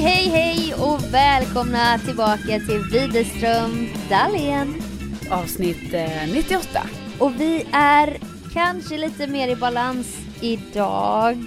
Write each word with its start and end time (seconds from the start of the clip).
Hej, 0.00 0.28
hej, 0.28 0.28
hej 0.28 0.74
och 0.74 1.14
välkomna 1.14 1.98
tillbaka 1.98 2.60
till 2.60 2.82
Widerström 2.92 3.88
Dahlén. 4.10 4.82
Avsnitt 5.30 5.94
eh, 5.94 6.32
98. 6.34 6.82
Och 7.18 7.40
vi 7.40 7.66
är 7.72 8.18
kanske 8.52 8.98
lite 8.98 9.26
mer 9.26 9.48
i 9.48 9.56
balans 9.56 10.16
idag 10.40 11.44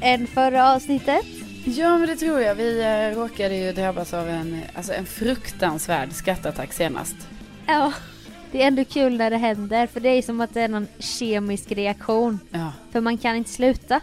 än 0.00 0.26
förra 0.26 0.74
avsnittet. 0.74 1.26
Ja 1.64 1.98
men 1.98 2.08
det 2.08 2.16
tror 2.16 2.40
jag. 2.40 2.54
Vi 2.54 2.80
eh, 2.82 3.18
råkade 3.20 3.56
ju 3.56 3.72
drabbas 3.72 4.14
av 4.14 4.28
en, 4.28 4.60
alltså 4.74 4.92
en 4.92 5.06
fruktansvärd 5.06 6.12
skrattattack 6.12 6.72
senast. 6.72 7.16
Ja, 7.66 7.92
det 8.52 8.62
är 8.62 8.66
ändå 8.66 8.84
kul 8.84 9.16
när 9.16 9.30
det 9.30 9.36
händer 9.36 9.86
för 9.86 10.00
det 10.00 10.08
är 10.08 10.22
som 10.22 10.40
att 10.40 10.54
det 10.54 10.60
är 10.60 10.68
någon 10.68 10.88
kemisk 10.98 11.72
reaktion. 11.72 12.38
Ja. 12.50 12.72
För 12.92 13.00
man 13.00 13.18
kan 13.18 13.36
inte 13.36 13.50
sluta. 13.50 14.00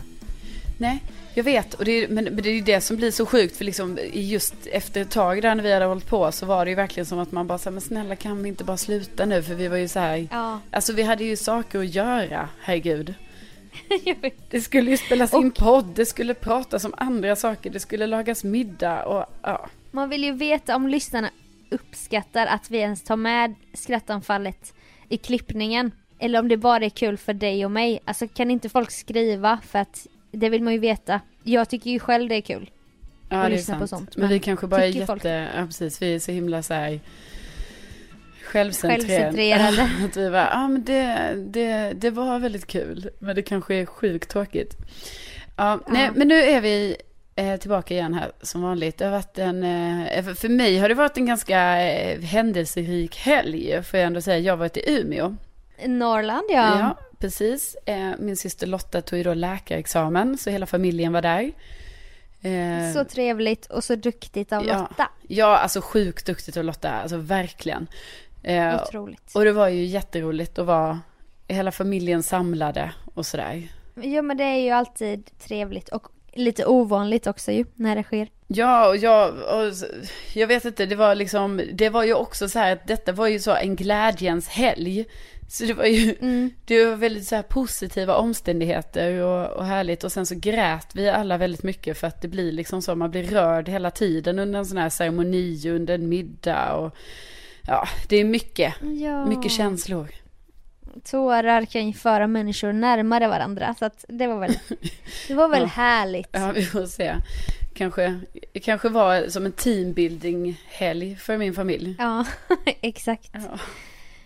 Nej, 0.77 1.03
jag 1.33 1.43
vet. 1.43 1.73
Och 1.73 1.85
det 1.85 1.91
är, 1.91 2.07
men, 2.07 2.35
det 2.35 2.49
är 2.49 2.53
ju 2.53 2.61
det 2.61 2.81
som 2.81 2.97
blir 2.97 3.11
så 3.11 3.25
sjukt. 3.25 3.57
För 3.57 3.65
liksom 3.65 3.99
just 4.13 4.55
efter 4.67 5.01
ett 5.01 5.11
tag 5.11 5.41
där 5.41 5.55
när 5.55 5.63
vi 5.63 5.73
hade 5.73 5.85
hållit 5.85 6.07
på 6.07 6.31
så 6.31 6.45
var 6.45 6.65
det 6.65 6.69
ju 6.71 6.75
verkligen 6.75 7.05
som 7.05 7.19
att 7.19 7.31
man 7.31 7.47
bara 7.47 7.57
sa 7.57 7.71
men 7.71 7.81
snälla 7.81 8.15
kan 8.15 8.43
vi 8.43 8.49
inte 8.49 8.63
bara 8.63 8.77
sluta 8.77 9.25
nu? 9.25 9.43
För 9.43 9.55
vi 9.55 9.67
var 9.67 9.77
ju 9.77 9.87
så 9.87 9.99
här. 9.99 10.27
Ja. 10.31 10.59
Alltså 10.71 10.93
vi 10.93 11.03
hade 11.03 11.23
ju 11.23 11.35
saker 11.35 11.79
att 11.79 11.95
göra, 11.95 12.49
herregud. 12.61 13.13
Det 14.49 14.61
skulle 14.61 14.91
ju 14.91 14.97
spelas 14.97 15.33
in 15.33 15.47
Och- 15.47 15.55
podd, 15.55 15.85
det 15.95 16.05
skulle 16.05 16.33
pratas 16.33 16.85
om 16.85 16.93
andra 16.97 17.35
saker, 17.35 17.69
det 17.69 17.79
skulle 17.79 18.07
lagas 18.07 18.43
middag 18.43 19.05
och 19.05 19.25
ja. 19.41 19.69
Man 19.91 20.09
vill 20.09 20.23
ju 20.23 20.31
veta 20.31 20.75
om 20.75 20.87
lyssnarna 20.87 21.29
uppskattar 21.71 22.45
att 22.47 22.71
vi 22.71 22.77
ens 22.77 23.03
tar 23.03 23.15
med 23.15 23.55
skrattanfallet 23.73 24.73
i 25.09 25.17
klippningen. 25.17 25.91
Eller 26.19 26.39
om 26.39 26.47
det 26.47 26.57
bara 26.57 26.85
är 26.85 26.89
kul 26.89 27.17
för 27.17 27.33
dig 27.33 27.65
och 27.65 27.71
mig. 27.71 27.99
Alltså 28.05 28.27
kan 28.27 28.51
inte 28.51 28.69
folk 28.69 28.91
skriva 28.91 29.59
för 29.67 29.79
att 29.79 30.07
det 30.33 30.49
vill 30.49 30.63
man 30.63 30.73
ju 30.73 30.79
veta. 30.79 31.21
Jag 31.43 31.69
tycker 31.69 31.91
ju 31.91 31.99
själv 31.99 32.29
det 32.29 32.35
är 32.35 32.41
kul. 32.41 32.69
Ja, 33.29 33.43
och 33.43 33.49
det 33.49 33.55
är 33.55 33.57
lyssna 33.57 33.79
på 33.79 33.87
sant. 33.87 33.89
sånt, 34.01 34.17
Men, 34.17 34.21
men 34.21 34.29
vi 34.33 34.39
kanske 34.39 34.67
bara 34.67 34.83
är 34.83 34.87
jätte, 34.87 35.05
folk- 35.07 35.25
ja 35.25 35.65
precis, 35.65 36.01
vi 36.01 36.15
är 36.15 36.19
så 36.19 36.31
himla 36.31 36.63
så 36.63 36.73
här 36.73 36.99
självcentrerade. 38.43 39.07
Självcentrerade. 39.07 39.89
att 40.05 40.17
vi 40.17 40.29
bara, 40.29 40.49
ja 40.53 40.67
men 40.67 40.83
det, 40.83 41.33
det, 41.47 41.93
det 41.95 42.09
var 42.09 42.39
väldigt 42.39 42.67
kul, 42.67 43.09
men 43.19 43.35
det 43.35 43.41
kanske 43.41 43.75
är 43.75 43.85
sjukt 43.85 44.29
tråkigt. 44.29 44.75
Ja, 45.57 45.79
nej, 45.87 46.09
men 46.15 46.27
nu 46.27 46.35
är 46.43 46.61
vi 46.61 46.95
eh, 47.35 47.55
tillbaka 47.55 47.93
igen 47.93 48.13
här 48.13 48.31
som 48.41 48.61
vanligt. 48.61 48.97
Det 48.97 49.05
har 49.05 49.11
varit 49.11 49.37
en, 49.37 49.63
eh, 49.63 50.23
för- 50.23 50.33
för 50.33 50.49
mig 50.49 50.77
har 50.77 50.89
det 50.89 50.95
varit 50.95 51.17
en 51.17 51.25
ganska 51.25 51.81
eh, 51.91 52.19
händelserik 52.21 53.17
helg, 53.17 53.83
får 53.83 53.99
jag 53.99 54.07
ändå 54.07 54.21
säga. 54.21 54.39
Jag 54.39 54.53
har 54.53 54.57
varit 54.57 54.77
i 54.77 54.83
Umeå. 54.99 55.35
Norrland 55.87 56.45
ja. 56.49 56.79
Ja, 56.79 56.97
precis. 57.19 57.75
Eh, 57.85 58.11
min 58.19 58.37
syster 58.37 58.67
Lotta 58.67 59.01
tog 59.01 59.17
ju 59.17 59.23
då 59.23 59.33
läkarexamen, 59.33 60.37
så 60.37 60.49
hela 60.49 60.65
familjen 60.65 61.13
var 61.13 61.21
där. 61.21 61.51
Eh, 62.41 62.93
Så 62.93 63.03
trevligt 63.05 63.65
och 63.65 63.83
så 63.83 63.95
duktigt 63.95 64.53
av 64.53 64.65
Ja. 64.67 64.77
Lotta. 64.79 65.09
Ja, 65.27 65.57
alltså 65.57 65.81
sjukt 65.81 66.25
duktigt 66.25 66.57
av 66.57 66.63
Lotta, 66.63 66.91
alltså 66.91 67.17
verkligen. 67.17 67.87
Eh, 68.43 68.81
Otroligt. 68.83 69.31
och 69.35 69.43
det 69.45 69.51
var 69.51 69.67
ju 69.67 69.83
jätteroligt 69.85 70.59
att 70.59 70.65
vara 70.65 70.99
hela 71.47 71.71
familjen 71.71 72.23
samlade 72.23 72.91
och 73.13 73.25
sådär. 73.25 73.67
Ja 73.95 74.21
men 74.21 74.37
det 74.37 74.43
är 74.43 74.57
ju 74.59 74.69
alltid 74.69 75.29
trevligt 75.39 75.89
och 75.89 76.07
lite 76.33 76.65
ovanligt 76.65 77.27
också 77.27 77.51
ju 77.51 77.65
när 77.75 77.95
det 77.95 78.03
sker. 78.03 78.27
Ja, 78.47 78.87
och 78.87 78.97
jag, 78.97 79.29
och 79.29 79.73
jag 80.33 80.47
vet 80.47 80.65
inte, 80.65 80.85
det 80.85 80.95
var 80.95 81.15
liksom, 81.15 81.61
det 81.73 81.89
var 81.89 82.03
ju 82.03 82.13
också 82.13 82.49
så 82.49 82.59
här 82.59 82.71
att 82.73 82.87
detta 82.87 83.11
var 83.11 83.27
ju 83.27 83.39
så 83.39 83.55
en 83.55 83.75
glädjens 83.75 84.47
helg. 84.47 85.05
Så 85.47 85.63
det 85.65 85.73
var 85.73 85.85
ju, 85.85 86.15
det 86.65 86.85
var 86.85 86.95
väldigt 86.95 87.27
så 87.27 87.35
här 87.35 87.43
positiva 87.43 88.15
omständigheter 88.15 89.21
och, 89.21 89.49
och 89.57 89.65
härligt. 89.65 90.03
Och 90.03 90.11
sen 90.11 90.25
så 90.25 90.35
grät 90.35 90.87
vi 90.95 91.09
alla 91.09 91.37
väldigt 91.37 91.63
mycket 91.63 91.97
för 91.97 92.07
att 92.07 92.21
det 92.21 92.27
blir 92.27 92.51
liksom 92.51 92.81
så, 92.81 92.95
man 92.95 93.11
blir 93.11 93.23
rörd 93.23 93.69
hela 93.69 93.91
tiden 93.91 94.39
under 94.39 94.59
en 94.59 94.65
sån 94.65 94.77
här 94.77 94.89
ceremoni, 94.89 95.69
under 95.69 95.95
en 95.95 96.09
middag 96.09 96.73
och 96.73 96.95
ja, 97.67 97.87
det 98.09 98.15
är 98.17 98.23
mycket, 98.25 98.73
Ja. 98.81 99.25
mycket 99.25 99.51
känslor. 99.51 100.07
Tårar 101.03 101.65
kan 101.65 101.87
ju 101.87 101.93
föra 101.93 102.27
människor 102.27 102.73
närmare 102.73 103.27
varandra 103.27 103.75
så 103.79 103.85
att 103.85 104.05
det 104.07 104.27
var 104.27 104.39
väl, 104.39 104.53
det 105.27 105.33
var 105.33 105.47
väl 105.49 105.61
Ja. 105.61 105.65
härligt. 105.67 106.29
Ja, 106.31 106.51
vi 106.51 106.65
får 106.65 106.85
se. 106.85 107.15
Kanske, 107.75 108.19
kanske 108.63 108.89
var 108.89 109.27
som 109.29 109.45
en 109.45 109.51
teambuilding-helg 109.51 111.15
för 111.15 111.37
min 111.37 111.53
familj. 111.53 111.95
Ja, 111.99 112.25
exakt. 112.65 113.29
Ja, 113.33 113.59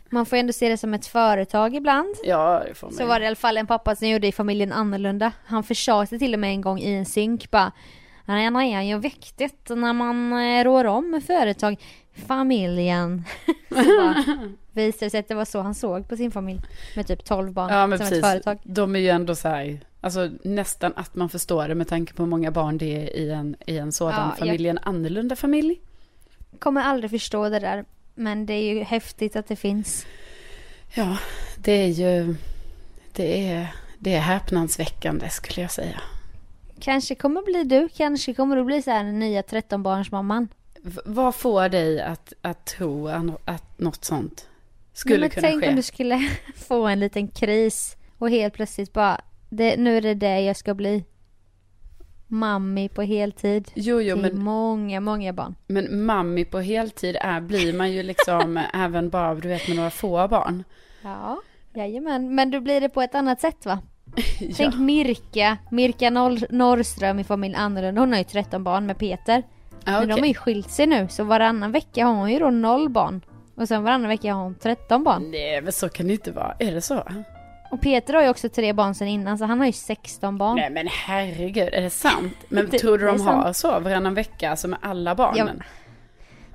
Man 0.10 0.26
får 0.26 0.38
ändå 0.38 0.54
se 0.54 0.70
det 0.70 0.78
som 0.78 0.94
ett 0.94 1.06
företag 1.06 1.76
ibland. 1.76 2.16
ja 2.24 2.64
det 2.68 2.74
får 2.74 2.88
man 2.88 2.94
Så 2.96 3.02
ju. 3.04 3.08
var 3.08 3.20
det 3.20 3.24
i 3.24 3.28
alla 3.28 3.36
fall 3.36 3.58
en 3.58 3.68
pappa 3.68 3.96
som 3.96 4.08
gjorde 4.10 4.28
i 4.28 4.32
familjen 4.32 4.72
annorlunda. 4.72 5.32
Han 5.46 5.64
försade 5.64 6.20
till 6.20 6.34
och 6.34 6.40
med 6.40 6.50
en 6.50 6.62
gång 6.62 6.80
i 6.80 6.94
en 6.94 7.06
synk 7.06 7.52
bara 7.52 7.72
Nej, 8.26 8.52
nej, 8.52 8.74
är 8.74 8.82
ju 8.82 8.98
viktigt 9.00 9.70
när 9.70 9.94
man 9.94 10.34
eh, 10.34 10.64
rår 10.64 10.86
om 10.86 11.22
företag. 11.28 11.76
Familjen. 12.28 13.24
så 13.70 14.14
visade 14.74 15.06
det 15.06 15.10
sig 15.10 15.20
att 15.20 15.28
det 15.28 15.36
var 15.36 15.46
så 15.46 15.62
han 15.62 15.76
såg 15.76 16.10
på 16.10 16.18
sin 16.18 16.32
familj. 16.32 16.60
Med 16.96 17.08
typ 17.08 17.26
12 17.26 17.52
barn 17.54 17.74
Ja, 17.74 17.88
men 17.88 17.98
som 17.98 18.08
precis. 18.08 18.24
ett 18.24 18.32
företag. 18.32 18.58
De 18.64 18.96
är 18.96 19.00
ju 19.00 19.10
ändå 19.10 19.36
så 19.36 19.48
här, 19.48 19.80
alltså 20.02 20.30
nästan 20.44 20.94
att 20.96 21.16
man 21.16 21.30
förstår 21.30 21.68
det 21.68 21.76
med 21.76 21.88
tanke 21.88 22.14
på 22.14 22.24
hur 22.24 22.30
många 22.30 22.52
barn 22.52 22.78
det 22.78 22.86
är 23.04 23.16
i 23.18 23.32
en, 23.32 23.56
i 23.66 23.78
en 23.78 23.92
sådan 23.92 24.14
Ja, 24.14 24.28
jag- 24.30 24.38
familj, 24.38 24.68
en 24.70 24.78
annorlunda 24.82 25.36
familj. 25.36 25.80
Kommer 26.60 26.82
aldrig 26.82 27.12
förstå 27.12 27.50
det 27.50 27.60
där. 27.60 27.86
Men 28.18 28.46
det 28.46 28.54
är 28.54 28.74
ju 28.74 28.84
häftigt 28.84 29.36
att 29.36 29.48
det 29.48 29.56
finns. 29.56 30.06
Ja, 30.96 31.18
det 31.58 31.72
är 31.72 31.88
ju, 31.88 32.36
det 33.14 33.50
är, 33.50 33.68
det 34.00 34.14
är 34.14 34.20
häpnadsväckande 34.20 35.30
skulle 35.30 35.62
jag 35.62 35.72
säga. 35.72 36.02
Kanske 36.80 37.16
kommer 37.16 37.42
bli 37.42 37.64
du, 37.64 37.90
kanske 37.90 38.34
kommer 38.34 38.56
du 38.56 38.64
bli 38.64 38.82
så 38.82 38.92
här 38.92 39.04
den 39.04 39.20
nya 39.20 39.42
13-barnsmamman. 39.42 40.48
V- 40.82 41.02
vad 41.06 41.36
får 41.36 41.70
dig 41.70 42.02
att, 42.02 42.34
att 42.42 42.66
tro 42.66 43.08
att, 43.08 43.80
något 43.80 44.06
sånt 44.06 44.48
skulle 44.94 45.20
men 45.20 45.30
kunna 45.30 45.48
tänk 45.48 45.64
ske? 45.64 45.70
om 45.70 45.76
du 45.76 45.82
skulle 45.82 46.30
få 46.68 46.88
en 46.88 47.00
liten 47.00 47.28
kris 47.28 47.98
och 48.18 48.30
helt 48.30 48.54
plötsligt 48.54 48.94
bara, 48.94 49.22
det, 49.50 49.78
nu 49.78 49.98
är 49.98 50.02
det 50.02 50.14
det 50.14 50.42
jag 50.42 50.58
ska 50.58 50.74
bli. 50.74 51.04
Mammi 52.28 52.90
på 52.90 53.02
heltid. 53.02 53.72
Jo, 53.76 54.02
jo, 54.02 54.16
till 54.16 54.22
men, 54.34 54.44
många, 54.44 55.00
många 55.00 55.34
barn. 55.34 55.56
men 55.68 56.06
mammi 56.06 56.46
på 56.46 56.60
heltid 56.60 57.18
är, 57.22 57.42
blir 57.42 57.74
man 57.74 57.92
ju 57.92 58.04
liksom 58.04 58.60
även 58.74 59.10
bara, 59.10 59.36
du 59.36 59.48
vet, 59.48 59.68
med 59.68 59.78
några 59.78 59.90
få 59.90 60.28
barn. 60.28 60.64
Ja, 61.02 61.42
jajamän. 61.74 62.36
Men 62.36 62.52
då 62.52 62.60
blir 62.60 62.82
det 62.82 62.90
på 62.90 63.02
ett 63.02 63.16
annat 63.16 63.42
sätt 63.42 63.66
va? 63.66 63.80
Ja. 64.40 64.54
Tänk 64.58 64.76
Mirka, 64.76 65.58
Mirka 65.72 66.10
Norr, 66.10 66.48
Norrström 66.50 67.20
i 67.20 67.24
familj 67.24 67.56
Annorlunda. 67.56 68.02
Hon 68.02 68.12
har 68.12 68.18
ju 68.18 68.24
13 68.24 68.64
barn 68.64 68.86
med 68.86 68.98
Peter. 68.98 69.44
Ja, 69.86 70.00
Men 70.00 70.08
de 70.08 70.14
har 70.20 70.28
ju 70.28 70.34
skilt 70.34 70.72
sig 70.72 70.88
nu 70.88 71.08
så 71.10 71.24
varannan 71.24 71.72
vecka 71.72 72.06
har 72.06 72.14
hon 72.14 72.32
ju 72.32 72.40
då 72.40 72.50
noll 72.50 72.90
barn. 72.90 73.22
Och 73.56 73.68
sen 73.68 73.84
varannan 73.84 74.08
vecka 74.08 74.34
har 74.34 74.44
hon 74.44 74.56
13 74.56 75.04
barn. 75.04 75.32
Nej, 75.32 75.62
men 75.62 75.72
så 75.72 75.90
kan 75.90 76.08
det 76.08 76.14
inte 76.14 76.32
vara. 76.32 76.56
Är 76.60 76.72
det 76.72 76.82
så? 76.82 77.04
Och 77.72 77.82
Peter 77.82 78.14
har 78.14 78.24
ju 78.24 78.30
också 78.30 78.50
tre 78.50 78.74
barn 78.74 78.96
sen 78.96 79.08
innan 79.08 79.38
så 79.38 79.46
han 79.46 79.60
har 79.60 79.66
ju 79.66 79.72
16 79.72 80.38
barn. 80.38 80.56
Nej, 80.56 80.70
men 80.70 80.88
herregud, 80.92 81.70
är 81.74 81.82
det 81.82 81.90
sant? 81.90 82.34
Men 82.50 82.70
Det- 82.70 82.80
tror 82.80 82.98
du 82.98 83.06
de 83.06 83.20
sant. 83.20 83.44
har 83.44 83.54
så 83.54 83.80
varannan 83.80 84.14
vecka, 84.14 84.50
alltså 84.52 84.68
med 84.68 84.80
alla 84.82 85.16
barnen? 85.16 85.64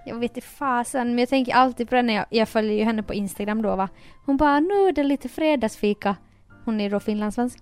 Jag 0.07 0.15
vet 0.17 0.37
inte 0.37 0.49
fasen 0.49 1.09
men 1.09 1.19
jag 1.19 1.29
tänker 1.29 1.55
alltid 1.55 1.89
på 1.89 1.95
det 1.95 2.03
när 2.03 2.15
jag, 2.15 2.27
jag 2.31 2.49
följer 2.49 2.73
ju 2.73 2.85
henne 2.85 3.03
på 3.03 3.15
Instagram 3.15 3.63
då 3.63 3.77
va. 3.77 3.89
Hon 4.27 4.37
bara 4.37 4.61
nu 4.61 4.75
är 4.89 4.93
det 4.93 5.03
lite 5.03 5.29
fredagsfika. 5.29 6.17
Hon 6.65 6.81
är 6.81 6.91
då 6.91 7.01
finlandssvensk. 7.01 7.59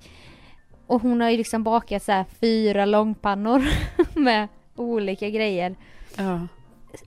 Och 0.86 1.02
hon 1.02 1.20
har 1.20 1.30
ju 1.30 1.36
liksom 1.36 1.62
bakat 1.64 2.02
så 2.02 2.12
här 2.12 2.24
fyra 2.40 2.84
långpannor 2.84 3.62
med 4.20 4.48
olika 4.76 5.28
grejer. 5.30 5.74
Ja. 6.16 6.40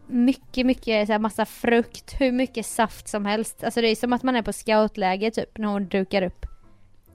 Mycket, 0.08 0.66
mycket 0.66 1.08
så 1.08 1.12
här 1.12 1.20
massa 1.20 1.46
frukt, 1.46 2.16
hur 2.20 2.32
mycket 2.32 2.66
saft 2.66 3.08
som 3.08 3.26
helst. 3.26 3.64
Alltså 3.64 3.82
det 3.82 3.88
är 3.88 3.96
som 3.96 4.14
att 4.14 4.24
man 4.24 4.36
är 4.36 4.42
på 4.42 4.54
scoutläger 4.54 5.32
typ 5.32 5.58
när 5.58 5.68
hon 5.68 5.88
dukar 5.88 6.22
upp. 6.22 6.46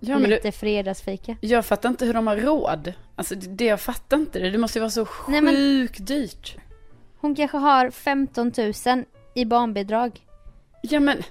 Ja, 0.01 0.19
men 0.19 0.31
lite 0.31 0.49
du, 0.49 0.53
fredagsfika. 0.53 1.37
jag 1.41 1.67
fattar 1.67 1.89
inte 1.89 2.07
hur 2.07 2.15
de 2.15 2.27
har 2.27 2.37
råd. 2.37 2.93
Alltså 3.17 3.35
det, 3.35 3.47
det 3.47 3.65
jag 3.65 3.81
fattar 3.81 4.17
inte 4.17 4.39
det. 4.39 4.51
Det 4.51 4.59
måste 4.59 4.79
ju 4.79 4.81
vara 4.81 4.91
så 4.91 5.09
Nej, 5.29 5.57
sjukt 5.57 6.07
dyrt. 6.07 6.57
Hon 7.21 7.35
kanske 7.35 7.57
har 7.57 7.91
15 7.91 8.53
000 8.87 9.05
i 9.35 9.45
barnbidrag. 9.45 10.21
Ja 10.83 11.01
men, 11.01 11.23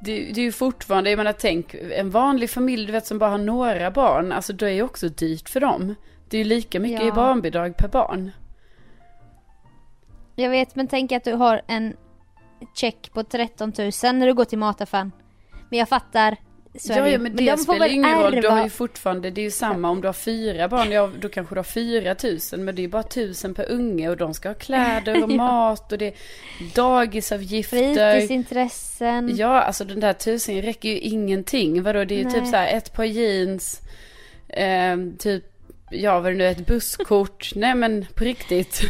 det, 0.00 0.32
det 0.32 0.40
är 0.40 0.44
ju 0.44 0.52
fortfarande, 0.52 1.10
jag 1.10 1.16
menar 1.16 1.32
tänk, 1.32 1.74
en 1.74 2.10
vanlig 2.10 2.50
familj 2.50 2.86
du 2.86 2.92
vet 2.92 3.06
som 3.06 3.18
bara 3.18 3.30
har 3.30 3.38
några 3.38 3.90
barn, 3.90 4.32
alltså 4.32 4.52
då 4.52 4.66
är 4.66 4.70
ju 4.70 4.82
också 4.82 5.08
dyrt 5.08 5.48
för 5.48 5.60
dem. 5.60 5.94
Det 6.28 6.36
är 6.36 6.38
ju 6.38 6.44
lika 6.44 6.80
mycket 6.80 7.00
Ja. 7.00 7.08
i 7.08 7.12
barnbidrag 7.12 7.76
per 7.76 7.88
barn. 7.88 8.30
Jag 10.42 10.50
vet 10.50 10.74
men 10.74 10.88
tänk 10.88 11.12
att 11.12 11.24
du 11.24 11.32
har 11.32 11.62
en 11.66 11.96
check 12.74 13.10
på 13.12 13.24
13 13.24 13.72
000 13.78 13.90
när 14.02 14.26
du 14.26 14.34
går 14.34 14.44
till 14.44 14.58
mataffären. 14.58 15.12
Men 15.70 15.78
jag 15.78 15.88
fattar. 15.88 16.36
Så 16.78 16.92
ja, 16.92 17.08
ja, 17.08 17.18
men 17.18 17.36
det 17.36 17.50
de 17.50 17.56
spelar 17.56 17.86
ingen 17.86 18.22
roll. 18.22 18.40
Du 18.40 18.48
har 18.48 18.64
ju 18.64 18.70
fortfarande, 18.70 19.30
det 19.30 19.40
är 19.40 19.42
ju 19.42 19.50
samma 19.50 19.90
om 19.90 20.00
du 20.00 20.08
har 20.08 20.12
fyra 20.12 20.68
barn, 20.68 20.90
ja, 20.90 21.10
då 21.20 21.28
kanske 21.28 21.54
du 21.54 21.58
har 21.58 21.64
fyra 21.64 22.14
tusen, 22.14 22.64
men 22.64 22.74
det 22.74 22.80
är 22.80 22.82
ju 22.82 22.88
bara 22.88 23.02
tusen 23.02 23.54
per 23.54 23.70
unge 23.70 24.08
och 24.08 24.16
de 24.16 24.34
ska 24.34 24.48
ha 24.48 24.54
kläder 24.54 25.24
och 25.24 25.30
Ja. 25.30 25.36
mat 25.36 25.92
och 25.92 25.98
det 25.98 26.06
är 26.06 26.14
dagisavgifter. 26.74 28.12
Fritidsintressen. 28.12 29.36
Ja, 29.36 29.60
alltså 29.60 29.84
den 29.84 30.00
där 30.00 30.12
tusen 30.12 30.62
räcker 30.62 30.88
ju 30.88 30.98
ingenting. 30.98 31.82
Vadå, 31.82 32.04
det 32.04 32.14
är 32.14 32.18
ju 32.18 32.24
Nej. 32.24 32.34
typ 32.34 32.46
så 32.46 32.56
här 32.56 32.76
ett 32.76 32.92
par 32.94 33.04
jeans, 33.04 33.80
eh, 34.48 34.96
typ, 35.18 35.44
ja 35.92 36.20
vad 36.20 36.32
det 36.32 36.36
nu 36.36 36.44
är, 36.44 36.50
ett 36.50 36.66
busskort. 36.66 37.52
Nej 37.56 37.74
men 37.74 38.06
på 38.14 38.24
riktigt. 38.24 38.82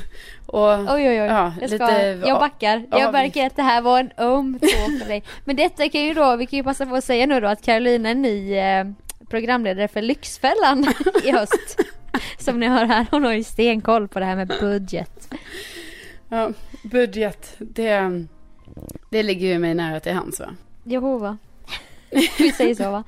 Och, 0.46 0.68
Oj 0.72 0.88
oj 0.88 1.08
oj. 1.08 1.16
Ja, 1.16 1.54
jag, 1.60 1.70
ska, 1.70 1.86
lite 1.86 2.22
jag 2.26 2.40
backar. 2.40 2.86
Jag 2.90 3.00
avgift. 3.00 3.12
märker 3.12 3.46
att 3.46 3.56
det 3.56 3.62
här 3.62 3.82
var 3.82 4.00
en 4.00 4.10
öm 4.18 4.58
tå 4.60 4.66
för 5.00 5.08
dig. 5.08 5.22
Men 5.44 5.56
detta 5.56 5.88
kan 5.88 6.00
ju 6.00 6.14
då, 6.14 6.36
vi 6.36 6.46
kan 6.46 6.56
ju 6.56 6.62
passa 6.62 6.86
på 6.86 6.94
att 6.94 7.04
säga 7.04 7.26
nu 7.26 7.40
då 7.40 7.48
att 7.48 7.62
Carolina 7.62 8.08
är 8.08 8.14
ny 8.14 8.54
eh, 8.54 8.86
programledare 9.30 9.88
för 9.88 10.02
Lyxfällan 10.02 10.86
i 11.24 11.30
höst. 11.32 11.76
Som 12.38 12.60
ni 12.60 12.68
hör 12.68 12.84
här, 12.84 13.06
hon 13.10 13.24
har 13.24 13.32
ju 13.32 13.44
stenkoll 13.44 14.08
på 14.08 14.18
det 14.18 14.24
här 14.24 14.36
med 14.36 14.48
budget. 14.60 15.34
Ja, 16.28 16.50
budget, 16.82 17.54
det, 17.58 18.26
det 19.10 19.22
ligger 19.22 19.46
ju 19.48 19.58
mig 19.58 19.74
nära 19.74 20.00
till 20.00 20.12
hands 20.12 20.40
va? 20.40 20.54
Jehova. 20.84 21.38
Vi 22.38 22.52
säger 22.52 22.74
så 22.74 22.90
va? 22.90 23.04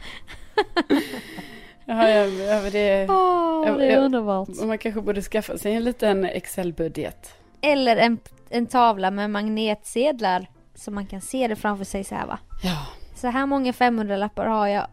Ja, 1.87 2.09
ja, 2.09 2.25
ja 2.25 2.71
det, 2.71 3.05
Ja, 3.05 3.75
det 3.79 3.87
är 3.93 3.99
underbart. 3.99 4.49
man 4.65 4.79
kanske 4.79 5.01
borde 5.01 5.23
skaffa 5.23 5.59
sig 5.59 5.75
en 5.75 5.85
liten 5.85 6.25
Excel-budget. 6.25 7.35
Eller 7.61 7.97
en, 7.97 8.19
en 8.51 8.67
tavla 8.67 9.11
med 9.11 9.31
magnetsedlar. 9.31 10.47
Så 10.75 10.91
man 10.91 11.07
kan 11.07 11.21
se 11.21 11.49
det 11.49 11.57
framför 11.57 11.85
sig 11.85 12.05
så 12.05 12.15
här 12.15 12.27
va. 12.27 12.39
Ja, 12.63 12.87
Så 13.15 13.27
här 13.29 13.47
många 13.47 13.73
500-lappar 13.73 14.47
har 14.47 14.67
jag 14.67 14.87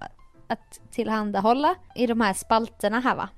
att 0.47 0.79
tillhandahålla 0.91 1.75
i 1.95 2.07
de 2.07 2.21
här 2.21 2.33
spalterna 2.33 2.99
här 2.99 3.15
va. 3.15 3.29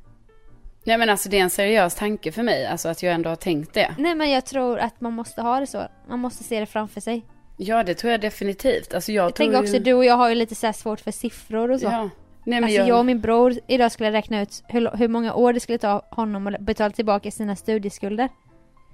nej 0.83 0.97
men 0.97 1.09
alltså 1.09 1.29
det 1.29 1.37
är 1.39 1.43
en 1.43 1.49
seriös 1.49 1.95
tanke 1.95 2.31
för 2.31 2.43
mig, 2.43 2.65
alltså 2.65 2.89
att 2.89 3.03
jag 3.03 3.13
ändå 3.13 3.29
har 3.29 3.35
tänkt 3.35 3.73
det. 3.73 3.95
Nej 3.97 4.15
men 4.15 4.31
jag 4.31 4.45
tror 4.45 4.79
att 4.79 5.01
man 5.01 5.13
måste 5.13 5.41
ha 5.41 5.59
det 5.59 5.67
så. 5.67 5.83
Man 6.09 6.19
måste 6.19 6.43
se 6.43 6.59
det 6.59 6.65
framför 6.65 7.01
sig. 7.01 7.25
Ja, 7.57 7.83
det 7.83 7.93
tror 7.95 8.11
jag 8.11 8.21
definitivt. 8.21 8.93
Alltså 8.93 9.11
jag, 9.11 9.25
Jag 9.25 9.35
tror 9.35 9.45
tänker 9.45 9.59
också, 9.61 9.73
ju... 9.73 9.79
du 9.79 9.93
och 9.93 10.05
jag 10.05 10.15
har 10.17 10.29
ju 10.29 10.35
lite 10.35 10.55
så 10.55 10.73
svårt 10.73 10.99
för 10.99 11.11
siffror 11.11 11.71
och 11.71 11.79
så. 11.79 11.85
Ja. 11.85 12.09
Nej, 12.45 12.61
men 12.61 12.63
alltså 12.63 12.77
jag... 12.77 12.87
jag... 12.87 12.99
och 12.99 13.05
min 13.05 13.21
bror 13.21 13.53
idag 13.67 13.91
skulle 13.91 14.11
räkna 14.11 14.41
ut 14.41 14.63
hur, 14.67 14.89
hur 14.97 15.07
många 15.07 15.33
år 15.33 15.53
det 15.53 15.59
skulle 15.59 15.77
ta 15.77 16.05
honom 16.09 16.47
att 16.47 16.59
betala 16.59 16.91
tillbaka 16.91 17.31
sina 17.31 17.55
studieskulder. 17.55 18.29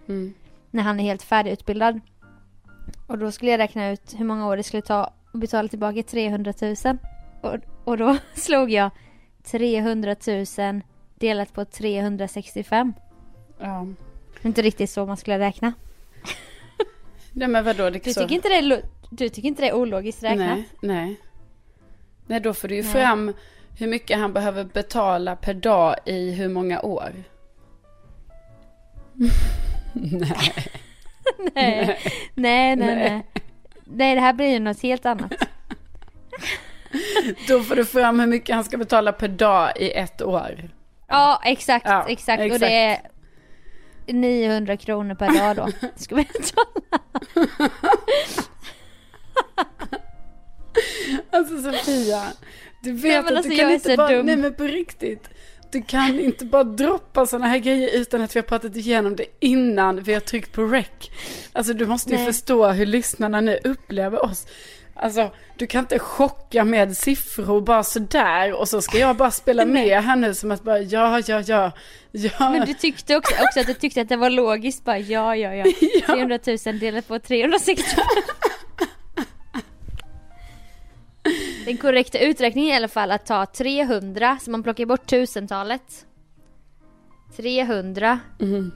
Mm. 0.07 0.33
När 0.71 0.83
han 0.83 0.99
är 0.99 1.03
helt 1.03 1.23
färdigutbildad. 1.23 1.99
Och 3.07 3.17
då 3.17 3.31
skulle 3.31 3.51
jag 3.51 3.57
räkna 3.57 3.89
ut 3.89 4.15
hur 4.17 4.25
många 4.25 4.47
år 4.47 4.57
det 4.57 4.63
skulle 4.63 4.81
ta 4.81 5.03
att 5.33 5.39
betala 5.39 5.67
tillbaka 5.67 6.03
300 6.03 6.53
000. 6.61 6.75
Och, 7.41 7.55
och 7.83 7.97
då 7.97 8.17
slog 8.33 8.71
jag 8.71 8.91
300 9.43 10.15
000 10.57 10.81
delat 11.15 11.53
på 11.53 11.65
365. 11.65 12.93
Ja. 13.59 13.87
Inte 14.41 14.61
riktigt 14.61 14.89
så 14.89 15.05
man 15.05 15.17
skulle 15.17 15.39
räkna. 15.39 15.73
Nej 17.31 17.47
men 17.47 17.63
vadå, 17.63 17.89
det 17.89 18.03
Du 18.03 18.13
så... 18.13 18.21
tycker 18.21 18.35
inte 18.35 18.49
det 18.49 18.81
du 19.11 19.29
tycker 19.29 19.47
inte 19.47 19.61
det 19.61 19.69
är 19.69 19.73
ologiskt 19.73 20.23
räknat? 20.23 20.57
Nej, 20.57 20.67
nej. 20.81 21.19
Nej, 22.29 22.39
då 22.39 22.53
får 22.53 22.67
du 22.67 22.75
ju 22.75 22.83
Nej. 22.83 22.91
fram 22.91 23.33
hur 23.77 23.87
mycket 23.87 24.19
han 24.19 24.33
behöver 24.33 24.63
betala 24.63 25.35
per 25.35 25.53
dag 25.53 25.95
i 26.05 26.31
hur 26.31 26.49
många 26.49 26.81
år. 26.81 27.13
nej. 29.93 30.71
nej. 31.53 31.99
nej, 32.33 32.75
nej, 32.75 32.75
nej. 32.75 33.25
Nej, 33.83 34.15
det 34.15 34.21
här 34.21 34.33
blir 34.33 34.47
ju 34.47 34.59
något 34.59 34.81
helt 34.81 35.05
annat. 35.05 35.33
Då 37.47 37.63
får 37.63 37.75
du 37.75 37.85
fram 37.85 38.19
hur 38.19 38.27
mycket 38.27 38.55
han 38.55 38.63
ska 38.63 38.77
betala 38.77 39.11
per 39.11 39.27
dag 39.27 39.71
i 39.75 39.91
ett 39.91 40.21
år. 40.21 40.69
Ja, 41.07 41.41
exakt, 41.45 41.85
Ja, 41.85 42.05
exakt. 42.07 42.39
Och 42.39 42.45
exakt. 42.45 42.61
det 42.61 42.75
är 42.75 43.01
900 44.13 44.77
kronor 44.77 45.15
per 45.15 45.39
dag 45.39 45.55
då. 45.55 45.87
Ska 45.95 46.15
vi 46.15 46.27
betala? 46.33 46.99
Alltså 51.31 51.61
Sofia, 51.61 52.23
du 52.83 52.91
vet 52.91 53.03
Nej, 53.03 53.17
att 53.17 53.31
alltså, 53.31 53.49
du 53.49 53.57
kan 53.57 53.71
inte 53.71 53.97
bara, 53.97 54.09
dum. 54.09 54.25
nej 54.25 54.35
men 54.35 54.53
på 54.53 54.63
riktigt. 54.63 55.29
Du 55.71 55.81
kan 55.81 56.19
inte 56.19 56.45
bara 56.45 56.63
droppa 56.63 57.25
sådana 57.25 57.47
här 57.47 57.57
grejer 57.57 57.89
utan 57.93 58.21
att 58.21 58.35
vi 58.35 58.39
har 58.39 58.45
pratat 58.45 58.75
igenom 58.75 59.15
det 59.15 59.25
innan 59.39 60.03
vi 60.03 60.13
har 60.13 60.21
tryckt 60.21 60.51
på 60.51 60.63
rec. 60.63 60.87
Alltså 61.53 61.73
du 61.73 61.85
måste 61.85 62.09
ju 62.09 62.15
Nej. 62.15 62.25
förstå 62.25 62.67
hur 62.67 62.85
lyssnarna 62.85 63.41
nu 63.41 63.59
upplever 63.63 64.25
oss. 64.25 64.47
Alltså 64.93 65.31
du 65.57 65.67
kan 65.67 65.79
inte 65.79 65.99
chocka 65.99 66.63
med 66.63 66.97
siffror 66.97 67.61
bara 67.61 67.83
sådär 67.83 68.53
och 68.53 68.69
så 68.69 68.81
ska 68.81 68.97
jag 68.97 69.15
bara 69.15 69.31
spela 69.31 69.65
med 69.65 70.03
här 70.03 70.15
nu 70.15 70.33
som 70.33 70.51
att 70.51 70.63
bara 70.63 70.79
ja, 70.79 71.21
ja, 71.27 71.43
ja, 71.47 71.71
ja. 72.11 72.49
Men 72.49 72.65
du 72.65 72.73
tyckte 72.73 73.15
också, 73.15 73.33
också 73.43 73.59
att 73.59 73.67
du 73.67 73.73
tyckte 73.73 74.01
att 74.01 74.09
det 74.09 74.15
var 74.15 74.29
logiskt 74.29 74.85
bara 74.85 74.99
ja, 74.99 75.35
ja, 75.35 75.55
ja. 75.55 75.65
300 76.05 76.39
000 76.65 76.79
delat 76.79 77.07
på 77.07 77.19
360. 77.19 77.83
Den 81.69 81.77
korrekta 81.77 82.19
uträkningen 82.19 82.69
är 82.69 82.73
i 82.73 82.77
alla 82.77 82.87
fall 82.87 83.11
att 83.11 83.25
ta 83.25 83.45
300, 83.45 84.37
så 84.41 84.51
man 84.51 84.63
plockar 84.63 84.85
bort 84.85 85.05
tusentalet. 85.05 86.05
300 87.37 88.19
Mhm. 88.39 88.71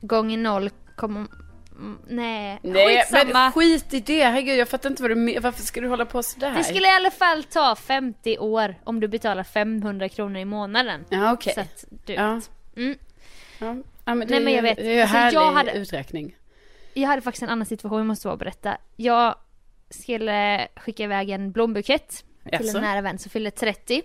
gånger 0.00 0.38
0, 0.38 0.70
mm, 1.02 1.28
nej, 2.08 2.58
Nej, 2.62 2.96
skitsamma. 3.02 3.32
men 3.32 3.52
skit 3.52 3.94
i 3.94 4.00
det. 4.00 4.24
Herregud, 4.24 4.58
jag 4.58 4.68
fattar 4.68 4.90
inte 4.90 5.02
vad 5.02 5.10
du. 5.10 5.38
Varför 5.40 5.62
ska 5.62 5.80
du 5.80 5.88
hålla 5.88 6.04
på 6.04 6.22
sådär? 6.22 6.52
Det 6.56 6.64
skulle 6.64 6.86
i 6.86 6.90
alla 6.90 7.10
fall 7.10 7.44
ta 7.44 7.76
50 7.76 8.38
år 8.38 8.74
om 8.84 9.00
du 9.00 9.08
betalar 9.08 9.42
500 9.44 10.08
kronor 10.08 10.36
i 10.40 10.44
månaden. 10.44 11.04
Ja, 11.08 11.32
okej. 11.32 11.54
Så 11.54 11.60
att 11.60 11.84
du 12.06 12.12
Ja. 12.12 12.34
vet. 12.34 12.50
Mm. 12.76 12.98
Ja. 13.58 13.66
ja, 14.04 14.14
men 14.14 14.28
det 14.28 14.34
Nej, 14.34 14.44
men 14.44 14.52
jag 14.52 14.62
vet. 14.62 14.76
det 14.76 14.82
är 14.90 14.94
ju 14.94 15.00
Alltså, 15.00 15.16
härlig 15.16 15.36
jag 15.38 15.52
hade- 15.52 15.72
uträkning. 15.72 16.36
Jag 16.94 17.08
hade 17.08 17.22
faktiskt 17.22 17.42
en 17.42 17.48
annan 17.48 17.66
situation, 17.66 17.98
jag 17.98 18.06
måste 18.06 18.28
bara 18.28 18.36
berätta. 18.36 18.76
Jag 18.96 19.34
skulle 19.90 20.68
skicka 20.76 21.02
iväg 21.04 21.30
en 21.30 21.52
blombukett 21.52 22.08
till 22.42 22.52
Jaså? 22.66 22.78
en 22.78 22.84
nära 22.84 23.00
vän 23.00 23.18
som 23.18 23.30
fyllde 23.30 23.50
30. 23.50 24.02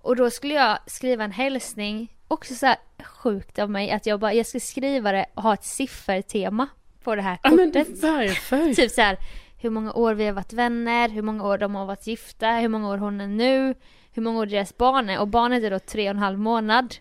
Och 0.00 0.16
då 0.16 0.30
skulle 0.30 0.54
jag 0.54 0.78
skriva 0.86 1.24
en 1.24 1.32
hälsning, 1.32 2.16
också 2.28 2.54
så 2.54 2.74
sjukt 3.04 3.58
av 3.58 3.70
mig 3.70 3.90
att 3.90 4.06
jag 4.06 4.20
bara, 4.20 4.32
jag 4.34 4.46
ska 4.46 4.60
skriva 4.60 5.12
det 5.12 5.26
och 5.34 5.42
ha 5.42 5.54
ett 5.54 5.64
siffertema 5.64 6.68
på 7.04 7.14
det 7.14 7.22
här 7.22 7.38
Ja, 7.42 7.50
kortet. 7.50 7.88
varför? 8.02 8.74
Typ 8.76 8.90
så 8.90 9.00
här, 9.00 9.16
hur 9.60 9.70
många 9.70 9.92
år 9.92 10.14
vi 10.14 10.24
har 10.26 10.32
varit 10.32 10.52
vänner, 10.52 11.08
hur 11.08 11.22
många 11.22 11.44
år 11.46 11.58
de 11.58 11.74
har 11.74 11.86
varit 11.86 12.06
gifta, 12.06 12.50
hur 12.52 12.68
många 12.68 12.88
år 12.88 12.98
hon 12.98 13.20
är 13.20 13.26
nu, 13.26 13.74
hur 14.12 14.22
många 14.22 14.40
år 14.40 14.46
deras 14.46 14.76
barn 14.76 15.10
är 15.10 15.20
och 15.20 15.28
barnet 15.28 15.64
är 15.64 15.70
då 15.70 15.78
tre 15.78 16.04
och 16.08 16.10
en 16.14 16.18
halv 16.18 16.38
månad. 16.38 16.94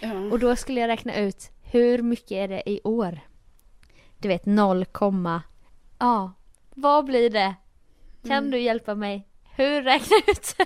Ja. 0.00 0.12
Och 0.14 0.38
då 0.38 0.56
skulle 0.56 0.80
jag 0.80 0.88
räkna 0.88 1.16
ut 1.16 1.50
hur 1.62 2.02
mycket 2.02 2.32
är 2.32 2.48
det 2.48 2.70
i 2.70 2.80
år? 2.84 3.20
Du 4.18 4.28
vet 4.28 4.46
0, 4.46 4.86
ja, 5.98 6.32
vad 6.80 7.04
blir 7.04 7.30
det? 7.30 7.54
Kan 8.22 8.32
Mm. 8.38 8.50
du 8.50 8.58
hjälpa 8.60 8.94
mig? 8.94 9.26
Hur 9.56 9.82
räknar 9.82 10.18
jag 10.26 10.36
ut? 10.36 10.56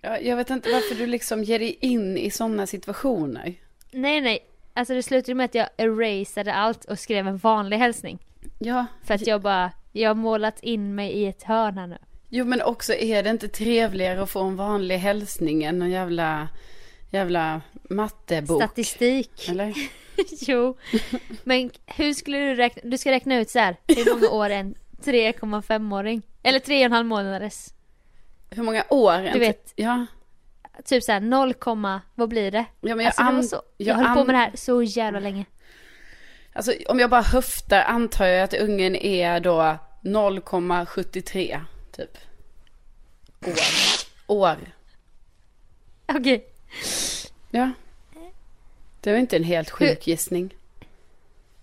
Ja, 0.00 0.18
jag 0.18 0.36
vet 0.36 0.50
inte 0.50 0.70
varför 0.72 0.94
du 0.94 1.06
liksom 1.06 1.44
ger 1.44 1.58
dig 1.58 1.78
in 1.80 2.18
i 2.18 2.30
sådana 2.30 2.66
situationer. 2.66 3.54
Nej, 3.92 4.20
nej. 4.20 4.38
Alltså 4.74 4.94
det 4.94 5.02
slutade 5.02 5.34
med 5.34 5.44
att 5.44 5.54
jag 5.54 5.68
erasade 5.76 6.54
allt 6.54 6.84
och 6.84 6.98
skrev 6.98 7.28
en 7.28 7.36
vanlig 7.36 7.76
hälsning. 7.78 8.18
Ja, 8.58 8.86
För 9.04 9.14
att 9.14 9.26
jag 9.26 9.40
bara, 9.42 9.72
jag 9.92 10.10
har 10.10 10.14
målat 10.14 10.60
in 10.62 10.94
mig 10.94 11.10
i 11.12 11.26
ett 11.26 11.42
hörn 11.42 11.78
här 11.78 11.86
nu. 11.86 11.98
jo 12.28 12.44
men 12.44 12.62
också 12.62 12.94
är 12.94 13.22
det 13.22 13.30
inte 13.30 13.48
trevligare 13.48 14.22
att 14.22 14.30
få 14.30 14.40
en 14.42 14.56
vanlig 14.56 14.98
hälsning 14.98 15.64
än 15.64 15.82
en 15.82 15.90
jävla, 15.90 16.48
jävla 17.10 17.60
mattebok? 17.90 18.62
Statistik. 18.62 19.48
Eller? 19.48 19.74
jo. 20.40 20.76
Men 21.44 21.70
hur 21.86 22.14
skulle 22.14 22.38
du 22.38 22.54
räkna, 22.54 22.82
du 22.90 22.98
ska 22.98 23.10
räkna 23.10 23.38
ut 23.40 23.50
så 23.50 23.58
här, 23.58 23.76
hur 23.88 24.14
många 24.14 24.28
år 24.30 24.50
en 24.50 24.74
3,5-åring, 25.02 26.22
eller 26.42 26.58
3,5 26.60 27.02
månaders, 27.02 27.68
Hur 28.50 28.62
många 28.62 28.84
år? 28.90 29.32
Du 29.32 29.38
vet. 29.38 29.72
Ja. 29.76 30.06
typ 30.84 31.02
så 31.04 31.12
här 31.12 31.20
0, 31.20 31.54
vad 32.14 32.28
blir 32.28 32.50
det? 32.50 32.64
ja 32.80 32.94
men 32.96 33.04
jag, 33.04 33.06
Alltså, 33.06 33.22
an- 33.22 33.44
så, 33.44 33.62
jag, 33.76 33.88
jag 33.88 33.94
höll 33.94 34.14
på 34.14 34.20
an- 34.20 34.26
med 34.26 34.34
det 34.34 34.38
här 34.38 34.52
så 34.54 34.82
jävla 34.82 35.20
länge. 35.20 35.44
Alltså 36.52 36.72
om 36.88 36.98
jag 36.98 37.10
bara 37.10 37.22
höftar 37.22 37.82
antar 37.82 38.26
jag 38.26 38.42
att 38.44 38.54
ungen 38.54 38.96
är 38.96 39.40
då 39.40 39.78
0,73 40.02 41.60
typ. 41.92 42.18
År. 43.46 43.56
År. 44.26 44.56
Okej. 46.06 46.46
Ja. 47.50 47.70
Det 49.00 49.12
var 49.12 49.18
inte 49.18 49.36
en 49.36 49.44
helt 49.44 49.70
sjuk 49.70 50.06
gissning. 50.06 50.54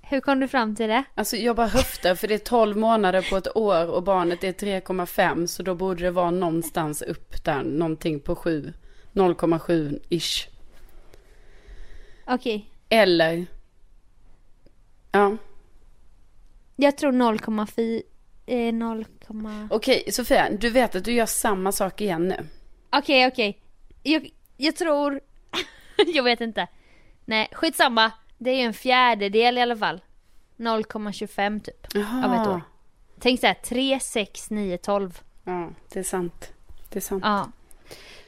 Hur 0.05 0.22
kom 0.22 0.39
du 0.39 0.48
fram 0.48 0.75
till 0.75 0.88
det? 0.88 1.03
Alltså 1.15 1.36
jag 1.36 1.55
bara 1.55 1.67
höftar 1.67 2.15
för 2.15 2.27
det 2.27 2.33
är 2.33 2.38
12 2.39 2.77
månader 2.77 3.29
på 3.29 3.38
ett 3.38 3.57
år 3.57 3.89
och 3.89 4.03
barnet 4.03 4.43
är 4.43 4.53
3,5 4.53 5.48
så 5.48 5.63
då 5.63 5.75
borde 5.75 6.03
det 6.03 6.12
vara 6.12 6.31
någonstans 6.31 7.01
upp 7.01 7.43
där, 7.43 7.63
någonting 7.63 8.19
på 8.19 8.36
7. 8.36 8.74
0,7 9.13 10.00
ish. 10.10 10.48
Okej. 12.25 12.69
Eller, 12.89 13.45
ja. 15.12 15.38
Jag 16.75 16.98
tror 16.98 17.12
0,4, 17.12 18.01
eh, 18.45 18.74
0, 18.74 19.05
Okej 19.69 20.12
Sofia, 20.12 20.50
du 20.50 20.69
vet 20.69 20.95
att 20.95 21.05
du 21.05 21.13
gör 21.13 21.25
samma 21.25 21.72
sak 21.72 22.01
igen 22.01 22.27
nu. 22.27 22.48
Okej, 22.89 23.27
okej. 23.27 23.60
Jag, 24.03 24.29
jag 24.57 24.75
tror... 24.75 25.19
jag 26.13 26.24
vet 26.24 26.41
inte. 26.41 26.67
Nej, 27.25 27.50
skitsamma. 27.51 28.12
Det 28.43 28.51
är 28.51 28.55
ju 28.55 28.62
en 28.62 28.73
fjärdedel 28.73 29.57
i 29.57 29.62
alla 29.62 29.77
fall. 29.77 30.01
0,25 30.57 31.59
typ. 31.59 31.88
Jaha. 31.93 32.25
Av 32.25 32.33
ett 32.33 32.47
år. 32.47 32.62
Tänk 33.19 33.39
så 33.39 33.47
här, 33.47 33.53
3, 33.53 34.00
6, 34.00 34.50
9, 34.50 34.77
12. 34.77 35.21
Ja, 35.43 35.69
det 35.93 36.00
är 36.00 36.03
sant. 36.03 36.53
Det 36.89 37.00
är 37.00 37.01
sant. 37.01 37.23
Ja. 37.25 37.51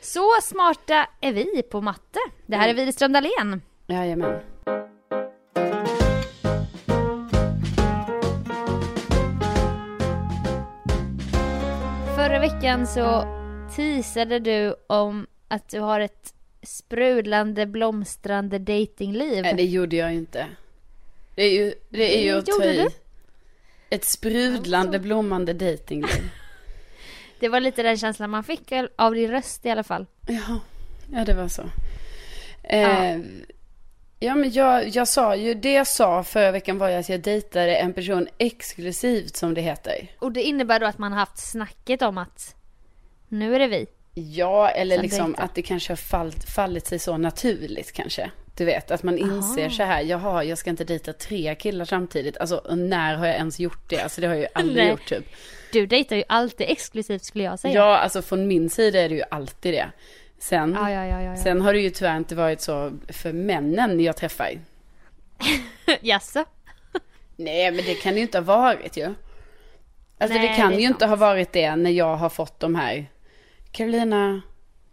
Så 0.01 0.29
smarta 0.43 1.07
är 1.21 1.33
vi 1.33 1.61
på 1.71 1.81
matte. 1.81 2.19
Det 2.45 2.55
här 2.55 2.69
är 2.69 2.73
Widerström 2.73 3.13
Dahlén. 3.13 3.61
Jajamän. 3.87 4.39
Förra 12.15 12.39
veckan 12.39 12.87
så 12.87 13.23
teasade 13.75 14.39
du 14.39 14.75
om 14.87 15.27
att 15.47 15.69
du 15.69 15.79
har 15.79 15.99
ett 15.99 16.34
sprudlande, 16.65 17.65
blomstrande 17.65 18.59
datingliv. 18.59 19.43
Nej, 19.43 19.53
det 19.53 19.63
gjorde 19.63 19.95
jag 19.95 20.13
inte. 20.13 20.47
Det 21.35 21.43
är 21.43 21.51
ju, 21.51 21.73
det 21.89 22.17
är 22.17 22.23
ju 22.23 22.31
Det 22.31 22.37
att 22.37 22.45
ta 22.45 22.51
gjorde 22.51 22.73
du. 22.73 22.89
Ett 23.89 24.05
sprudlande, 24.05 24.99
blommande 24.99 25.53
dejtingliv. 25.53 26.31
Det 27.39 27.49
var 27.49 27.59
lite 27.59 27.83
den 27.83 27.97
känslan 27.97 28.29
man 28.29 28.43
fick 28.43 28.71
av 28.95 29.13
din 29.13 29.31
röst 29.31 29.65
i 29.65 29.69
alla 29.69 29.83
fall. 29.83 30.05
Jaha, 30.27 30.59
ja 31.11 31.25
det 31.25 31.33
var 31.33 31.47
så. 31.47 31.63
Eh, 32.63 33.19
ja. 34.19 34.35
men 34.35 34.51
jag, 34.51 34.87
jag 34.87 35.07
sa 35.07 35.35
ju, 35.35 35.53
det 35.53 35.73
jag 35.73 35.87
sa 35.87 36.23
förra 36.23 36.51
veckan 36.51 36.77
var 36.77 36.89
ju 36.89 36.95
att 36.95 37.09
jag 37.09 37.21
dejtade 37.21 37.75
en 37.75 37.93
person 37.93 38.27
exklusivt 38.37 39.35
som 39.35 39.53
det 39.53 39.61
heter. 39.61 40.07
Och 40.19 40.31
det 40.31 40.43
innebär 40.43 40.79
då 40.79 40.85
att 40.85 40.97
man 40.97 41.11
har 41.11 41.19
haft 41.19 41.37
snacket 41.37 42.01
om 42.01 42.17
att 42.17 42.55
nu 43.27 43.55
är 43.55 43.59
det 43.59 43.67
vi. 43.67 43.87
Ja, 44.17 44.69
eller 44.69 44.95
Som 44.95 45.03
liksom 45.03 45.35
att 45.37 45.55
det 45.55 45.61
kanske 45.61 45.91
har 45.91 45.97
fallit, 45.97 46.49
fallit 46.49 46.87
sig 46.87 46.99
så 46.99 47.17
naturligt 47.17 47.91
kanske. 47.91 48.31
Du 48.57 48.65
vet, 48.65 48.91
att 48.91 49.03
man 49.03 49.17
inser 49.17 49.69
så 49.69 49.83
här, 49.83 50.01
jaha, 50.01 50.43
jag 50.43 50.57
ska 50.57 50.69
inte 50.69 50.83
dejta 50.83 51.13
tre 51.13 51.55
killar 51.55 51.85
samtidigt. 51.85 52.37
Alltså, 52.37 52.61
när 52.75 53.15
har 53.15 53.25
jag 53.25 53.35
ens 53.35 53.59
gjort 53.59 53.89
det? 53.89 53.99
Alltså 53.99 54.21
det 54.21 54.27
har 54.27 54.33
jag 54.33 54.41
ju 54.41 54.47
aldrig 54.53 54.89
gjort 54.89 55.09
typ. 55.09 55.25
Du 55.71 55.85
dejtar 55.85 56.15
ju 56.15 56.23
alltid 56.27 56.67
exklusivt 56.69 57.23
skulle 57.23 57.43
jag 57.43 57.59
säga. 57.59 57.73
Ja, 57.73 57.97
alltså 57.97 58.21
från 58.21 58.47
min 58.47 58.69
sida 58.69 59.01
är 59.01 59.09
det 59.09 59.15
ju 59.15 59.23
alltid 59.31 59.73
det. 59.73 59.91
Sen, 60.39 60.73
ja, 60.73 60.91
ja, 60.91 61.05
ja. 61.05 61.21
ja, 61.21 61.35
sen 61.35 61.61
har 61.61 61.73
det 61.73 61.79
ju 61.79 61.89
tyvärr 61.89 62.17
inte 62.17 62.35
varit 62.35 62.61
så 62.61 62.91
för 63.09 63.33
männen 63.33 63.99
jag 63.99 64.17
träffar. 64.17 64.51
Jaså? 66.01 66.45
Nej, 67.35 67.71
men 67.71 67.85
det 67.85 67.93
kan 67.93 68.13
det 68.13 68.19
ju 68.19 68.25
inte 68.25 68.37
ha 68.37 68.43
varit 68.43 68.97
ju. 68.97 69.13
Alltså 70.17 70.37
Nej, 70.37 70.47
det 70.47 70.55
kan 70.55 70.71
det 70.71 70.77
ju 70.77 70.87
sant. 70.87 70.95
inte 70.95 71.05
ha 71.05 71.15
varit 71.15 71.53
det 71.53 71.75
när 71.75 71.91
jag 71.91 72.15
har 72.15 72.29
fått 72.29 72.59
de 72.59 72.75
här. 72.75 73.05
Carolina, 73.75 74.41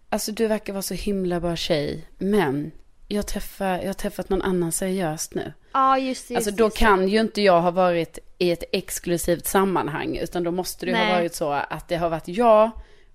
alltså 0.08 0.32
du 0.32 0.46
verkar 0.46 0.72
vara 0.72 0.82
så 0.82 0.94
himla 0.94 1.40
bra 1.40 1.56
tjej, 1.56 2.08
men 2.18 2.72
jag 3.08 3.26
träffar, 3.26 3.78
jag 3.78 3.86
har 3.86 3.92
träffat 3.92 4.28
någon 4.28 4.42
annan 4.42 4.72
seriöst 4.72 5.34
nu. 5.34 5.52
Ja, 5.72 5.98
just 5.98 6.28
det. 6.28 6.34
Just, 6.34 6.46
Alltså 6.46 6.56
då 6.56 6.64
just 6.64 6.76
kan 6.76 7.08
ju 7.08 7.20
inte 7.20 7.42
jag 7.42 7.60
ha 7.60 7.70
varit 7.70 8.18
i 8.38 8.50
ett 8.50 8.64
exklusivt 8.72 9.46
sammanhang, 9.46 10.16
utan 10.16 10.42
då 10.44 10.50
måste 10.50 10.86
det 10.86 10.90
ju 10.90 10.96
ha 10.96 11.04
Nej. 11.04 11.14
varit 11.14 11.34
så 11.34 11.52
att 11.52 11.88
det 11.88 11.96
har 11.96 12.10
varit 12.10 12.28
jag, 12.28 12.70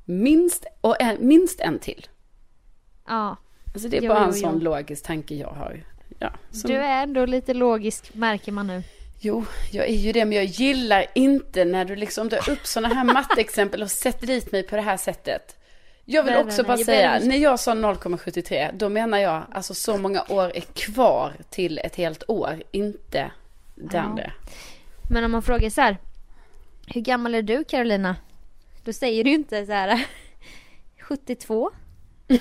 minst, 0.06 0.66
och 0.82 1.02
en, 1.02 1.28
minst 1.28 1.60
en 1.60 1.80
till. 1.80 2.08
Ja. 3.08 3.36
Alltså 3.74 3.90
det 3.90 3.98
är 3.98 4.02
Jo, 4.02 4.08
bara 4.10 4.20
jo, 4.20 4.26
en 4.28 4.34
sån 4.34 4.54
jo. 4.54 4.60
logisk 4.64 5.06
tanke 5.06 5.36
jag 5.36 5.48
har. 5.50 5.84
Ja, 6.20 6.30
som, 6.52 6.70
Du 6.70 6.78
är 6.78 7.04
ändå 7.04 7.26
lite 7.26 7.54
logisk 7.54 8.14
märker 8.14 8.52
man 8.52 8.68
nu. 8.68 8.84
Jo, 9.20 9.46
jag 9.72 9.88
är 9.88 9.94
ju 9.96 10.12
det, 10.12 10.26
men 10.26 10.36
jag 10.36 10.46
gillar 10.46 11.06
inte 11.16 11.66
när 11.66 11.86
du 11.86 11.96
liksom 11.96 12.30
drar 12.30 12.50
upp 12.50 12.66
sådana 12.68 12.96
här 12.96 13.04
matteexempel 13.04 13.82
och 13.84 13.92
sätter 13.92 14.28
dit 14.28 14.52
mig 14.52 14.64
på 14.64 14.76
det 14.76 14.82
här 14.82 14.98
sättet. 14.98 15.56
Jag 16.06 16.24
vill 16.24 16.34
Nej, 16.34 16.44
också 16.44 16.62
nej, 16.62 16.68
bara 16.68 16.74
nej, 16.76 16.80
jag 16.80 16.86
säga, 16.86 17.08
behöver- 17.10 17.26
när 17.28 17.38
jag 17.38 17.60
sa 17.60 17.74
0,73, 17.74 18.72
då 18.74 18.90
menar 18.90 19.18
jag 19.18 19.44
alltså 19.52 19.74
så 19.74 19.98
många 19.98 20.24
år 20.30 20.52
är 20.56 20.62
kvar 20.62 21.34
till 21.50 21.78
ett 21.84 21.96
helt 21.96 22.24
år, 22.28 22.64
inte 22.72 23.32
det 23.76 23.98
Ja. 23.98 24.02
andra. 24.02 24.32
Men 25.10 25.24
om 25.24 25.32
man 25.32 25.42
frågar 25.42 25.70
så 25.70 25.82
här. 25.82 25.98
Hur 26.88 27.02
gammal 27.02 27.36
är 27.36 27.42
du 27.42 27.64
Carolina? 27.64 28.16
Då 28.84 28.94
säger 28.94 29.24
du 29.24 29.30
inte 29.32 29.66
så 29.66 29.72
här 29.72 30.06
72 31.00 31.72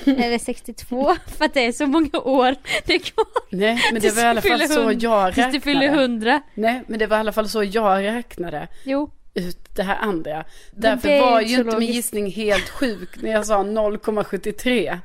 eller 0.07 0.39
62 0.39 1.17
för 1.39 1.45
att 1.45 1.55
det 1.55 1.67
är 1.67 1.73
så 1.73 1.87
många 1.87 2.19
år 2.19 2.55
det 2.87 2.95
är 2.95 2.99
kvar. 2.99 3.27
Nej, 3.51 3.81
men 3.93 4.03
det 4.03 4.11
var 4.17 4.23
i 4.23 4.27
alla 4.27 4.43
fall 4.43 4.69
så 4.69 4.93
jag 5.01 5.35
Tills 5.35 5.53
du 5.53 5.61
fyller 5.61 5.81
räknade. 5.81 6.03
100. 6.03 6.43
Nej, 6.55 6.83
men 6.89 6.99
det 6.99 7.07
var 7.07 7.17
i 7.17 7.21
alla 7.21 7.33
fall 7.33 7.49
så 7.49 7.65
jag 7.65 8.03
räknade 8.03 8.69
Jo. 8.85 9.11
ut 9.35 9.59
det 9.77 9.83
här 9.83 9.97
andra. 9.97 10.45
Därför 10.73 11.21
var 11.21 11.41
ju 11.41 11.47
inte 11.49 11.65
min 11.65 11.73
logiskt. 11.75 11.93
gissning 11.95 12.31
helt 12.31 12.69
sjuk 12.69 13.23
när 13.23 13.31
jag 13.33 13.47
sa 13.47 13.63
0,73. 13.63 14.99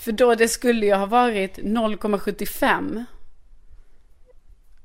För 0.00 0.12
då 0.12 0.34
det 0.34 0.48
skulle 0.48 0.86
ju 0.86 0.94
ha 0.94 1.06
varit 1.06 1.58
0,75. 1.58 3.04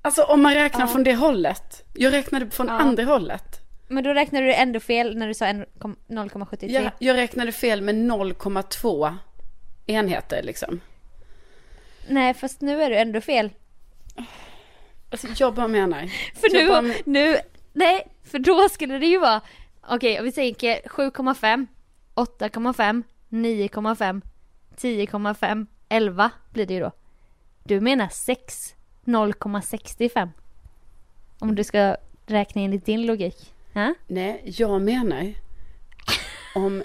Alltså 0.01 0.23
om 0.23 0.41
man 0.41 0.53
räknar 0.53 0.81
Ja. 0.81 0.87
från 0.87 1.03
det 1.03 1.15
hållet. 1.15 1.83
Jag 1.93 2.13
räknade 2.13 2.49
från 2.49 2.67
Ja. 2.67 2.73
andra 2.73 3.03
hållet. 3.03 3.59
Men 3.87 4.03
då 4.03 4.13
räknade 4.13 4.45
du 4.45 4.53
ändå 4.53 4.79
fel 4.79 5.17
när 5.17 5.27
du 5.27 5.33
sa 5.33 5.45
en- 5.45 5.65
kom- 5.79 5.95
0,73. 6.07 6.67
Jag, 6.71 6.91
jag 6.99 7.17
räknade 7.17 7.51
fel 7.51 7.81
med 7.81 7.95
0,2 7.95 9.13
enheter 9.85 10.43
liksom. 10.43 10.79
Nej 12.07 12.33
fast 12.33 12.61
nu 12.61 12.81
är 12.83 12.89
du 12.89 12.97
ändå 12.97 13.21
fel. 13.21 13.49
Alltså 15.09 15.27
jag 15.37 15.53
bara 15.53 15.67
menar. 15.67 16.07
För 16.35 16.53
nu, 16.53 16.67
bara- 16.69 16.93
nu, 17.05 17.37
nej, 17.73 18.07
för 18.23 18.39
då 18.39 18.69
skulle 18.69 18.99
det 18.99 19.05
ju 19.07 19.19
vara, 19.19 19.41
okej 19.89 20.19
om 20.19 20.25
vi 20.25 20.31
tänker 20.31 20.79
7,5, 20.81 21.67
8,5, 22.15 23.03
9,5, 23.29 24.21
10,5, 24.77 25.67
11 25.89 26.31
blir 26.53 26.65
det 26.65 26.73
ju 26.73 26.79
då. 26.79 26.91
Du 27.63 27.79
menar 27.81 28.07
6, 28.09 28.75
0,65. 29.05 30.29
Om 31.39 31.55
du 31.55 31.63
ska 31.63 31.95
räkna 32.25 32.61
enligt 32.61 32.85
din 32.85 33.05
logik. 33.05 33.53
Ha? 33.77 33.93
Nej, 34.07 34.41
jag 34.45 34.81
menar 34.81 35.33
om 36.55 36.83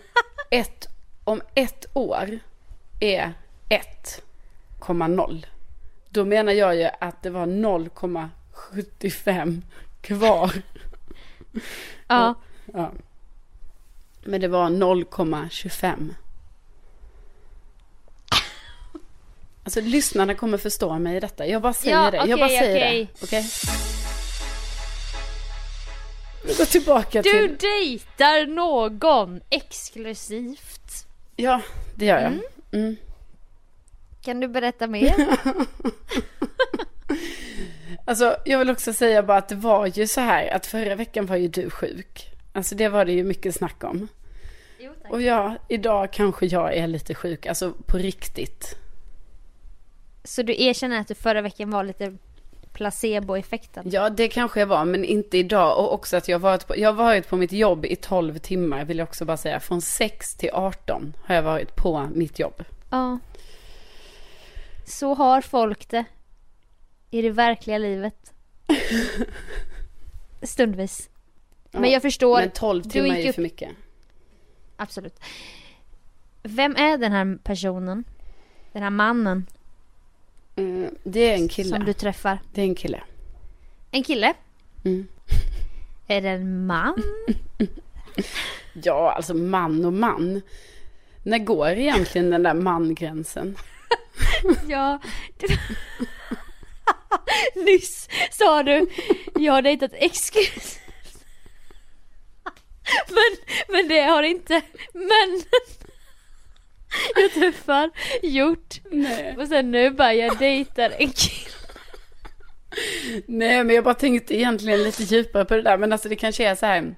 ett, 0.51 0.87
om 1.25 1.43
ett 1.55 1.87
år 1.95 2.39
är 3.01 3.33
1,0 3.69 5.47
då 6.09 6.25
menar 6.25 6.53
jag 6.53 6.77
ju 6.77 6.89
att 7.01 7.23
det 7.23 7.31
var 7.31 7.47
0,75 7.47 9.63
kvar. 10.01 10.53
Ja, 12.09 12.35
Ja. 12.73 12.93
Men 14.25 14.41
det 14.41 14.49
var 14.49 14.71
0,25. 14.71 16.15
Alltså 19.65 19.81
lyssnarna 19.81 20.35
kommer 20.35 20.59
förstå 20.59 20.99
mig 20.99 21.17
i 21.17 21.21
detta. 21.21 21.47
Jag 21.47 21.63
bara 21.63 21.73
säger 21.73 21.97
Ja, 22.05 22.11
det. 22.11 22.17
Jag 22.17 22.25
okej, 22.25 22.37
bara 22.37 22.49
säger 22.49 22.89
okej. 22.89 23.09
det. 23.21 23.25
Okej? 23.25 23.43
Vi 23.43 23.49
går 26.63 26.67
tillbaka 26.67 27.23
Du 27.23 27.31
till... 27.31 27.57
dejtar 27.59 28.47
någon 28.47 29.41
exklusivt. 29.51 31.07
Ja, 31.37 31.63
det 31.95 32.07
gör 32.07 32.21
jag. 32.21 32.33
Mm. 32.81 32.97
Kan 34.25 34.41
du 34.41 34.49
berätta 34.49 34.87
mer? 34.87 35.15
Alltså, 38.05 38.37
jag 38.45 38.59
vill 38.59 38.71
också 38.71 38.93
säga 38.93 39.23
bara 39.23 39.39
att 39.39 39.49
det 39.49 39.55
var 39.55 39.87
ju 39.87 40.07
så 40.07 40.21
här 40.21 40.49
att 40.49 40.67
förra 40.67 40.95
veckan 40.95 41.27
var 41.27 41.37
ju 41.37 41.49
du 41.49 41.71
sjuk. 41.71 42.31
Alltså 42.53 42.75
det 42.75 42.89
var 42.89 43.05
det 43.05 43.13
ju 43.13 43.25
mycket 43.25 43.55
snack 43.55 43.85
om. 43.85 44.09
jo. 44.79 44.93
Och 45.09 45.23
ja, 45.23 45.57
idag 45.69 46.13
kanske 46.13 46.47
jag 46.47 46.77
är 46.77 46.87
lite 46.87 47.15
sjuk, 47.15 47.47
alltså 47.47 47.73
på 47.87 47.99
riktigt. 47.99 48.77
Så 50.25 50.43
du 50.43 50.63
erkänner 50.63 51.01
att 51.01 51.09
du 51.09 51.15
förra 51.15 51.43
veckan 51.43 51.71
var 51.71 51.85
lite 51.85 52.17
placeboeffekten? 52.73 53.85
Ja, 53.91 54.11
det 54.11 54.29
kanske 54.29 54.61
jag 54.61 54.67
var, 54.67 54.85
men 54.85 55.05
inte 55.05 55.39
idag. 55.39 55.79
Och 55.79 55.95
också 55.95 56.17
att 56.17 56.29
jag 56.29 56.39
varit 56.39 56.67
på, 56.67 56.79
jag 56.79 56.89
har 56.89 57.05
varit 57.05 57.29
på 57.29 57.37
mitt 57.37 57.53
jobb 57.53 57.85
i 57.87 57.97
12 57.97 58.39
timmar, 58.39 58.85
vill 58.85 58.99
jag 58.99 59.09
också 59.09 59.25
bara 59.25 59.37
säga. 59.37 59.61
Från 59.61 59.83
6 59.83 60.37
till 60.37 60.51
18 60.53 61.17
har 61.25 61.35
jag 61.35 61.43
varit 61.43 61.77
på 61.77 62.09
mitt 62.15 62.39
jobb. 62.39 62.65
Ja. 62.91 63.19
Så 64.87 65.15
har 65.15 65.41
folk 65.41 65.89
det. 65.89 66.05
I 67.11 67.23
det 67.23 67.31
verkliga 67.31 67.79
livet. 67.79 68.33
Stundvis. 70.43 71.09
Men 71.71 71.91
jag 71.91 72.03
förstår. 72.03 72.41
Men 72.41 72.51
12 72.51 72.83
Du 72.83 72.91
timmar 72.91 73.17
är 73.17 73.21
ju 73.21 73.29
upp- 73.29 73.35
för 73.35 73.43
mycket. 73.43 73.71
Absolut. 74.77 75.21
Vem 76.43 76.77
är 76.77 76.99
den 76.99 77.13
här 77.13 77.39
personen? 77.45 78.05
Den 78.73 78.83
här 78.83 78.91
mannen 78.91 79.47
Mm, 80.57 80.95
det 81.03 81.31
är 81.31 81.35
en 81.35 81.49
kille. 81.49 81.69
som 81.69 81.85
du 81.85 81.93
träffar? 81.93 82.39
Det 82.53 82.61
är 82.61 82.65
en 82.65 82.75
kille. 82.75 83.03
En 83.91 84.03
kille? 84.03 84.35
Mm. 84.85 85.09
Är 86.07 86.21
det 86.21 86.29
en 86.29 86.67
man? 86.67 87.03
Ja, 88.73 89.13
alltså 89.13 89.35
man 89.35 89.85
och 89.85 89.93
man. 89.93 90.43
När 91.23 91.39
går 91.39 91.69
egentligen 91.69 92.31
den 92.31 92.43
där 92.43 92.55
mangränsen? 92.55 93.57
ja. 94.69 95.01
Nyss 97.55 98.09
sa 98.31 98.63
du 98.63 98.87
jag 99.35 99.53
har 99.53 99.63
dejtat 99.63 99.91
exklusivt. 99.95 100.81
Men, 103.09 103.57
men 103.69 103.89
det 103.89 104.01
har 104.01 104.23
inte 104.23 104.63
men 104.93 105.43
jag 107.17 107.33
träffar 107.33 107.91
gjort. 108.23 108.81
Nej. 108.91 109.37
Och 109.39 109.49
sen 109.49 109.71
nu 109.71 109.91
bara 109.91 110.15
jag 110.15 110.39
dejtar 110.39 110.91
en 110.99 111.11
kille. 111.11 111.51
Nej, 113.27 113.65
men 113.65 113.75
jag 113.77 113.85
bara 113.85 113.95
tänkte 113.95 114.37
egentligen 114.37 114.83
lite 114.83 115.03
djupare 115.03 115.45
på 115.45 115.55
det 115.55 115.63
där. 115.63 115.77
Men 115.79 115.93
alltså 115.93 116.09
det 116.09 116.17
kanske 116.17 116.47
är 116.49 116.55
så 116.55 116.67
här. 116.67 116.95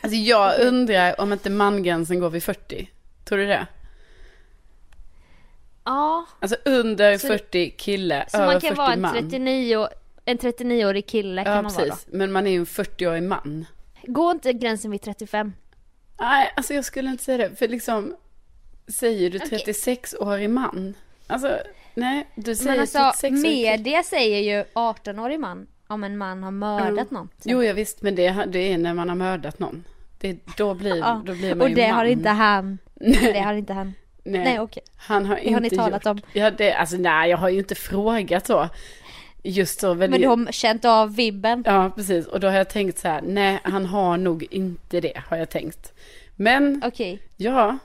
Alltså 0.00 0.16
jag 0.16 0.60
undrar 0.60 1.20
om 1.20 1.32
inte 1.32 1.50
mangränsen 1.50 2.20
går 2.20 2.30
vid 2.30 2.42
40. 2.42 2.90
Tror 3.24 3.38
du 3.38 3.46
det? 3.46 3.66
Ja, 5.84 6.26
Alltså 6.40 6.56
under 6.64 7.18
Så- 7.18 7.26
40 7.28 7.70
kille, 7.70 8.24
så 8.28 8.36
över 8.36 8.46
man 8.46 8.54
40 8.60 8.66
kan 8.66 8.76
vara 8.76 8.92
en 8.92 9.00
man. 9.00 9.12
39 9.14 9.88
en 10.24 10.38
39-årig 10.38 11.06
kille 11.06 11.44
kan 11.44 11.52
ja, 11.56 11.62
man 11.62 11.72
vara 11.72 11.84
precis. 11.86 12.06
Men 12.10 12.32
man 12.32 12.46
är 12.46 12.50
ju 12.50 12.56
en 12.58 12.66
40-årig 12.66 13.22
man. 13.22 13.66
då. 14.02 14.12
Går 14.12 14.30
inte 14.32 14.52
gränsen 14.52 14.90
vid 14.90 15.02
35? 15.02 15.52
Nej, 16.20 16.52
alltså 16.56 16.74
jag 16.74 16.84
skulle 16.84 17.10
inte 17.10 17.24
säga 17.24 17.48
det. 17.48 17.56
För 17.56 17.68
liksom, 17.68 18.16
säger 18.88 19.30
du 19.30 19.38
Okej. 19.38 19.58
36-årig 19.66 20.50
man? 20.50 20.94
Alltså, 21.26 21.58
nej, 21.94 22.26
du 22.34 22.54
säger 22.54 22.70
Men 22.70 22.80
alltså 22.80 22.98
36-årig 22.98 23.44
kille. 23.44 23.48
media 23.48 24.02
säger 24.02 24.38
ju 24.58 24.64
18-årig 24.74 25.40
man 25.40 25.66
om 25.86 26.04
en 26.04 26.16
man 26.18 26.42
har 26.42 26.50
mördat 26.50 27.10
någon. 27.10 27.28
Jo, 27.44 27.62
ja, 27.64 27.72
visst, 27.72 28.02
men 28.02 28.14
det, 28.14 28.44
det 28.48 28.72
är 28.72 28.78
när 28.78 28.94
man 28.94 29.08
har 29.08 29.16
mördat 29.16 29.58
någon. 29.58 29.84
Det, 30.18 30.36
då, 30.56 30.74
blir, 30.74 30.96
Ja, 30.96 31.22
då 31.26 31.34
blir 31.34 31.54
man 31.54 31.60
Och 31.60 31.68
ju 31.68 31.74
det 31.74 31.88
man. 31.88 31.96
har 31.96 32.04
inte 32.04 32.28
han. 32.28 32.78
Nej, 32.94 33.32
Det 33.32 33.40
har 33.40 33.54
inte 33.54 33.72
han. 33.72 33.94
nej. 34.24 34.44
Nej 34.44 34.60
okej. 34.60 34.82
Han 34.96 35.26
har 35.26 35.34
Det 35.36 35.42
inte 35.42 35.54
har 35.54 35.60
ni 35.60 35.70
talat 35.70 35.92
gjort. 36.06 36.06
om. 36.06 36.20
Ja, 36.32 36.50
det, 36.50 36.72
alltså 36.72 36.96
nej, 36.96 37.30
jag 37.30 37.36
har 37.38 37.48
ju 37.48 37.58
inte 37.58 37.74
frågat 37.74 38.46
så. 38.46 38.68
Just 39.42 39.80
så. 39.80 39.94
Väl, 39.94 40.10
Men 40.10 40.20
du 40.20 40.26
har 40.28 40.52
känt 40.52 40.84
av 40.84 41.14
vibben. 41.16 41.62
Ja, 41.66 41.90
precis. 41.96 42.26
Och 42.26 42.40
då 42.40 42.48
har 42.48 42.54
jag 42.56 42.70
tänkt 42.70 42.98
så 42.98 43.08
här, 43.08 43.22
nej, 43.22 43.58
han 43.62 43.86
har 43.86 44.16
nog 44.16 44.46
inte 44.50 45.00
det, 45.00 45.12
har 45.26 45.36
jag 45.36 45.50
tänkt. 45.50 45.92
Men, 46.36 46.82
Okej. 46.84 47.22
ja. 47.36 47.78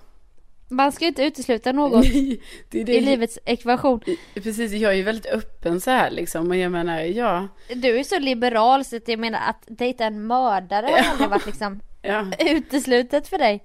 Man 0.75 0.91
ska 0.91 1.05
ju 1.05 1.07
inte 1.09 1.23
utesluta 1.23 1.71
något 1.71 2.03
det 2.69 2.81
är 2.81 2.85
det. 2.85 2.95
i 2.95 3.01
livets 3.01 3.39
ekvation. 3.45 3.99
Precis, 4.33 4.71
jag 4.73 4.91
är 4.91 4.95
ju 4.95 5.03
väldigt 5.03 5.25
öppen 5.25 5.81
så 5.81 5.91
här 5.91 6.11
liksom. 6.11 6.49
Och 6.49 6.55
jag 6.55 6.71
menar, 6.71 6.99
ja. 6.99 7.47
Du 7.75 7.99
är 7.99 8.03
så 8.03 8.19
liberal 8.19 8.85
så 8.85 8.95
att 8.95 9.07
jag 9.07 9.19
menar 9.19 9.39
att 9.49 9.63
dejta 9.67 10.05
en 10.05 10.27
mördare 10.27 10.85
har 10.87 11.11
aldrig 11.11 11.29
varit 11.29 11.45
liksom 11.45 11.79
ja. 12.01 12.25
uteslutet 12.39 13.27
för 13.27 13.37
dig. 13.37 13.63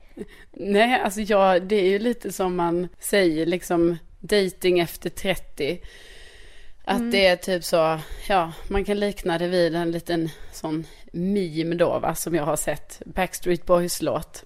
Nej, 0.53 1.01
alltså 1.01 1.21
ja, 1.21 1.59
det 1.59 1.77
är 1.77 1.89
ju 1.91 1.99
lite 1.99 2.33
som 2.33 2.57
man 2.57 2.89
säger 2.99 3.47
liksom 3.47 3.97
dating 4.21 4.79
efter 4.81 5.11
30. 5.11 5.81
Att 6.85 6.99
Mm. 6.99 7.11
det 7.11 7.27
är 7.27 7.37
typ 7.37 7.65
så, 7.65 7.99
ja, 8.29 8.53
man 8.69 8.85
kan 8.85 9.01
likna 9.01 9.39
det 9.39 9.49
vid 9.49 9.75
en 9.75 9.91
liten 9.91 10.29
sån 10.53 10.85
meme 11.13 11.75
då 11.75 11.99
va, 11.99 12.15
som 12.15 12.35
jag 12.35 12.45
har 12.45 12.57
sett. 12.57 13.03
Backstreet 13.07 13.67
Boys 13.67 14.03
låt. 14.03 14.45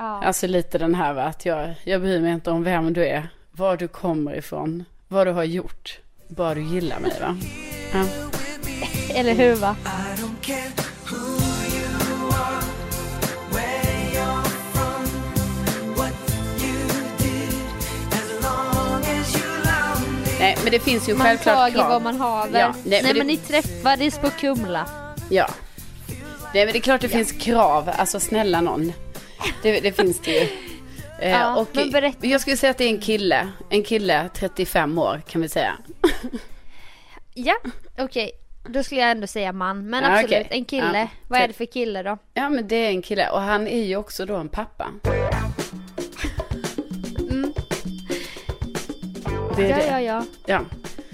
Ja. 0.00 0.22
Alltså 0.24 0.46
lite 0.46 0.78
den 0.78 0.94
här 0.94 1.12
va, 1.14 1.22
att 1.22 1.46
jag, 1.46 1.74
jag 1.84 2.00
bryr 2.00 2.20
mig 2.20 2.32
inte 2.32 2.50
om 2.50 2.64
vem 2.64 2.92
du 2.92 3.06
är, 3.06 3.28
var 3.52 3.76
du 3.76 3.88
kommer 3.88 4.34
ifrån, 4.36 4.84
vad 5.08 5.26
du 5.26 5.30
har 5.30 5.44
gjort, 5.44 5.98
bara 6.28 6.54
du 6.54 6.62
gillar 6.62 7.00
mig 7.00 7.12
va. 7.20 7.36
Ja. 7.92 8.04
Eller 9.14 9.34
hur 9.34 9.54
va? 9.54 9.76
Nej, 20.40 20.56
men 20.62 20.70
det 20.72 20.80
finns 20.80 21.08
ju 21.08 21.14
Man 21.14 21.26
självklart 21.26 21.56
tager 21.56 21.74
krav. 21.78 21.88
vad 21.90 22.02
man 22.02 22.20
haver. 22.20 22.60
Ja, 22.60 22.74
nej, 22.84 23.02
nej 23.02 23.02
men 23.02 23.16
men, 23.18 23.26
det- 23.26 23.32
ni 23.32 23.36
träffades 23.36 24.18
på 24.18 24.30
Kumla. 24.30 24.86
Ja. 25.30 25.48
Nej 26.54 26.64
men 26.64 26.72
det 26.72 26.78
är 26.78 26.80
klart 26.80 27.00
det 27.00 27.08
finns 27.08 27.32
krav, 27.32 27.90
alltså 27.96 28.20
snälla 28.20 28.60
någon. 28.60 28.92
Det, 29.62 29.80
det 29.80 29.92
finns 29.92 30.20
det 30.20 30.30
ju. 30.30 30.48
Eh, 31.22 31.30
Ja, 31.30 31.56
och 31.56 31.68
men 31.72 31.90
berätta. 31.90 32.26
jag 32.26 32.40
skulle 32.40 32.56
säga 32.56 32.70
att 32.70 32.78
det 32.78 32.84
är 32.84 32.88
en 32.88 33.00
kille, 33.00 33.48
en 33.70 33.82
kille 33.82 34.28
35 34.34 34.98
år 34.98 35.22
kan 35.28 35.40
vi 35.42 35.48
säga. 35.48 35.72
Ja, 37.34 37.54
okej. 37.98 38.30
Då 38.68 38.82
skulle 38.82 39.00
jag 39.00 39.10
ändå 39.10 39.26
säga 39.26 39.52
man. 39.52 39.90
Men 39.90 40.04
Ja, 40.04 40.10
absolut, 40.10 40.30
okej. 40.46 40.46
en 40.50 40.64
kille. 40.64 40.98
Ja. 40.98 41.08
Vad 41.28 41.40
är 41.40 41.48
det 41.48 41.54
för 41.54 41.64
kille 41.64 42.02
då? 42.02 42.18
Ja 42.34 42.48
men 42.48 42.68
det 42.68 42.76
är 42.76 42.88
en 42.90 43.02
kille 43.02 43.30
och 43.30 43.40
han 43.40 43.66
är 43.68 43.84
ju 43.84 43.96
också 43.96 44.26
då 44.26 44.36
en 44.36 44.48
pappa. 44.48 44.90
Det 49.56 49.62
är 49.62 49.68
Ja, 49.68 49.76
det. 49.76 49.86
ja, 49.86 50.00
ja. 50.00 50.24
Ja. 50.46 50.60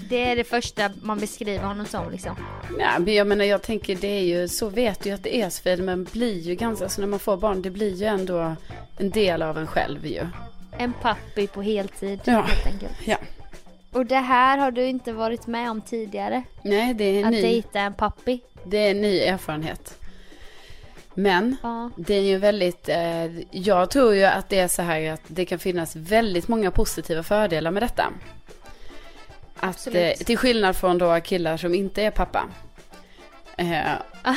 Det 0.09 0.23
är 0.25 0.35
det 0.35 0.43
första 0.43 0.89
man 1.01 1.19
beskriver 1.19 1.65
honom 1.65 1.85
som 1.85 2.11
liksom. 2.11 2.35
Ja, 2.79 2.99
men 2.99 3.13
jag 3.13 3.27
menar 3.27 3.45
jag 3.45 3.61
tänker 3.61 3.95
det 3.95 4.07
är 4.07 4.23
ju, 4.23 4.47
så 4.47 4.69
vet 4.69 4.99
du 5.03 5.09
ju 5.09 5.15
att 5.15 5.23
det 5.23 5.35
är 5.41 5.49
Sofie, 5.49 5.77
men 5.77 6.03
blir 6.03 6.39
ju 6.39 6.55
ganska, 6.55 6.85
alltså 6.85 7.01
när 7.01 7.07
man 7.07 7.19
får 7.19 7.37
barn, 7.37 7.61
det 7.61 7.69
blir 7.69 7.95
ju 7.95 8.05
ändå 8.05 8.55
en 8.97 9.09
del 9.09 9.41
av 9.41 9.57
en 9.57 9.67
själv 9.67 10.05
ju. 10.05 10.27
En 10.77 10.93
pappi 11.01 11.47
på 11.47 11.61
heltid 11.61 12.19
Ja. 12.23 12.41
helt 12.41 12.65
enkelt. 12.65 12.93
Ja. 13.05 13.17
Och 13.91 14.05
det 14.05 14.15
här 14.19 14.57
har 14.57 14.71
du 14.71 14.85
inte 14.85 15.13
varit 15.13 15.47
med 15.47 15.69
om 15.71 15.81
tidigare? 15.81 16.43
Nej, 16.61 16.93
det 16.93 17.03
är 17.03 17.19
en 17.19 17.25
Att 17.25 17.31
ny, 17.31 17.41
dejta 17.41 17.79
en 17.79 17.93
pappi? 17.93 18.41
det 18.65 18.77
är 18.77 18.91
en 18.91 19.01
ny 19.01 19.19
erfarenhet. 19.19 19.97
Men 21.13 21.55
Ja. 21.63 21.89
det 21.97 22.13
är 22.15 22.21
ju 22.21 22.37
väldigt, 22.37 22.89
eh, 22.89 23.25
jag 23.51 23.89
tror 23.89 24.15
ju 24.15 24.23
att 24.23 24.49
det 24.49 24.59
är 24.59 24.67
så 24.67 24.81
här 24.81 25.11
att 25.11 25.21
det 25.27 25.45
kan 25.45 25.59
finnas 25.59 25.95
väldigt 25.95 26.47
många 26.47 26.71
positiva 26.71 27.23
fördelar 27.23 27.71
med 27.71 27.83
detta. 27.83 28.11
Att, 29.59 29.87
eh, 29.95 30.11
till 30.13 30.37
skillnad 30.37 30.75
från 30.75 30.97
då 30.97 31.19
killar 31.21 31.57
som 31.57 31.75
inte 31.75 32.01
är 32.01 32.11
pappa. 32.11 32.43
Eh, 33.57 33.77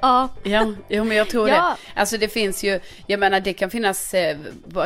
Ja. 0.00 0.28
Ja, 0.42 0.74
jo, 0.88 1.04
men 1.04 1.16
jag 1.16 1.28
tror 1.28 1.48
Ja. 1.48 1.54
det. 1.94 2.00
Alltså 2.00 2.18
det 2.18 2.28
finns 2.28 2.62
ju, 2.64 2.80
jag 3.06 3.20
menar 3.20 3.40
det 3.40 3.52
kan 3.52 3.70
finnas 3.70 4.14
eh, 4.14 4.36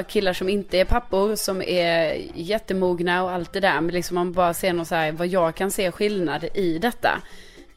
killar 0.08 0.32
som 0.32 0.48
inte 0.48 0.78
är 0.78 0.84
pappor 0.84 1.36
som 1.36 1.62
är 1.62 2.20
jättemogna 2.34 3.24
och 3.24 3.30
allt 3.30 3.52
det 3.52 3.60
där. 3.60 3.80
Men 3.80 3.94
liksom 3.94 4.14
man 4.14 4.32
bara 4.32 4.54
ser 4.54 4.72
något 4.72 4.88
så 4.88 4.94
här, 4.94 5.12
vad 5.12 5.26
jag 5.26 5.54
kan 5.54 5.70
se 5.70 5.90
skillnad 5.92 6.44
i 6.54 6.78
detta. 6.78 7.20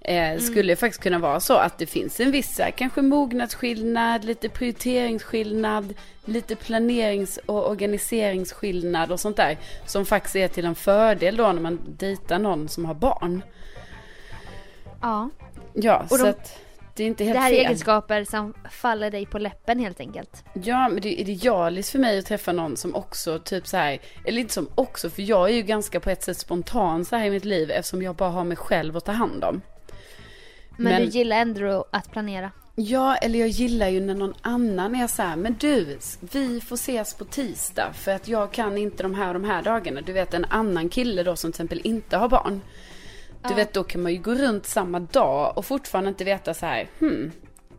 Eh, 0.08 0.40
Skulle 0.40 0.76
faktiskt 0.76 1.04
kunna 1.04 1.20
vara 1.20 1.40
så 1.40 1.54
att 1.58 1.78
det 1.78 1.86
finns 1.86 2.20
en 2.20 2.32
viss 2.32 2.62
kanske 2.76 3.02
mognadsskillnad, 3.02 4.26
lite 4.26 4.50
prioriteringsskillnad, 4.50 5.94
lite 6.26 6.56
planerings 6.56 7.40
och 7.46 7.70
organiseringsskillnad 7.70 9.12
och 9.12 9.20
sånt 9.20 9.38
där. 9.38 9.58
Som 9.86 10.06
faktiskt 10.06 10.36
är 10.36 10.48
till 10.48 10.66
en 10.66 10.76
fördel 10.76 11.38
då 11.38 11.52
när 11.52 11.62
man 11.62 11.80
dejtar 11.98 12.40
någon 12.40 12.70
som 12.70 12.86
har 12.86 12.94
barn. 12.94 13.42
Ja. 15.02 15.30
Ja, 15.74 16.06
Och 16.10 16.18
så 16.18 16.24
de- 16.24 16.30
att 16.30 16.58
Det 16.96 17.04
är 17.04 17.08
inte 17.08 17.24
helt 17.24 17.36
Det 17.36 17.40
här 17.42 17.52
är 17.52 17.56
fel. 17.56 17.66
egenskaper 17.66 18.24
som 18.24 18.54
faller 18.72 19.12
dig 19.12 19.26
på 19.26 19.40
läppen 19.40 19.80
helt 19.80 20.00
enkelt. 20.00 20.44
Ja, 20.54 20.90
men 20.90 21.02
det 21.02 21.10
är 21.10 21.20
idealiskt 21.30 21.92
för 21.92 22.00
mig 22.00 22.20
att 22.20 22.26
träffa 22.26 22.52
någon 22.52 22.78
som 22.78 22.96
också 22.96 23.40
typ 23.40 23.68
så 23.68 23.78
här, 23.78 24.00
eller 24.26 24.42
inte 24.42 24.54
som 24.54 24.70
också, 24.76 25.10
för 25.10 25.22
jag 25.22 25.50
är 25.50 25.54
ju 25.54 25.62
ganska 25.62 26.00
på 26.00 26.10
ett 26.10 26.24
sätt 26.24 26.38
spontan 26.38 27.06
så 27.06 27.16
här 27.16 27.26
i 27.26 27.30
mitt 27.30 27.46
liv 27.46 27.72
eftersom 27.72 28.02
jag 28.02 28.16
bara 28.16 28.30
har 28.30 28.44
mig 28.44 28.58
själv 28.58 28.98
att 28.98 29.06
ta 29.06 29.12
hand 29.12 29.44
om. 29.44 29.62
Men, 30.78 30.94
Men- 30.94 31.02
du 31.02 31.08
gillar 31.08 31.38
ändå 31.38 31.86
att 31.92 32.12
planera. 32.12 32.52
Ja, 32.76 33.16
eller 33.16 33.40
jag 33.40 33.48
gillar 33.48 33.88
ju 33.88 34.00
när 34.02 34.16
någon 34.16 34.34
annan 34.42 34.96
är 34.96 35.08
så 35.08 35.22
här, 35.22 35.36
men 35.36 35.56
du, 35.60 35.98
vi 36.32 36.62
får 36.62 36.76
ses 36.76 37.14
på 37.14 37.26
tisdag 37.26 37.94
för 37.94 38.12
att 38.12 38.28
jag 38.28 38.52
kan 38.52 38.78
inte 38.78 39.04
de 39.04 39.16
här 39.16 39.34
de 39.34 39.44
här 39.44 39.62
dagarna. 39.64 40.02
Du 40.02 40.14
vet 40.14 40.34
en 40.34 40.46
annan 40.46 40.90
kille 40.90 41.24
då 41.24 41.36
som 41.36 41.52
till 41.52 41.56
exempel 41.62 41.82
inte 41.84 42.18
har 42.18 42.30
barn. 42.30 42.62
Du 43.48 43.54
vet, 43.54 43.74
då 43.74 43.84
kan 43.84 44.04
man 44.04 44.14
ju 44.14 44.18
gå 44.22 44.36
runt 44.36 44.66
samma 44.66 45.00
dag 45.00 45.58
och 45.58 45.66
fortfarande 45.66 46.10
inte 46.10 46.24
veta 46.24 46.54
så 46.54 46.66
här, 46.66 46.88
hmm, 47.00 47.32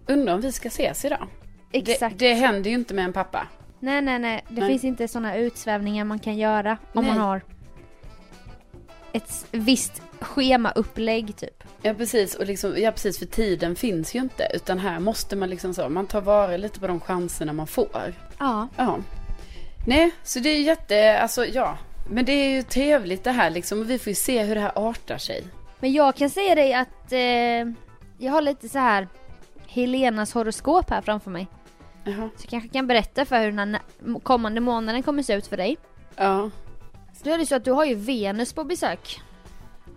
undrar 0.07 0.35
om 0.35 0.41
vi 0.41 0.53
ska 0.53 0.69
ses 0.69 1.05
idag. 1.05 1.27
Exakt. 1.73 2.19
Det, 2.19 2.29
det 2.29 2.35
händer 2.35 2.71
ju 2.71 2.77
inte 2.77 2.95
med 2.95 3.05
en 3.05 3.13
pappa. 3.13 3.47
Nej, 3.81 4.03
nej, 4.03 4.19
nej. 4.19 4.45
Det 4.49 4.61
Nej. 4.61 4.69
finns 4.69 4.85
inte 4.85 5.09
sådana 5.09 5.37
utsvävningar 5.37 6.05
man 6.05 6.19
kan 6.19 6.39
göra 6.39 6.79
om 6.93 7.05
Nej. 7.05 7.13
man 7.15 7.21
har 7.21 7.43
ett 9.19 9.47
visst 9.51 10.03
schemaupplägg 10.21 11.37
typ. 11.37 11.65
Ja 11.83 11.95
precis, 11.95 12.35
och 12.35 12.47
liksom, 12.47 12.75
ja 12.77 12.93
precis 12.93 13.19
för 13.19 13.27
tiden 13.27 13.77
finns 13.77 14.15
ju 14.15 14.19
inte. 14.19 14.49
Utan 14.55 14.79
här 14.79 15.01
måste 15.01 15.37
man 15.37 15.51
liksom 15.51 15.75
så, 15.75 15.89
man 15.89 16.07
tar 16.07 16.21
vara 16.21 16.57
lite 16.57 16.81
på 16.81 16.87
de 16.87 17.01
chanserna 17.01 17.53
man 17.53 17.67
får. 17.67 18.15
Ja. 18.39 18.69
Ja. 18.77 18.99
Nej, 19.87 20.11
så 20.23 20.39
det 20.39 20.49
är 20.49 20.63
jätte, 20.63 21.21
alltså 21.21 21.47
ja. 21.47 21.79
Men 22.11 22.25
det 22.25 22.33
är 22.33 22.51
ju 22.51 22.63
trevligt 22.63 23.25
det 23.25 23.31
här 23.31 23.51
liksom. 23.51 23.81
Och 23.81 23.91
vi 23.91 23.99
får 23.99 24.09
ju 24.11 24.15
se 24.15 24.43
hur 24.43 24.55
det 24.55 24.61
här 24.61 24.73
artar 24.75 25.19
sig. 25.19 25.45
Men 25.81 25.93
jag 25.93 26.17
kan 26.17 26.31
säga 26.31 26.55
dig 26.55 26.75
att 26.75 27.13
eh, 27.13 27.19
jag 28.19 28.33
har 28.33 28.43
lite 28.43 28.69
så 28.69 28.79
här 28.79 29.09
Helenas 29.67 30.35
horoskop 30.35 30.91
här 30.91 31.03
framför 31.03 31.31
mig. 31.31 31.47
Jaha. 32.05 32.31
Så 32.37 32.43
jag 32.43 32.51
kanske 32.51 32.69
kan 32.69 32.87
berätta 32.87 33.25
för 33.25 33.41
hur 33.41 33.53
den 33.53 33.75
här 33.75 34.21
kommande 34.23 34.61
månaden 34.61 35.03
kommer 35.03 35.23
se 35.23 35.35
ut 35.35 35.47
för 35.47 35.57
dig. 35.57 35.77
Ja. 36.17 36.51
Så 36.51 36.68
då 37.25 37.31
är 37.31 37.39
det 37.39 37.47
så 37.47 37.55
att 37.55 37.65
du 37.65 37.73
har 37.73 37.85
ju 37.85 37.95
Venus 37.95 38.53
på 38.53 38.65
besök. 38.65 39.21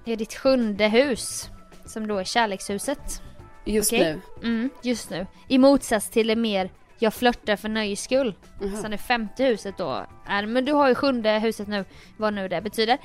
Det 0.05 0.11
är 0.11 0.17
ditt 0.17 0.33
sjunde 0.33 0.87
hus. 0.87 1.49
Som 1.85 2.07
då 2.07 2.17
är 2.17 2.23
kärlekshuset. 2.23 3.21
Just 3.65 3.93
Okej. 3.93 4.19
nu. 4.41 4.47
Mm, 4.47 4.69
just 4.83 5.09
nu. 5.09 5.27
I 5.47 5.57
motsats 5.57 6.09
till 6.09 6.27
det 6.27 6.35
mer 6.35 6.71
jag 6.99 7.13
flörtar 7.13 7.55
för 7.55 7.69
nöjes 7.69 8.03
skull. 8.03 8.35
Jaha. 8.61 8.81
Som 8.81 8.91
det 8.91 8.97
femte 8.97 9.43
huset 9.43 9.77
då 9.77 10.05
är. 10.25 10.45
Men 10.45 10.65
du 10.65 10.73
har 10.73 10.89
ju 10.89 10.95
sjunde 10.95 11.39
huset 11.39 11.67
nu, 11.67 11.85
vad 12.17 12.33
nu 12.33 12.47
det 12.47 12.61
betyder. 12.61 12.97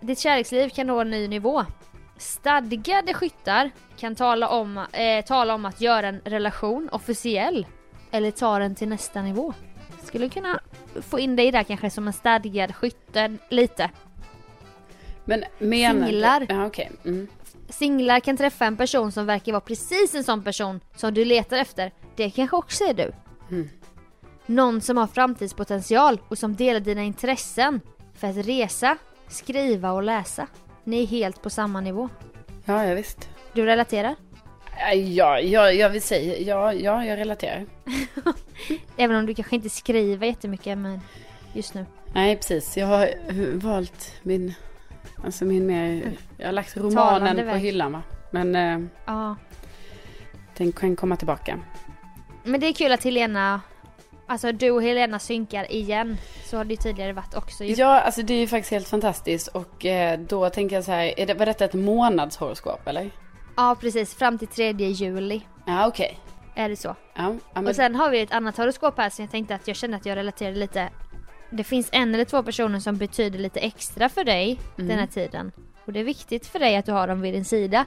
Ditt 0.00 0.18
kärleksliv 0.18 0.68
kan 0.68 0.86
nå 0.86 1.00
en 1.00 1.10
ny 1.10 1.28
nivå. 1.28 1.64
Stadgade 2.18 3.14
skyttar 3.14 3.70
kan 3.96 4.14
tala 4.14 4.48
om, 4.48 4.78
eh, 4.78 5.24
tala 5.24 5.54
om 5.54 5.64
att 5.64 5.80
göra 5.80 6.08
en 6.08 6.20
relation 6.24 6.88
officiell. 6.92 7.66
Eller 8.10 8.30
ta 8.30 8.58
den 8.58 8.74
till 8.74 8.88
nästa 8.88 9.22
nivå. 9.22 9.54
Skulle 10.04 10.28
kunna 10.28 10.60
få 11.02 11.18
in 11.18 11.36
dig 11.36 11.52
där 11.52 11.62
kanske 11.62 11.90
som 11.90 12.06
en 12.06 12.12
stadgad 12.12 12.74
skytte 12.74 13.36
lite. 13.50 13.90
Men 15.24 15.44
menar 15.58 16.06
Singlar. 16.06 16.46
Ja 16.48 16.66
okej. 16.66 16.90
Mm. 17.04 17.26
Singlar 17.68 18.20
kan 18.20 18.36
träffa 18.36 18.64
en 18.64 18.76
person 18.76 19.12
som 19.12 19.26
verkar 19.26 19.52
vara 19.52 19.60
precis 19.60 20.14
en 20.14 20.24
sån 20.24 20.44
person 20.44 20.80
som 20.96 21.14
du 21.14 21.24
letar 21.24 21.56
efter. 21.56 21.92
Det 22.16 22.30
kanske 22.30 22.56
också 22.56 22.84
är 22.84 22.94
du. 22.94 23.12
Mm. 23.50 23.68
Någon 24.46 24.80
som 24.80 24.96
har 24.96 25.06
framtidspotential 25.06 26.20
och 26.28 26.38
som 26.38 26.56
delar 26.56 26.80
dina 26.80 27.02
intressen 27.02 27.80
för 28.14 28.26
att 28.28 28.36
resa, 28.36 28.96
skriva 29.28 29.92
och 29.92 30.02
läsa. 30.02 30.46
Ni 30.84 31.02
är 31.02 31.06
helt 31.06 31.42
på 31.42 31.50
samma 31.50 31.80
nivå. 31.80 32.08
Ja, 32.64 32.84
ja 32.84 32.94
visst. 32.94 33.28
Du 33.52 33.66
relaterar? 33.66 34.16
Ja, 35.04 35.40
ja, 35.40 35.72
jag 35.72 35.90
vill 35.90 36.02
säga, 36.02 36.38
ja, 36.38 36.72
ja, 36.72 37.04
jag 37.04 37.18
relaterar. 37.18 37.66
Även 38.96 39.16
om 39.16 39.26
du 39.26 39.34
kanske 39.34 39.56
inte 39.56 39.70
skriver 39.70 40.26
jättemycket 40.26 40.78
men 40.78 41.00
just 41.52 41.74
nu. 41.74 41.86
Nej, 42.14 42.36
precis. 42.36 42.76
Jag 42.76 42.86
har 42.86 43.02
eh, 43.06 43.34
valt 43.54 44.12
min, 44.22 44.54
alltså 45.24 45.44
min 45.44 45.66
mer, 45.66 46.12
jag 46.36 46.46
har 46.46 46.52
lagt 46.52 46.74
Talande 46.74 46.96
romanen 47.00 47.36
på 47.36 47.44
väg. 47.44 47.60
hyllan 47.62 47.92
va. 47.92 48.02
Men 48.30 48.54
eh, 48.56 48.88
Ja. 49.06 49.36
den 50.56 50.72
kan 50.72 50.96
komma 50.96 51.16
tillbaka. 51.16 51.58
Men 52.44 52.60
det 52.60 52.66
är 52.66 52.72
kul 52.72 52.92
att 52.92 53.04
Helena, 53.04 53.60
alltså 54.26 54.52
du 54.52 54.70
och 54.70 54.82
Helena 54.82 55.18
synkar 55.18 55.72
igen. 55.72 56.16
Så 56.44 56.56
har 56.56 56.64
det 56.64 56.70
ju 56.70 56.76
tidigare 56.76 57.12
varit 57.12 57.34
också 57.34 57.64
ju. 57.64 57.74
Ja, 57.74 58.00
alltså 58.00 58.22
det 58.22 58.34
är 58.34 58.38
ju 58.40 58.46
faktiskt 58.46 58.70
helt 58.72 58.88
fantastiskt 58.88 59.48
och 59.48 59.86
eh, 59.86 60.18
då 60.20 60.50
tänker 60.50 60.76
jag 60.76 60.84
så 60.84 60.92
här, 60.92 61.20
är 61.20 61.26
det, 61.26 61.34
var 61.34 61.46
detta 61.46 61.64
ett 61.64 61.74
månadshoroskop 61.74 62.86
eller? 62.88 63.10
Ja 63.56 63.76
precis, 63.80 64.14
fram 64.14 64.38
till 64.38 64.48
3 64.48 64.72
juli 64.72 65.42
Ja, 65.66 65.86
okej. 65.86 66.20
är 66.54 66.68
det 66.68 66.76
så. 66.76 66.96
Ja, 67.14 67.34
men, 67.54 67.66
Och 67.66 67.76
sen 67.76 67.94
har 67.94 68.10
vi 68.10 68.20
ett 68.20 68.32
annat 68.32 68.56
horoskop 68.56 68.98
här 68.98 69.10
som 69.10 69.22
jag 69.24 69.30
tänkte 69.32 69.54
att 69.54 69.68
jag 69.68 69.76
kände 69.76 69.96
att 69.96 70.06
jag 70.06 70.16
relaterade 70.16 70.56
lite. 70.58 70.88
Det 71.50 71.64
finns 71.64 71.88
en 71.92 72.14
eller 72.14 72.24
två 72.24 72.42
personer 72.42 72.78
som 72.80 72.96
betyder 72.96 73.38
lite 73.38 73.60
extra 73.60 74.08
för 74.08 74.24
dig 74.24 74.58
Mm. 74.78 74.88
den 74.88 74.98
här 74.98 75.06
tiden. 75.06 75.52
Och 75.84 75.92
det 75.92 76.00
är 76.00 76.04
viktigt 76.04 76.46
för 76.46 76.58
dig 76.58 76.76
att 76.76 76.86
du 76.86 76.92
har 76.92 77.08
dem 77.08 77.20
vid 77.20 77.34
din 77.34 77.44
sida. 77.44 77.84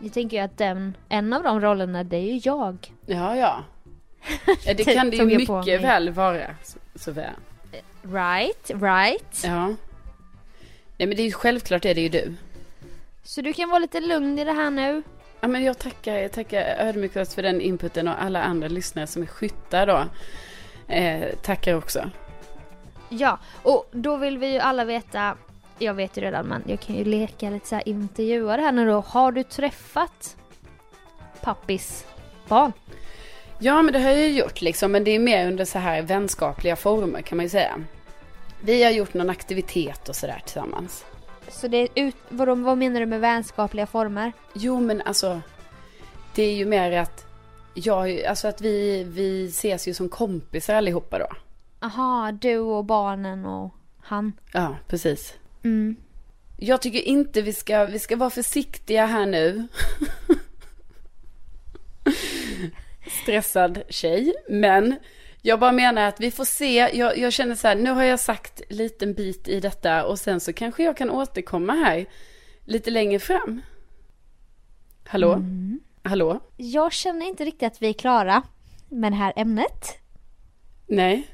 Jag 0.00 0.12
tänker 0.12 0.36
ju 0.36 0.42
att 0.42 0.58
den, 0.58 0.96
en 1.08 1.32
av 1.32 1.42
de 1.42 1.60
rollerna 1.60 2.04
det 2.04 2.16
är 2.16 2.32
ju 2.32 2.40
jag. 2.44 2.92
ja, 3.06 3.36
ja. 3.36 3.64
ja 4.64 4.74
det 4.74 4.84
kan 4.84 5.10
det 5.10 5.16
ju 5.16 5.24
mycket 5.24 5.82
väl 5.82 6.10
vara, 6.10 6.46
Så- 6.62 6.78
Sofia. 6.94 7.30
Right, 8.02 8.70
right. 8.74 9.42
Ja. 9.44 9.66
Nej 10.96 11.06
men 11.08 11.16
det 11.16 11.22
är 11.22 11.24
ju 11.24 11.32
självklart 11.32 11.84
är 11.84 11.94
det 11.94 12.00
ju 12.00 12.08
du. 12.08 12.34
Så 13.22 13.40
du 13.42 13.52
kan 13.52 13.68
vara 13.68 13.78
lite 13.78 14.00
lugn 14.00 14.38
i 14.38 14.44
det 14.44 14.52
här 14.52 14.70
nu. 14.70 15.02
Ja, 15.40 15.48
men 15.48 15.64
jag 15.64 15.78
tackar, 15.78 16.14
jag 16.14 16.32
tackar 16.32 16.76
ödmjukast 16.78 17.34
för 17.34 17.42
den 17.42 17.60
inputen 17.60 18.08
och 18.08 18.22
alla 18.22 18.42
andra 18.42 18.68
lyssnare 18.68 19.06
som 19.06 19.22
är 19.22 19.26
skyttar 19.26 19.86
då. 19.86 20.04
Eh, 20.94 21.34
tackar 21.42 21.74
också. 21.74 22.10
Ja, 23.08 23.38
och 23.62 23.88
då 23.92 24.16
vill 24.16 24.38
vi 24.38 24.52
ju 24.52 24.58
alla 24.58 24.84
veta, 24.84 25.36
jag 25.78 25.94
vet 25.94 26.16
ju 26.16 26.20
redan 26.20 26.46
men 26.46 26.62
jag 26.66 26.80
kan 26.80 26.96
ju 26.96 27.04
leka 27.04 27.50
lite 27.50 27.68
så 27.68 27.74
här 27.74 27.88
intervjuare 27.88 28.60
här 28.60 28.72
nu 28.72 28.86
då. 28.86 29.00
Har 29.00 29.32
du 29.32 29.42
träffat 29.42 30.36
pappis 31.40 32.06
barn? 32.48 32.72
Ja, 33.58 33.82
men 33.82 33.92
det 33.92 34.00
har 34.00 34.10
jag 34.10 34.20
ju 34.20 34.38
gjort 34.38 34.60
liksom. 34.60 34.92
Men 34.92 35.04
det 35.04 35.10
är 35.10 35.18
mer 35.18 35.48
under 35.48 35.64
så 35.64 35.78
här 35.78 36.02
vänskapliga 36.02 36.76
former 36.76 37.22
kan 37.22 37.36
man 37.36 37.44
ju 37.44 37.50
säga. 37.50 37.84
Vi 38.60 38.82
har 38.82 38.90
gjort 38.90 39.14
någon 39.14 39.30
aktivitet 39.30 40.08
och 40.08 40.16
sådär 40.16 40.42
tillsammans. 40.44 41.04
Så 41.52 41.68
det 41.68 41.76
är 41.76 41.88
ut, 41.94 42.16
vad, 42.28 42.58
vad 42.58 42.78
menar 42.78 43.00
du 43.00 43.06
med 43.06 43.20
vänskapliga 43.20 43.86
former? 43.86 44.32
Jo, 44.52 44.80
men 44.80 45.02
alltså. 45.02 45.40
Det 46.34 46.42
är 46.42 46.54
ju 46.54 46.66
mer 46.66 46.92
att 46.92 47.26
jag, 47.74 48.24
alltså 48.24 48.48
att 48.48 48.60
vi, 48.60 49.04
vi 49.04 49.46
ses 49.46 49.88
ju 49.88 49.94
som 49.94 50.08
kompisar 50.08 50.74
allihopa 50.74 51.18
då. 51.18 51.26
Aha, 51.80 52.32
du 52.32 52.58
och 52.58 52.84
barnen 52.84 53.46
och 53.46 53.74
han. 54.00 54.32
Ja, 54.52 54.76
precis. 54.88 55.34
Mm. 55.64 55.96
Jag 56.56 56.82
tycker 56.82 57.00
inte 57.00 57.42
vi 57.42 57.52
ska, 57.52 57.84
vi 57.84 57.98
ska 57.98 58.16
vara 58.16 58.30
försiktiga 58.30 59.06
här 59.06 59.26
nu. 59.26 59.66
Stressad 63.22 63.82
tjej, 63.88 64.34
men 64.48 64.96
jag 65.42 65.60
bara 65.60 65.72
menar 65.72 66.02
att 66.08 66.20
vi 66.20 66.30
får 66.30 66.44
se. 66.44 66.90
Jag, 66.92 67.18
jag 67.18 67.32
känner 67.32 67.54
så 67.54 67.68
här, 67.68 67.76
nu 67.76 67.90
har 67.90 68.02
jag 68.02 68.20
sagt 68.20 68.62
en 68.68 68.76
liten 68.76 69.14
bit 69.14 69.48
i 69.48 69.60
detta 69.60 70.04
och 70.06 70.18
sen 70.18 70.40
så 70.40 70.52
kanske 70.52 70.82
jag 70.84 70.96
kan 70.96 71.10
återkomma 71.10 71.72
här 71.72 72.06
lite 72.64 72.90
längre 72.90 73.18
fram. 73.18 73.60
Hallå? 75.04 75.42
Hallå? 76.02 76.40
Jag 76.56 76.92
känner 76.92 77.26
inte 77.26 77.44
riktigt 77.44 77.66
att 77.66 77.82
vi 77.82 77.88
är 77.88 77.92
klara 77.92 78.42
med 78.88 79.12
det 79.12 79.16
här 79.16 79.32
ämnet. 79.36 79.98
Nej? 80.86 81.28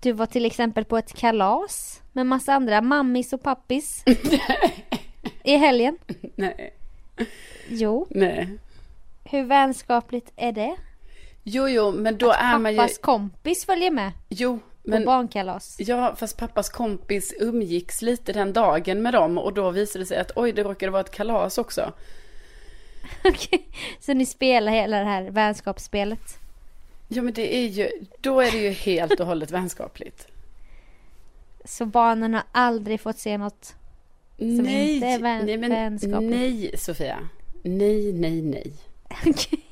Du 0.00 0.12
var 0.12 0.26
till 0.26 0.44
exempel 0.44 0.84
på 0.84 0.98
ett 0.98 1.12
kalas 1.12 2.02
med 2.12 2.26
massa 2.26 2.52
andra 2.52 2.80
mammis 2.80 3.32
och 3.32 3.42
pappis. 3.42 4.04
I 5.44 5.56
helgen. 5.56 5.98
Nej? 6.34 6.74
Jo, 7.68 8.06
Nej? 8.10 8.58
hur 9.24 9.44
vänskapligt 9.44 10.32
är 10.36 10.52
det? 10.52 10.76
Jo, 11.48 11.68
jo, 11.68 11.92
men 11.92 12.18
då 12.18 12.30
är 12.32 12.58
man 12.58 12.72
ju... 12.72 12.78
Pappas 12.78 12.98
kompis 12.98 13.64
följer 13.64 13.90
med 13.90 14.12
Jo, 14.28 14.58
på 14.58 14.90
men... 14.90 15.04
barnkalas. 15.04 15.76
Ja, 15.78 16.14
fast 16.16 16.36
pappas 16.36 16.68
kompis 16.68 17.34
umgicks 17.40 18.02
lite 18.02 18.32
den 18.32 18.52
dagen 18.52 19.02
med 19.02 19.12
dem 19.14 19.38
och 19.38 19.54
då 19.54 19.70
visade 19.70 20.02
det 20.04 20.06
sig 20.06 20.18
att 20.18 20.32
oj, 20.36 20.52
det 20.52 20.62
råkade 20.62 20.92
vara 20.92 21.00
ett 21.00 21.10
kalas 21.10 21.58
också. 21.58 21.92
Okej, 23.24 23.68
Så 24.00 24.14
ni 24.14 24.26
spelar 24.26 24.72
hela 24.72 24.98
det 24.98 25.04
här 25.04 25.30
vänskapsspelet? 25.30 26.38
Ja, 27.08 27.22
men 27.22 27.34
det 27.34 27.56
är 27.56 27.66
ju, 27.66 27.88
då 28.20 28.40
är 28.40 28.50
det 28.50 28.58
ju 28.58 28.70
helt 28.70 29.20
och 29.20 29.26
hållet 29.26 29.50
vänskapligt. 29.50 30.26
Så 31.64 31.86
barnen 31.86 32.34
har 32.34 32.42
aldrig 32.52 33.00
fått 33.00 33.18
se 33.18 33.38
något? 33.38 33.74
inte 34.38 34.70
är 35.06 35.18
vän- 35.18 35.46
nej, 35.46 35.56
men, 35.56 35.70
vänskapligt. 35.70 36.22
nej, 36.30 36.74
Sofia. 36.78 37.18
Nej, 37.62 38.12
nej, 38.12 38.42
nej. 38.42 38.72
Okej. 39.26 39.62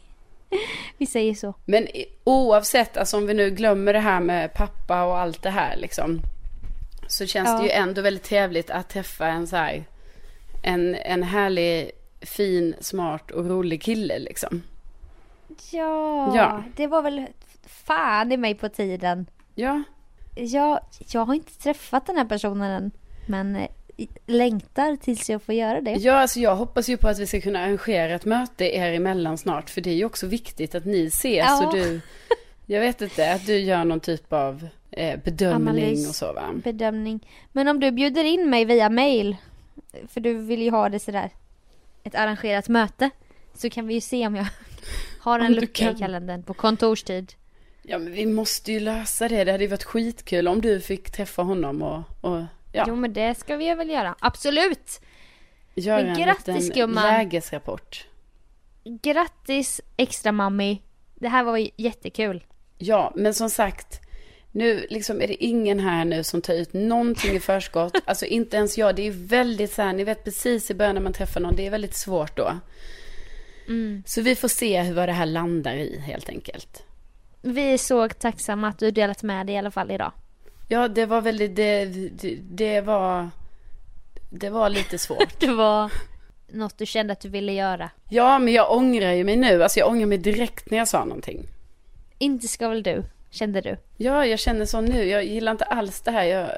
Vi 0.99 1.07
säger 1.07 1.35
så. 1.35 1.55
Men 1.65 1.89
oavsett, 2.25 2.97
alltså 2.97 3.17
om 3.17 3.27
vi 3.27 3.35
nu 3.35 3.51
glömmer 3.51 3.93
det 3.93 3.99
här 3.99 4.21
med 4.21 4.55
pappa 4.55 5.05
och 5.05 5.19
allt 5.19 5.43
det 5.43 5.51
här 5.51 5.77
liksom. 5.77 6.21
Så 7.09 7.27
känns 7.27 7.49
Ja. 7.49 7.59
det 7.59 7.65
ju 7.65 7.71
ändå 7.71 8.03
väldigt 8.03 8.23
trevligt 8.25 8.71
att 8.71 8.89
träffa 8.89 9.27
en 9.27 9.47
så 9.47 9.57
här, 9.57 9.85
en, 10.63 10.95
en 10.95 11.23
härlig, 11.23 11.91
fin, 12.21 12.75
smart 12.81 13.31
och 13.31 13.47
rolig 13.47 13.83
kille 13.83 14.19
liksom. 14.19 14.63
Ja, 15.71 16.37
Ja. 16.37 16.63
det 16.77 16.87
var 16.87 17.03
väl 17.03 17.27
fan 17.67 18.33
i 18.33 18.37
mig 18.37 18.55
på 18.55 18.69
tiden. 18.69 19.27
Ja, 19.55 19.83
Jag, 20.35 20.81
jag 21.13 21.25
har 21.25 21.35
inte 21.35 21.59
träffat 21.59 22.07
den 22.07 22.17
här 22.17 22.25
personen 22.25 22.71
än. 22.71 22.91
Men 23.27 23.57
eh, 23.57 23.69
längtar 24.27 24.97
tills 24.97 25.31
jag 25.31 25.43
får 25.43 25.55
göra 25.55 25.81
det. 25.81 25.91
ja 25.93 26.13
alltså 26.13 26.41
jag 26.41 26.57
hoppas 26.57 26.89
ju 26.89 26.97
på 26.97 27.09
att 27.09 27.19
vi 27.19 27.27
ska 27.27 27.41
kunna 27.41 27.59
arrangera 27.59 28.15
ett 28.15 28.25
möte 28.25 28.65
er 28.77 28.93
emellan 28.93 29.39
snart. 29.39 29.71
För 29.71 29.81
det 29.81 29.91
är 29.91 29.95
ju 29.95 30.05
också 30.05 30.27
viktigt 30.27 30.75
att 30.75 30.85
ni 30.85 31.07
ses 31.07 31.37
Ja. 31.37 31.67
och 31.67 31.75
du, 31.75 32.01
jag 32.67 32.81
vet 32.81 33.03
inte, 33.03 33.33
att 33.33 33.47
du 33.47 33.59
gör 33.59 33.85
någon 33.85 34.01
typ 34.01 34.33
av 34.33 34.69
eh, 34.91 35.21
bedömning 35.25 35.69
Analys. 35.69 36.09
och 36.09 36.15
så 36.15 36.33
va? 36.33 36.53
Bedömning. 36.65 37.29
Men 37.53 37.69
om 37.69 37.81
du 37.81 37.91
bjuder 37.91 38.25
in 38.25 38.51
mig 38.51 38.65
via 38.65 38.89
mail. 38.89 39.37
För 40.09 40.21
du 40.21 40.35
vill 40.35 40.63
ju 40.63 40.71
ha 40.71 40.89
det 40.89 40.99
sådär. 40.99 41.31
Ett 42.05 42.15
arrangerat 42.15 42.69
möte. 42.69 43.11
Så 43.55 43.71
kan 43.71 43.87
vi 43.87 43.95
ju 43.95 44.01
se 44.01 44.27
om 44.27 44.37
jag 44.37 44.47
har 45.21 45.39
en 45.41 45.53
lucka 45.53 45.91
i 45.91 45.95
kalendern 45.95 46.43
på 46.43 46.55
kontorstid. 46.55 47.33
Ja 47.83 47.99
men 47.99 48.13
vi 48.13 48.27
måste 48.27 48.73
ju 48.73 48.81
lösa 48.81 49.29
det. 49.29 49.45
Det 49.45 49.53
hade 49.53 49.65
ju 49.65 49.71
varit 49.71 49.85
skitkul 49.85 50.49
om 50.49 50.61
du 50.61 50.81
fick 50.81 51.11
träffa 51.11 51.43
honom 51.43 51.83
och, 51.83 52.03
och 52.21 52.43
ja, 52.75 52.85
Jo 52.89 52.97
men 52.97 53.13
det 53.13 53.35
ska 53.35 53.57
vi 53.57 53.75
väl 53.75 53.91
göra. 53.91 54.15
Absolut! 54.21 55.01
göra 55.75 56.03
men 56.03 56.09
en 56.09 56.23
grattis, 56.23 56.71
gumman. 56.71 57.05
lägesrapport. 57.05 58.07
Grattis 58.85 59.81
extra 59.97 60.33
mammi. 60.33 60.83
Det 61.15 61.29
här 61.29 61.45
var 61.45 61.69
jättekul. 61.77 62.45
Ja, 62.79 63.13
men 63.17 63.35
som 63.35 63.51
sagt, 63.51 64.01
nu 64.53 64.87
liksom 64.91 65.23
är 65.23 65.29
det 65.29 65.45
ingen 65.45 65.81
här 65.81 66.05
nu 66.05 66.25
som 66.25 66.43
tar 66.43 66.55
ut 66.55 66.73
någonting 66.73 67.37
i 67.37 67.41
förskott. 67.41 67.97
Alltså 68.05 68.27
inte 68.27 68.57
ens 68.57 68.79
jag. 68.79 68.97
Det 68.97 69.07
är 69.07 69.11
väldigt 69.11 69.73
så 69.73 69.83
här, 69.83 69.93
ni 69.93 70.05
vet 70.05 70.25
precis 70.25 70.71
i 70.71 70.75
början 70.75 70.95
när 70.95 71.03
man 71.03 71.13
träffar 71.13 71.41
någon, 71.41 71.57
det 71.57 71.67
är 71.67 71.71
väldigt 71.71 71.95
svårt 71.95 72.37
då. 72.37 72.53
Mm. 73.69 74.03
Så 74.07 74.23
vi 74.23 74.37
får 74.37 74.49
se 74.49 74.83
hur 74.83 74.95
vad 74.95 75.09
det 75.09 75.13
här 75.13 75.27
landar 75.27 75.75
i 75.75 75.99
helt 75.99 76.29
enkelt. 76.29 76.83
Vi 77.43 77.73
är 77.73 77.79
så 77.79 78.09
tacksamma 78.09 78.69
att 78.69 78.79
du 78.79 78.91
delat 78.91 79.23
med 79.23 79.47
dig 79.47 79.55
i 79.55 79.59
alla 79.59 79.71
fall 79.71 79.91
idag. 79.91 80.13
Ja, 80.69 80.89
det 80.89 81.07
var 81.07 81.21
väldigt, 81.21 81.57
det, 81.57 81.85
det, 81.85 82.37
det 82.41 82.81
var, 82.81 83.31
det 84.31 84.51
var 84.51 84.69
lite 84.69 84.99
svårt. 84.99 85.35
Det 85.41 85.53
var 85.55 85.93
något 86.49 86.79
du 86.79 86.87
kände 86.87 87.13
att 87.13 87.21
du 87.21 87.29
ville 87.29 87.53
göra. 87.53 87.91
Ja, 88.09 88.39
men 88.39 88.55
jag 88.55 88.73
ångrar 88.73 89.13
ju 89.13 89.25
mig 89.25 89.37
nu. 89.37 89.63
Alltså 89.63 89.79
jag 89.79 89.89
ångrar 89.89 90.07
mig 90.07 90.19
direkt 90.19 90.71
när 90.71 90.79
jag 90.79 90.89
sa 90.89 91.05
någonting. 91.05 91.47
Inte 92.19 92.49
ska 92.49 92.69
väl 92.69 92.83
du, 92.83 93.05
kände 93.31 93.61
du? 93.61 93.77
Ja, 93.97 94.27
jag 94.27 94.39
känner 94.39 94.65
så 94.65 94.81
nu. 94.81 95.05
Jag 95.05 95.25
gillar 95.25 95.53
inte 95.53 95.65
alls 95.65 96.01
det 96.01 96.11
här. 96.11 96.25
Jag, 96.25 96.49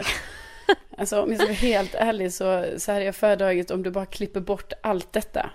alltså 0.99 1.23
om 1.23 1.31
jag 1.31 1.39
ska 1.39 1.47
vara 1.47 1.57
helt 1.57 1.95
ärlig 1.95 2.33
så, 2.33 2.65
så 2.77 2.93
hade 2.93 3.05
jag 3.05 3.17
föredragit 3.17 3.71
om 3.71 3.83
du 3.83 3.91
bara 3.91 4.07
klipper 4.07 4.41
bort 4.41 4.73
allt 4.83 5.13
detta. 5.13 5.51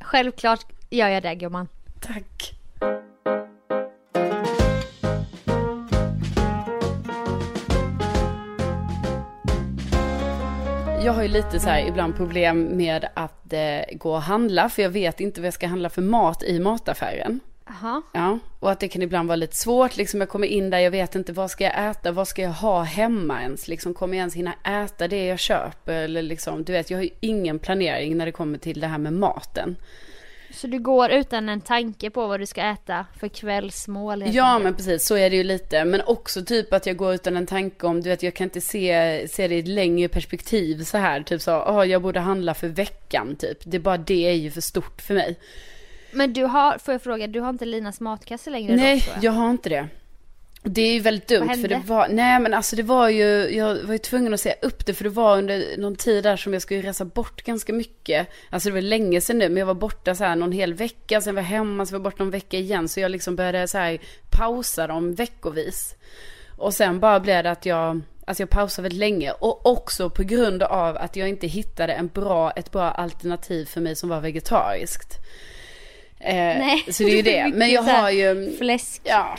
Självklart 0.00 0.66
gör 0.90 1.08
jag 1.08 1.22
det 1.22 1.34
gumman. 1.34 1.68
Tack. 2.00 2.54
Jag 11.04 11.12
har 11.12 11.22
ju 11.22 11.28
lite 11.28 11.60
så 11.60 11.68
här 11.68 11.88
ibland 11.88 12.16
problem 12.16 12.76
med 12.76 13.08
att 13.14 13.52
eh, 13.52 13.96
gå 13.96 14.12
och 14.12 14.22
handla 14.22 14.68
för 14.68 14.82
jag 14.82 14.90
vet 14.90 15.20
inte 15.20 15.40
vad 15.40 15.46
jag 15.46 15.54
ska 15.54 15.66
handla 15.66 15.90
för 15.90 16.02
mat 16.02 16.42
i 16.42 16.60
mataffären. 16.60 17.40
Jaha. 17.66 18.02
Ja, 18.12 18.38
och 18.60 18.70
att 18.70 18.80
det 18.80 18.88
kan 18.88 19.02
ibland 19.02 19.28
vara 19.28 19.36
lite 19.36 19.56
svårt, 19.56 19.96
liksom 19.96 20.20
jag 20.20 20.28
kommer 20.28 20.46
in 20.46 20.70
där, 20.70 20.78
jag 20.78 20.90
vet 20.90 21.14
inte 21.14 21.32
vad 21.32 21.50
ska 21.50 21.64
jag 21.64 21.90
äta, 21.90 22.12
vad 22.12 22.28
ska 22.28 22.42
jag 22.42 22.50
ha 22.50 22.82
hemma 22.82 23.42
ens, 23.42 23.68
liksom 23.68 23.94
kommer 23.94 24.14
jag 24.14 24.20
ens 24.20 24.34
hinna 24.34 24.54
äta 24.84 25.08
det 25.08 25.26
jag 25.26 25.38
köper, 25.38 25.92
eller 25.94 26.22
liksom, 26.22 26.64
du 26.64 26.72
vet, 26.72 26.90
jag 26.90 26.98
har 26.98 27.02
ju 27.02 27.10
ingen 27.20 27.58
planering 27.58 28.16
när 28.16 28.26
det 28.26 28.32
kommer 28.32 28.58
till 28.58 28.80
det 28.80 28.86
här 28.86 28.98
med 28.98 29.12
maten. 29.12 29.76
Så 30.54 30.66
du 30.66 30.78
går 30.78 31.10
utan 31.10 31.48
en 31.48 31.60
tanke 31.60 32.10
på 32.10 32.26
vad 32.26 32.40
du 32.40 32.46
ska 32.46 32.62
äta 32.62 33.06
för 33.20 33.28
kvällsmål? 33.28 34.22
Ja 34.26 34.44
enkelt. 34.44 34.64
men 34.64 34.74
precis, 34.74 35.06
så 35.06 35.16
är 35.16 35.30
det 35.30 35.36
ju 35.36 35.44
lite, 35.44 35.84
men 35.84 36.00
också 36.06 36.44
typ 36.44 36.72
att 36.72 36.86
jag 36.86 36.96
går 36.96 37.14
utan 37.14 37.36
en 37.36 37.46
tanke 37.46 37.86
om, 37.86 38.00
du 38.00 38.08
vet, 38.10 38.22
jag 38.22 38.34
kan 38.34 38.44
inte 38.44 38.60
se, 38.60 39.28
se 39.28 39.48
det 39.48 39.54
i 39.54 39.58
ett 39.58 39.68
längre 39.68 40.08
perspektiv 40.08 40.84
så 40.84 40.98
här, 40.98 41.22
typ 41.22 41.42
så, 41.42 41.64
åh 41.66 41.84
jag 41.84 42.02
borde 42.02 42.20
handla 42.20 42.54
för 42.54 42.68
veckan 42.68 43.36
typ, 43.36 43.58
det 43.64 43.76
är 43.76 43.80
bara 43.80 43.96
det 43.96 44.28
är 44.28 44.34
ju 44.34 44.50
för 44.50 44.60
stort 44.60 45.02
för 45.02 45.14
mig. 45.14 45.38
Men 46.12 46.32
du 46.32 46.44
har, 46.44 46.78
får 46.78 46.94
jag 46.94 47.02
fråga, 47.02 47.26
du 47.26 47.40
har 47.40 47.50
inte 47.50 47.64
Linas 47.64 48.00
matkasse 48.00 48.50
längre 48.50 48.76
Nej, 48.76 48.96
då, 48.98 49.12
tror 49.12 49.24
jag 49.24 49.32
har 49.32 49.50
inte 49.50 49.68
det. 49.68 49.88
Det 50.66 50.82
är 50.82 50.94
ju 50.94 51.00
väldigt 51.00 51.28
dumt 51.28 51.46
Vad 51.46 51.60
för 51.60 51.68
det 51.68 51.82
var, 51.86 52.08
nej 52.08 52.40
men 52.40 52.54
alltså 52.54 52.76
det 52.76 52.82
var 52.82 53.08
ju, 53.08 53.24
jag 53.56 53.82
var 53.82 53.92
ju 53.92 53.98
tvungen 53.98 54.34
att 54.34 54.40
säga 54.40 54.54
upp 54.62 54.86
det 54.86 54.94
för 54.94 55.04
det 55.04 55.10
var 55.10 55.38
under 55.38 55.76
någon 55.78 55.96
tid 55.96 56.24
där 56.24 56.36
som 56.36 56.52
jag 56.52 56.62
skulle 56.62 56.82
resa 56.82 57.04
bort 57.04 57.42
ganska 57.42 57.72
mycket. 57.72 58.28
Alltså 58.50 58.68
det 58.68 58.72
var 58.72 58.80
länge 58.80 59.20
sedan 59.20 59.38
nu 59.38 59.48
men 59.48 59.56
jag 59.56 59.66
var 59.66 59.74
borta 59.74 60.14
så 60.14 60.24
här 60.24 60.36
någon 60.36 60.52
hel 60.52 60.74
vecka, 60.74 61.20
sen 61.20 61.34
var 61.34 61.42
jag 61.42 61.48
hemma, 61.48 61.86
sen 61.86 61.92
var 61.92 61.98
jag 61.98 62.12
borta 62.12 62.24
någon 62.24 62.30
vecka 62.30 62.56
igen. 62.56 62.88
Så 62.88 63.00
jag 63.00 63.10
liksom 63.10 63.36
började 63.36 63.68
så 63.68 63.78
här 63.78 63.98
pausa 64.30 64.86
dem 64.86 65.14
veckovis. 65.14 65.94
Och 66.56 66.74
sen 66.74 67.00
bara 67.00 67.20
blev 67.20 67.44
det 67.44 67.50
att 67.50 67.66
jag, 67.66 68.00
alltså 68.26 68.42
jag 68.42 68.50
pausade 68.50 68.82
väldigt 68.82 69.00
länge. 69.00 69.30
Och 69.30 69.66
också 69.66 70.10
på 70.10 70.22
grund 70.22 70.62
av 70.62 70.96
att 70.96 71.16
jag 71.16 71.28
inte 71.28 71.46
hittade 71.46 71.92
en 71.92 72.08
bra, 72.08 72.50
ett 72.50 72.72
bra 72.72 72.90
alternativ 72.90 73.64
för 73.64 73.80
mig 73.80 73.96
som 73.96 74.08
var 74.08 74.20
vegetariskt. 74.20 75.18
Eh, 76.24 76.34
Nej, 76.34 76.84
så 76.92 77.02
det 77.02 77.10
är 77.12 77.16
ju 77.16 77.22
det. 77.50 77.50
Men 77.54 77.70
jag 77.70 77.82
har 77.82 78.10
ju... 78.10 78.56
Fläsk, 78.58 79.00
Ja. 79.04 79.36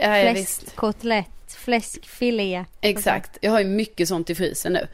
Ja, 0.00 0.32
fläskkotlett, 0.32 1.54
fläskfilé. 1.56 2.64
Exakt, 2.80 3.38
jag 3.40 3.50
har 3.50 3.58
ju 3.60 3.64
mycket 3.66 4.08
sånt 4.08 4.30
i 4.30 4.34
frysen 4.34 4.72
nu. 4.72 4.88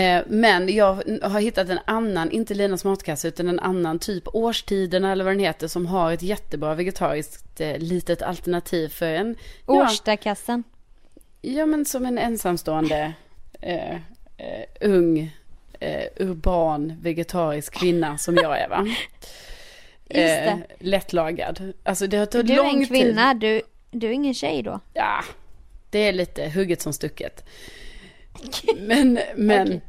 Eh, 0.00 0.22
men 0.26 0.74
jag 0.74 1.02
har 1.22 1.40
hittat 1.40 1.68
en 1.68 1.78
annan, 1.84 2.30
inte 2.30 2.54
Linas 2.54 2.84
matkasse, 2.84 3.28
utan 3.28 3.48
en 3.48 3.60
annan 3.60 3.98
typ 3.98 4.24
Årstiderna 4.26 5.12
eller 5.12 5.24
vad 5.24 5.32
den 5.32 5.40
heter, 5.40 5.68
som 5.68 5.86
har 5.86 6.12
ett 6.12 6.22
jättebra 6.22 6.74
vegetariskt 6.74 7.60
eh, 7.60 7.78
litet 7.78 8.22
alternativ 8.22 8.88
för 8.88 9.06
en... 9.06 9.36
Ja, 9.66 9.72
Årstakassen. 9.74 10.64
ja 11.40 11.66
men 11.66 11.84
som 11.84 12.06
en 12.06 12.18
ensamstående 12.18 13.12
eh, 13.60 13.94
eh, 14.36 14.64
ung, 14.80 15.34
urban, 16.16 16.92
vegetarisk 17.02 17.74
kvinna 17.74 18.18
som 18.18 18.36
jag 18.36 18.60
är 18.60 18.68
va? 18.68 18.86
Eh, 20.08 20.54
lättlagad. 20.78 21.72
Alltså 21.82 22.06
det 22.06 22.16
har 22.16 22.26
tagit 22.26 22.46
Du 22.46 22.52
är 22.52 22.56
lång 22.56 22.68
en 22.74 22.78
tid. 22.78 22.88
kvinna, 22.88 23.34
du, 23.34 23.62
du 23.90 24.06
är 24.06 24.10
ingen 24.12 24.34
tjej 24.34 24.62
då? 24.62 24.80
Ja, 24.94 25.24
det 25.90 25.98
är 25.98 26.12
lite 26.12 26.48
hugget 26.48 26.82
som 26.82 26.92
stucket. 26.92 27.44
Men, 28.78 29.18
men, 29.36 29.66
Okej. 29.68 29.80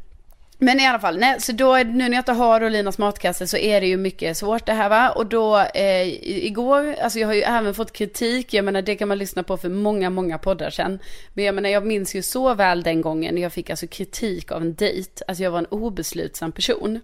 men 0.57 0.79
i 0.79 0.87
alla 0.87 0.99
fall, 0.99 1.17
nej, 1.19 1.41
så 1.41 1.51
då, 1.51 1.75
nu 1.77 1.83
när 1.93 2.09
jag 2.09 2.19
inte 2.19 2.31
har 2.31 2.59
då 2.59 2.69
Linas 2.69 2.97
matkasse 2.97 3.47
så 3.47 3.57
är 3.57 3.81
det 3.81 3.87
ju 3.87 3.97
mycket 3.97 4.37
svårt 4.37 4.65
det 4.65 4.73
här 4.73 4.89
va. 4.89 5.09
Och 5.09 5.25
då 5.25 5.59
eh, 5.59 6.07
igår, 6.45 6.95
alltså 7.01 7.19
jag 7.19 7.27
har 7.27 7.33
ju 7.33 7.41
även 7.41 7.73
fått 7.73 7.91
kritik, 7.93 8.53
jag 8.53 8.65
menar 8.65 8.81
det 8.81 8.95
kan 8.95 9.07
man 9.07 9.17
lyssna 9.17 9.43
på 9.43 9.57
för 9.57 9.69
många, 9.69 10.09
många 10.09 10.37
poddar 10.37 10.69
sedan. 10.69 10.99
Men 11.33 11.45
jag 11.45 11.55
menar 11.55 11.69
jag 11.69 11.85
minns 11.85 12.15
ju 12.15 12.21
så 12.21 12.53
väl 12.53 12.83
den 12.83 13.01
gången 13.01 13.35
när 13.35 13.41
jag 13.41 13.53
fick 13.53 13.69
alltså 13.69 13.87
kritik 13.87 14.51
av 14.51 14.61
en 14.61 14.75
dejt. 14.75 15.23
Alltså 15.27 15.43
jag 15.43 15.51
var 15.51 15.59
en 15.59 15.65
obeslutsam 15.65 16.51
person. 16.51 16.99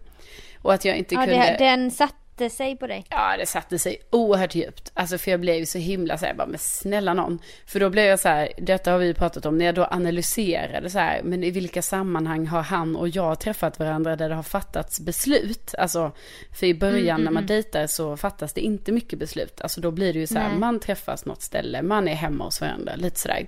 Och 0.62 0.74
att 0.74 0.86
jag 0.86 0.98
inte 0.98 1.16
Ja, 1.16 1.22
kunde... 1.26 1.38
det, 1.38 1.56
den 1.66 1.92
satte 2.36 2.50
sig 2.50 2.76
på 2.76 2.88
dig. 2.88 3.06
Ja, 3.10 3.38
det 3.38 3.46
satte 3.46 3.80
sig 3.80 4.02
oerhört 4.10 4.56
djupt. 4.56 4.92
Alltså 4.94 5.18
för 5.18 5.32
jag 5.32 5.40
blev 5.40 5.56
ju 5.56 5.66
så 5.66 5.78
himla 5.78 6.18
så 6.18 6.26
här, 6.26 6.34
bara, 6.34 6.48
men 6.48 6.60
snälla 6.60 7.14
någon. 7.14 7.40
För 7.66 7.80
då 7.80 7.90
blev 7.90 8.06
jag 8.06 8.20
så 8.20 8.30
här, 8.30 8.52
detta 8.58 8.92
har 8.92 8.98
vi 8.98 9.14
pratat 9.14 9.46
om, 9.46 9.58
när 9.58 9.66
jag 9.66 9.76
då 9.76 9.88
analyserade 9.92 10.90
så 10.90 11.00
här, 11.00 11.24
men 11.24 11.44
i 11.44 11.52
vilka 11.52 11.82
sammanhang 11.82 12.48
har 12.48 12.62
han 12.62 12.96
och 12.96 13.10
jag 13.10 13.40
träffat 13.40 13.80
varandra 13.80 14.16
där 14.16 14.30
det 14.30 14.36
har 14.36 14.44
fattats 14.44 15.00
beslut? 15.00 15.76
Alltså, 15.78 16.12
för 16.60 16.68
i 16.68 16.74
början 16.74 17.22
när 17.22 17.32
man 17.32 17.46
dejtar 17.46 17.88
så 17.88 18.18
fattas 18.18 18.54
det 18.54 18.62
inte 18.62 18.92
mycket 18.92 19.20
beslut. 19.20 19.62
Alltså 19.62 19.82
då 19.82 19.92
blir 19.92 20.14
det 20.14 20.20
ju 20.20 20.28
så 20.28 20.40
här, 20.40 20.50
Nej. 20.50 20.60
man 20.60 20.80
träffas 20.80 21.26
något 21.26 21.42
ställe, 21.42 21.82
man 21.82 22.08
är 22.08 22.16
hemma 22.16 22.44
hos 22.44 22.62
varandra, 22.62 22.96
lite 22.96 23.20
sådär. 23.20 23.48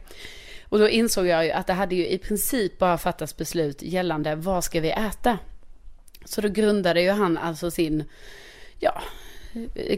Och 0.69 0.79
då 0.79 0.89
insåg 0.89 1.27
jag 1.27 1.45
ju 1.45 1.51
att 1.51 1.67
det 1.67 1.73
hade 1.73 1.95
ju 1.95 2.07
i 2.07 2.17
princip 2.17 2.77
bara 2.77 2.97
fattats 2.97 3.37
beslut 3.37 3.81
gällande 3.81 4.35
vad 4.35 4.63
ska 4.63 4.79
vi 4.79 4.91
äta? 4.91 5.37
Så 6.25 6.41
då 6.41 6.49
grundade 6.49 7.01
ju 7.01 7.11
han 7.11 7.37
alltså 7.37 7.71
sin, 7.71 8.03
ja, 8.79 9.01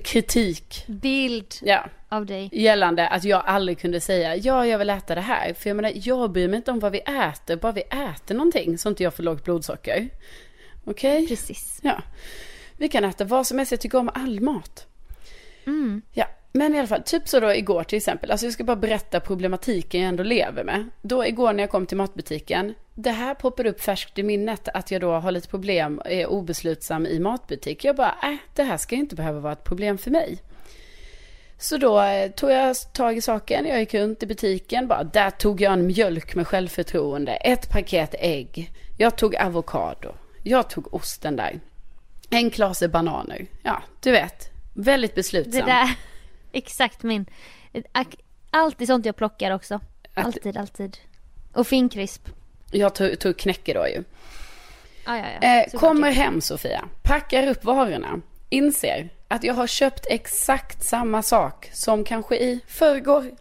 kritik 0.03 0.83
Bild 0.87 1.55
ja, 1.61 1.85
av 2.09 2.25
dig. 2.25 2.49
gällande 2.51 3.07
att 3.07 3.23
jag 3.23 3.43
aldrig 3.45 3.79
kunde 3.79 4.01
säga 4.01 4.35
ja, 4.35 4.65
jag 4.65 4.77
vill 4.77 4.89
äta 4.89 5.15
det 5.15 5.21
här. 5.21 5.53
För 5.53 5.69
jag 5.69 5.75
menar, 5.75 5.91
jag 5.95 6.31
bryr 6.31 6.47
mig 6.47 6.57
inte 6.57 6.71
om 6.71 6.79
vad 6.79 6.91
vi 6.91 6.99
äter, 6.99 7.55
bara 7.55 7.71
vi 7.71 7.81
äter 7.81 8.35
någonting 8.35 8.77
så 8.77 8.89
inte 8.89 9.03
jag 9.03 9.13
får 9.13 9.23
lågt 9.23 9.43
blodsocker. 9.43 10.09
Okej? 10.85 11.27
Precis. 11.27 11.79
Ja. 11.83 12.01
Vi 12.77 12.89
kan 12.89 13.05
äta 13.05 13.23
vad 13.23 13.47
som 13.47 13.57
helst, 13.57 13.71
jag 13.71 13.81
tycker 13.81 13.97
om 13.97 14.09
all 14.13 14.39
mat. 14.39 14.87
Mm. 15.65 16.01
Ja, 16.13 16.25
men 16.51 16.75
i 16.75 16.79
alla 16.79 16.87
fall, 16.87 17.03
typ 17.03 17.27
så 17.27 17.39
då 17.39 17.53
igår 17.53 17.83
till 17.83 17.97
exempel, 17.97 18.31
alltså 18.31 18.45
jag 18.45 18.53
ska 18.53 18.63
bara 18.63 18.75
berätta 18.75 19.19
problematiken 19.19 20.01
jag 20.01 20.09
ändå 20.09 20.23
lever 20.23 20.63
med. 20.63 20.89
Då 21.01 21.25
igår 21.25 21.53
när 21.53 21.63
jag 21.63 21.69
kom 21.69 21.85
till 21.85 21.97
matbutiken, 21.97 22.73
det 23.01 23.11
här 23.11 23.33
poppade 23.33 23.69
upp 23.69 23.81
färskt 23.81 24.19
i 24.19 24.23
minnet 24.23 24.69
att 24.73 24.91
jag 24.91 25.01
då 25.01 25.11
har 25.11 25.31
lite 25.31 25.47
problem, 25.47 26.01
är 26.05 26.27
obeslutsam 26.27 27.05
i 27.05 27.19
matbutik. 27.19 27.83
Jag 27.83 27.95
bara, 27.95 28.15
äh, 28.23 28.35
det 28.55 28.63
här 28.63 28.77
ska 28.77 28.95
inte 28.95 29.15
behöva 29.15 29.39
vara 29.39 29.53
ett 29.53 29.63
problem 29.63 29.97
för 29.97 30.11
mig. 30.11 30.37
Så 31.57 31.77
då 31.77 32.01
eh, 32.01 32.31
tog 32.31 32.51
jag 32.51 32.75
tag 32.93 33.17
i 33.17 33.21
saken, 33.21 33.65
jag 33.65 33.79
gick 33.79 33.93
runt 33.93 34.23
i 34.23 34.25
butiken, 34.25 34.87
bara 34.87 35.03
där 35.03 35.29
tog 35.29 35.61
jag 35.61 35.73
en 35.73 35.87
mjölk 35.87 36.35
med 36.35 36.47
självförtroende, 36.47 37.35
ett 37.35 37.69
paket 37.69 38.15
ägg, 38.19 38.71
jag 38.97 39.17
tog 39.17 39.35
avokado, 39.35 40.13
jag 40.43 40.69
tog 40.69 40.93
osten 40.93 41.35
där, 41.35 41.59
en 42.29 42.49
klase 42.49 42.87
bananer, 42.87 43.45
ja 43.63 43.83
du 44.01 44.11
vet, 44.11 44.49
Väldigt 44.73 45.11
Det 45.11 45.15
beslutsam. 45.15 45.65
där, 45.65 45.95
exakt 46.51 47.03
min. 47.03 47.25
Alltid 48.49 48.87
sånt 48.87 49.05
jag 49.05 49.15
plockar 49.15 49.51
också. 49.51 49.79
Alltid, 50.13 50.57
alltid. 50.57 50.97
Och 51.53 51.67
finkrisp. 51.67 52.29
Jag 52.71 52.95
tog, 52.95 53.19
tog 53.19 53.37
knäcke 53.37 53.73
då 53.73 53.87
ju. 53.87 54.03
Ah, 55.05 55.17
ja, 55.17 55.23
ja. 55.41 55.47
Eh, 55.47 55.79
kommer 55.79 56.11
hem 56.11 56.41
Sofia, 56.41 56.85
packar 57.03 57.47
upp 57.47 57.63
varorna, 57.63 58.21
inser 58.49 59.09
att 59.27 59.43
jag 59.43 59.53
har 59.53 59.67
köpt 59.67 60.05
exakt 60.09 60.83
samma 60.83 61.21
sak 61.21 61.69
som 61.73 62.03
kanske 62.03 62.35
i 62.35 62.59
förrgår. 62.67 63.31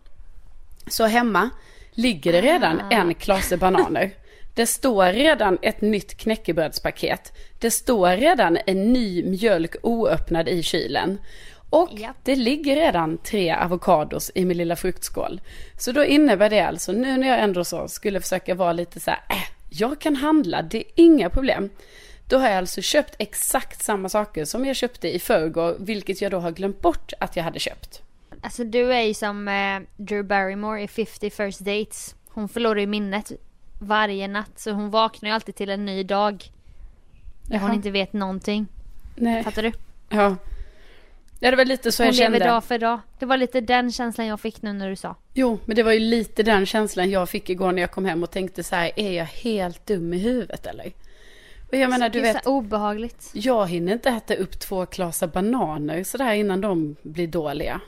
Så 0.87 1.05
hemma 1.07 1.51
ligger 1.93 2.33
det 2.33 2.41
redan 2.41 2.81
Ah. 2.81 2.91
en 2.91 3.15
klase 3.15 3.57
bananer. 3.57 4.11
Det 4.55 4.67
står 4.67 5.13
redan 5.13 5.59
ett 5.63 5.81
nytt 5.81 6.17
knäckebrödspaket. 6.17 7.33
Det 7.59 7.71
står 7.71 8.17
redan 8.17 8.59
en 8.67 8.93
ny 8.93 9.25
mjölk 9.25 9.77
oöppnad 9.83 10.49
i 10.49 10.63
kylen. 10.63 11.19
Och 11.71 11.89
Japp. 11.93 12.17
det 12.23 12.37
ligger 12.37 12.77
redan 12.77 13.19
tre 13.19 13.51
avokados 13.51 14.31
i 14.35 14.45
min 14.45 14.57
lilla 14.57 14.77
fruktskål. 14.77 15.41
Så 15.79 15.93
då 15.93 16.05
innebär 16.05 16.51
det 16.51 16.61
alltså, 16.61 16.93
nu 16.93 17.17
när 17.17 17.29
jag 17.29 17.41
ändå 17.41 17.65
så 17.65 17.89
skulle 17.89 18.21
försöka 18.21 18.55
vara 18.55 18.73
lite 18.73 19.01
så 19.01 19.11
här, 19.11 19.21
äh, 19.29 19.37
jag 19.69 20.01
kan 20.01 20.17
handla, 20.17 20.63
det 20.63 20.79
är 20.79 20.85
inga 20.95 21.31
problem. 21.31 21.71
Då 22.29 22.39
har 22.39 22.49
jag 22.49 22.59
alltså 22.59 22.81
köpt 22.81 23.15
exakt 23.19 23.83
samma 23.83 24.09
saker 24.09 24.45
som 24.45 24.65
jag 24.65 24.77
köpte 24.77 25.15
i 25.15 25.19
förrgår, 25.19 25.77
vilket 25.79 26.23
jag 26.23 26.31
då 26.31 26.39
har 26.39 26.51
glömt 26.51 26.81
bort 26.81 27.13
att 27.21 27.37
jag 27.37 27.45
hade 27.45 27.59
köpt. 27.59 28.03
Alltså 28.41 28.65
du 28.65 28.93
är 28.93 29.03
ju 29.03 29.15
som 29.15 29.49
eh, 29.49 29.81
Drew 29.97 30.25
Barrymore 30.25 30.83
i 30.83 30.89
50 30.89 31.31
first 31.31 31.61
dates. 31.61 32.15
Hon 32.29 32.49
förlorar 32.49 32.81
ju 32.81 32.87
minnet 32.87 33.33
varje 33.79 34.29
natt 34.29 34.59
så 34.59 34.71
hon 34.71 34.91
vaknar 34.91 35.29
ju 35.29 35.35
alltid 35.35 35.55
till 35.55 35.71
en 35.71 35.85
ny 35.85 36.03
dag. 36.03 36.45
Där 37.43 37.59
hon 37.59 37.75
inte 37.75 37.91
vet 37.91 38.13
någonting. 38.13 38.67
Nej. 39.15 39.45
Fattar 39.45 39.63
du? 39.63 39.73
Ja. 40.09 40.37
Ja, 41.41 41.51
det 41.51 41.57
var 41.57 41.65
lite 41.65 41.93
så 41.93 42.03
Hon 42.03 42.07
jag 42.07 42.15
lever 42.15 42.39
kände. 42.39 42.53
dag 42.53 42.65
för 42.65 42.79
dag. 42.79 43.01
Det 43.19 43.27
var 43.27 43.37
lite 43.37 43.61
den 43.61 43.93
känslan 43.93 44.27
jag 44.27 44.41
fick 44.41 44.63
nu 44.63 44.73
när 44.73 44.91
du 44.91 44.97
sa. 44.97 45.15
Jo, 45.35 45.59
men 45.65 45.77
det 45.77 45.83
var 45.83 45.93
ju 45.93 46.01
lite 46.01 46.43
den 46.43 46.67
känslan 46.67 47.11
jag 47.11 47.29
fick 47.29 47.51
igår 47.51 47.73
när 47.73 47.83
jag 47.83 47.91
kom 47.91 48.05
hem 48.05 48.23
och 48.23 48.31
tänkte 48.31 48.63
så 48.65 48.77
här, 48.77 48.91
är 48.97 49.13
jag 49.13 49.25
helt 49.25 49.87
dum 49.87 50.13
i 50.15 50.19
huvudet 50.19 50.67
eller? 50.67 50.93
Och 51.69 51.77
jag 51.77 51.91
menar, 51.91 52.09
du 52.09 52.21
vet, 52.21 52.45
så 52.45 52.51
obehagligt. 52.51 53.31
jag 53.33 53.67
hinner 53.69 53.93
inte 53.93 54.09
äta 54.11 54.35
upp 54.35 54.61
två 54.61 54.87
klasar 54.87 55.27
bananer 55.27 56.05
sådär 56.05 56.33
innan 56.33 56.61
de 56.61 56.97
blir 57.03 57.27
dåliga. 57.27 57.81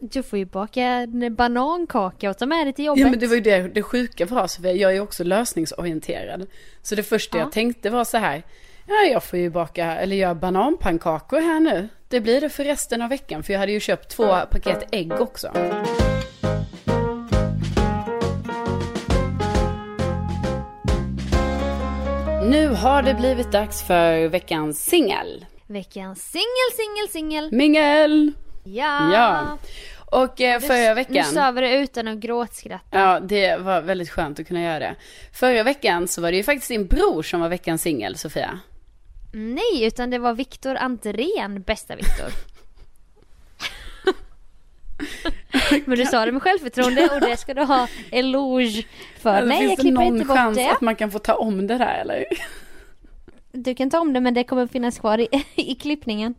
Du 0.00 0.22
får 0.22 0.38
ju 0.38 0.44
baka 0.44 0.82
en 0.82 1.34
banankaka 1.34 2.30
och 2.30 2.38
ta 2.38 2.46
med 2.46 2.66
dig 2.66 2.72
till 2.72 2.84
jobbet. 2.84 3.00
Ja, 3.00 3.10
men 3.10 3.18
det 3.18 3.26
var 3.26 3.34
ju 3.34 3.40
det, 3.40 3.68
det 3.68 3.82
sjuka 3.82 4.24
oss, 4.42 4.56
för 4.56 4.64
jag 4.64 4.90
är 4.90 4.94
ju 4.94 5.00
också 5.00 5.24
lösningsorienterad. 5.24 6.46
Så 6.82 6.94
det 6.94 7.02
första 7.02 7.38
Ja. 7.38 7.42
jag 7.44 7.52
tänkte 7.52 7.90
var 7.90 8.04
så 8.04 8.16
här, 8.18 8.42
ja, 8.86 8.94
jag 9.12 9.24
får 9.24 9.38
ju 9.38 9.50
baka, 9.50 9.84
eller 9.96 10.16
göra 10.16 10.34
bananpannkakor 10.34 11.40
här 11.40 11.60
nu. 11.60 11.88
Det 12.08 12.20
blir 12.20 12.40
det 12.40 12.48
för 12.48 12.64
resten 12.64 13.02
av 13.02 13.08
veckan, 13.08 13.42
för 13.42 13.52
jag 13.52 13.60
hade 13.60 13.72
ju 13.72 13.80
köpt 13.80 14.10
två 14.10 14.26
paket 14.50 14.88
ägg 14.92 15.12
också. 15.12 15.52
Nu 22.50 22.68
har 22.68 23.02
det 23.02 23.14
blivit 23.14 23.52
dags 23.52 23.82
för 23.82 24.28
veckans 24.28 24.84
singel. 24.84 25.46
Veckans 25.66 26.30
singel, 26.30 26.70
singel, 26.76 27.08
singel. 27.08 27.52
Mingel! 27.52 28.32
Ja. 28.64 29.12
Ja. 29.12 29.58
Och 30.10 30.40
eh, 30.40 30.60
förra 30.60 30.88
Nu 30.88 30.94
veckan... 30.94 31.24
sa 31.24 31.50
vi 31.50 31.60
det 31.60 31.76
utan 31.76 32.08
att 32.08 32.18
gråtskratta. 32.18 32.98
Ja, 32.98 33.20
det 33.20 33.56
var 33.56 33.80
väldigt 33.80 34.10
skönt 34.10 34.40
att 34.40 34.48
kunna 34.48 34.62
göra 34.62 34.78
det. 34.78 34.94
Förra 35.32 35.62
veckan 35.62 36.08
så 36.08 36.22
var 36.22 36.30
det 36.30 36.36
ju 36.36 36.42
faktiskt 36.42 36.68
din 36.68 36.86
bror 36.86 37.22
som 37.22 37.40
var 37.40 37.48
veckans 37.48 37.82
singel, 37.82 38.16
Sofia. 38.16 38.60
Nej, 39.38 39.84
utan 39.84 40.10
det 40.10 40.18
var 40.18 40.34
Viktor 40.34 40.76
Andrén, 40.76 41.62
bästa 41.62 41.96
Viktor. 41.96 42.26
Men 45.84 45.98
du 45.98 46.06
sa 46.06 46.26
det 46.26 46.32
med 46.32 46.42
självförtroende 46.42 47.08
och 47.14 47.20
det 47.20 47.36
ska 47.36 47.54
du 47.54 47.62
ha 47.62 47.88
eloge 48.10 48.84
för. 49.18 49.46
Nej, 49.46 49.58
jag 49.58 49.68
finns 49.68 49.76
det 49.76 49.82
klipper 49.82 50.04
någon 50.04 50.16
inte 50.16 50.24
bort 50.26 50.36
chans 50.36 50.56
det. 50.56 50.70
att 50.70 50.80
man 50.80 50.96
kan 50.96 51.10
få 51.10 51.18
ta 51.18 51.34
om 51.34 51.66
det 51.66 51.78
där 51.78 52.00
eller? 52.00 52.24
Du 53.52 53.74
kan 53.74 53.90
ta 53.90 54.00
om 54.00 54.12
det 54.12 54.20
men 54.20 54.34
det 54.34 54.44
kommer 54.44 54.66
finnas 54.66 54.98
kvar 54.98 55.18
i, 55.18 55.28
i 55.54 55.74
klippningen. 55.74 56.34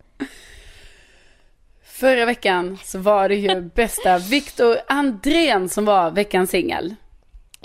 Förra 1.84 2.26
veckan 2.26 2.78
så 2.84 3.00
var 3.00 3.30
det 3.30 3.36
ju 3.36 3.62
bästa 3.62 4.18
Viktor 4.18 4.78
Andrén 4.88 5.70
som 5.70 5.86
var 5.86 6.12
veckans 6.12 6.50
singel. 6.50 6.96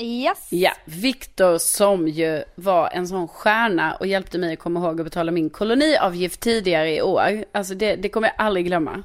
Yes. 0.03 0.49
Ja, 0.53 0.71
Viktor 0.85 1.59
som 1.59 2.09
ju 2.09 2.43
var 2.55 2.91
en 2.91 3.09
sån 3.09 3.29
stjärna 3.29 3.95
och 4.01 4.07
hjälpte 4.07 4.39
mig 4.39 4.53
att 4.53 4.59
komma 4.59 4.81
ihåg 4.81 5.01
att 5.01 5.07
betala 5.07 5.33
min 5.33 5.51
koloniavgift 5.51 6.41
tidigare 6.41 6.95
i 6.97 7.03
år. 7.03 7.45
Alltså 7.53 7.75
det, 7.75 7.97
det 7.97 8.09
kommer 8.09 8.29
jag 8.29 8.35
aldrig 8.47 8.67
glömma. 8.67 9.03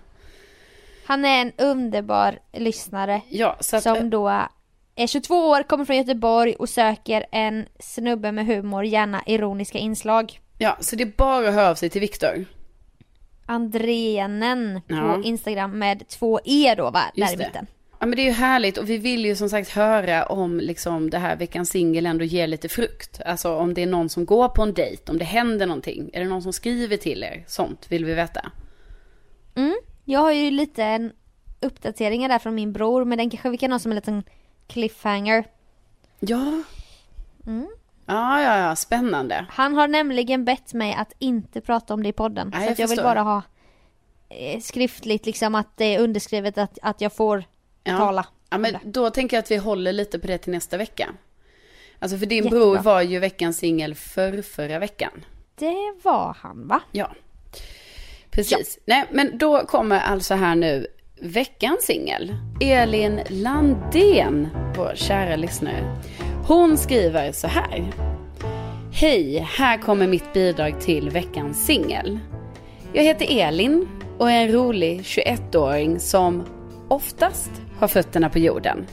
Han 1.06 1.26
är 1.26 1.42
en 1.42 1.52
underbar 1.58 2.40
lyssnare 2.54 3.22
Ja, 3.30 3.58
så 3.60 3.78
att, 3.78 3.84
som 3.84 4.10
då 4.10 4.48
är 4.96 5.08
22 5.08 5.36
år, 5.50 5.64
kommer 5.64 5.86
från 5.86 5.98
Göteborg 5.98 6.54
och 6.56 6.70
söker 6.70 7.26
en 7.32 7.66
snubbe 7.80 8.32
med 8.32 8.46
humor, 8.46 8.86
gärna 8.86 9.22
ironiska 9.26 9.78
inslag. 9.78 10.40
ja, 10.58 10.78
så 10.80 10.96
det 10.96 11.04
är 11.04 11.12
bara 11.18 11.48
att 11.48 11.54
höra 11.54 11.70
av 11.70 11.76
sig 11.76 11.90
till 11.90 12.02
Viktor. 12.02 12.46
Andrenen 13.46 14.82
Ja. 14.88 14.96
på 15.16 15.22
Instagram 15.24 15.80
med 15.80 16.08
två 16.08 16.40
E 16.46 16.74
då 16.78 16.90
va? 16.92 17.02
Just 17.16 17.28
där 17.32 17.36
i 17.36 17.38
det. 17.44 17.48
mitten. 17.48 17.68
Ja 18.00 18.06
men 18.06 18.16
det 18.16 18.22
är 18.22 18.26
ju 18.26 18.32
härligt 18.32 18.78
och 18.78 18.90
vi 18.90 18.98
vill 18.98 19.26
ju 19.26 19.36
som 19.36 19.50
sagt 19.50 19.70
höra 19.70 20.26
om 20.26 20.60
liksom 20.60 21.10
det 21.10 21.18
här 21.18 21.36
veckans 21.36 21.70
singel 21.70 22.06
ändå 22.06 22.26
ger 22.26 22.48
lite 22.48 22.70
frukt. 22.70 23.22
Alltså 23.26 23.56
om 23.56 23.74
det 23.74 23.84
är 23.84 23.88
någon 23.88 24.10
som 24.10 24.26
går 24.26 24.50
på 24.50 24.64
en 24.64 24.74
dejt, 24.74 25.12
om 25.12 25.18
det 25.18 25.26
händer 25.26 25.66
någonting. 25.66 26.10
Är 26.14 26.20
det 26.20 26.30
någon 26.30 26.42
som 26.42 26.54
skriver 26.54 26.98
till 26.98 27.24
er? 27.24 27.44
Sånt 27.48 27.86
vill 27.92 28.06
vi 28.06 28.14
veta. 28.14 28.52
Mm. 29.56 29.78
Jag 30.06 30.20
har 30.20 30.32
ju 30.32 30.52
lite 30.52 30.84
en 30.84 31.12
uppdateringar 31.60 32.30
där 32.30 32.40
från 32.40 32.56
min 32.56 32.74
bror 32.74 33.06
men 33.06 33.18
den 33.18 33.30
kanske 33.30 33.50
vi 33.50 33.58
kan 33.58 33.72
ha 33.72 33.80
som 33.80 33.92
en 33.92 33.96
liten 33.96 34.24
cliffhanger. 34.68 35.46
Ja. 36.20 36.64
Mm. 37.48 37.68
Ja, 38.06 38.42
ja, 38.42 38.58
ja, 38.58 38.76
spännande. 38.76 39.46
Han 39.50 39.74
har 39.74 39.88
nämligen 39.88 40.46
bett 40.46 40.74
mig 40.74 40.94
att 40.94 41.14
inte 41.20 41.62
prata 41.62 41.94
om 41.94 42.04
det 42.04 42.10
i 42.10 42.14
podden. 42.14 42.52
Så 42.52 42.62
jag 42.62 42.72
att 42.72 42.80
jag 42.80 42.88
vill 42.88 43.04
bara 43.04 43.22
ha 43.22 43.42
eh, 44.30 44.60
skriftligt 44.60 45.26
liksom 45.26 45.56
att 45.56 45.78
det 45.78 45.96
är 45.96 46.00
underskrivet 46.00 46.58
att, 46.58 46.80
att 46.82 47.02
jag 47.02 47.14
får 47.14 47.44
Ja. 47.88 47.98
tala. 47.98 48.26
Ja, 48.50 48.58
men 48.58 48.78
då 48.84 49.10
tänker 49.10 49.38
jag 49.38 49.42
att 49.44 49.52
vi 49.52 49.58
håller 49.58 49.94
lite 49.94 50.20
på 50.20 50.28
det 50.28 50.38
till 50.38 50.52
nästa 50.52 50.78
vecka. 50.78 51.10
Alltså 52.00 52.18
för 52.18 52.26
din 52.26 52.44
Jättebra. 52.44 52.60
bror 52.60 52.78
var 52.78 53.02
ju 53.02 53.20
veckans 53.20 53.58
singel 53.58 53.96
för 53.96 54.42
förra 54.42 54.80
veckan. 54.80 55.26
Det 55.56 55.94
var 56.04 56.38
han 56.40 56.68
va? 56.68 56.82
Ja. 56.92 57.12
Precis. 58.30 58.80
Nej, 58.86 59.06
men 59.12 59.38
då 59.38 59.66
kommer 59.66 60.00
alltså 60.00 60.34
här 60.34 60.56
nu 60.56 60.88
veckans 61.22 61.86
singel. 61.86 62.36
Elin 62.62 63.22
Landén, 63.30 64.48
vår 64.78 64.92
kära 64.96 65.36
lyssnare. 65.36 66.02
Hon 66.48 66.78
skriver 66.78 67.32
så 67.32 67.48
här. 67.48 67.92
Hej, 68.94 69.48
här 69.58 69.78
kommer 69.78 70.08
mitt 70.08 70.34
bidrag 70.34 70.82
till 70.82 71.10
veckans 71.10 71.66
singel. 71.66 72.20
Jag 72.94 73.04
heter 73.04 73.28
Elin 73.30 73.88
och 74.18 74.32
är 74.32 74.42
en 74.42 74.52
rolig 74.52 75.02
21-åring 75.02 76.00
som 76.00 76.44
oftast 76.88 77.52
har 77.80 77.88
fötterna 77.88 78.30
på 78.30 78.40
jorden. 78.40 78.86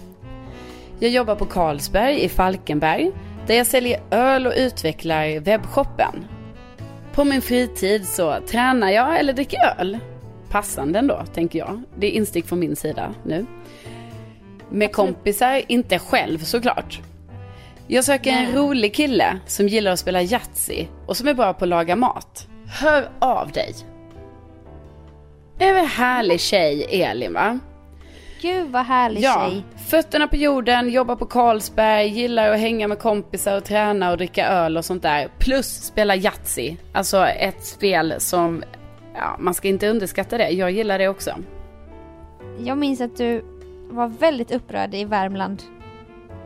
Jag 0.98 1.10
jobbar 1.10 1.34
på 1.34 1.46
Carlsberg 1.46 2.24
i 2.24 2.28
Falkenberg 2.28 3.12
där 3.46 3.54
jag 3.54 3.66
säljer 3.66 4.00
öl 4.10 4.46
och 4.46 4.52
utvecklar 4.56 5.40
webbshoppen. 5.40 6.24
På 7.14 7.24
min 7.24 7.42
fritid 7.42 8.08
så 8.08 8.36
tränar 8.46 8.90
jag 8.90 9.18
eller 9.18 9.32
dricker 9.32 9.58
öl. 9.78 9.98
Passande 10.50 10.98
ändå, 10.98 11.24
tänker 11.34 11.58
jag. 11.58 11.82
Det 11.98 12.06
är 12.06 12.10
instick 12.10 12.46
från 12.46 12.58
min 12.58 12.76
sida 12.76 13.14
nu. 13.24 13.46
Med 14.70 14.92
kompisar, 14.92 15.62
inte 15.68 15.98
själv 15.98 16.38
såklart. 16.38 17.00
Jag 17.86 18.04
söker 18.04 18.30
en 18.30 18.54
rolig 18.54 18.94
kille 18.94 19.38
som 19.46 19.68
gillar 19.68 19.92
att 19.92 19.98
spela 19.98 20.22
Yatzy 20.22 20.86
och 21.06 21.16
som 21.16 21.28
är 21.28 21.34
bra 21.34 21.52
på 21.52 21.64
att 21.64 21.68
laga 21.68 21.96
mat. 21.96 22.48
Hör 22.80 23.08
av 23.18 23.52
dig. 23.52 23.74
Det 25.58 25.64
är 25.64 25.74
väl 25.74 25.86
härlig 25.86 26.40
tjej, 26.40 27.02
Elin 27.02 27.32
va? 27.32 27.58
Gud 28.44 28.70
vad 28.70 28.82
härlig 28.86 29.20
Ja, 29.22 29.48
tjej. 29.50 29.64
fötterna 29.86 30.28
på 30.28 30.36
jorden, 30.36 30.88
jobbar 30.90 31.16
på 31.16 31.26
Carlsberg, 31.26 32.06
gillar 32.08 32.50
att 32.50 32.60
hänga 32.60 32.88
med 32.88 32.98
kompisar 32.98 33.56
och 33.56 33.64
träna 33.64 34.10
och 34.10 34.16
dricka 34.16 34.46
öl 34.48 34.76
och 34.76 34.84
sånt 34.84 35.02
där. 35.02 35.28
Plus 35.38 35.66
spela 35.66 36.16
Yatzy. 36.16 36.76
Alltså 36.92 37.26
ett 37.26 37.64
spel 37.64 38.14
som, 38.18 38.64
ja 39.14 39.36
man 39.38 39.54
ska 39.54 39.68
inte 39.68 39.88
underskatta 39.88 40.38
det. 40.38 40.48
Jag 40.50 40.70
gillar 40.70 40.98
det 40.98 41.08
också. 41.08 41.34
Jag 42.58 42.78
minns 42.78 43.00
att 43.00 43.16
du 43.16 43.44
var 43.90 44.08
väldigt 44.08 44.50
upprörd 44.50 44.94
i 44.94 45.04
Värmland. 45.04 45.62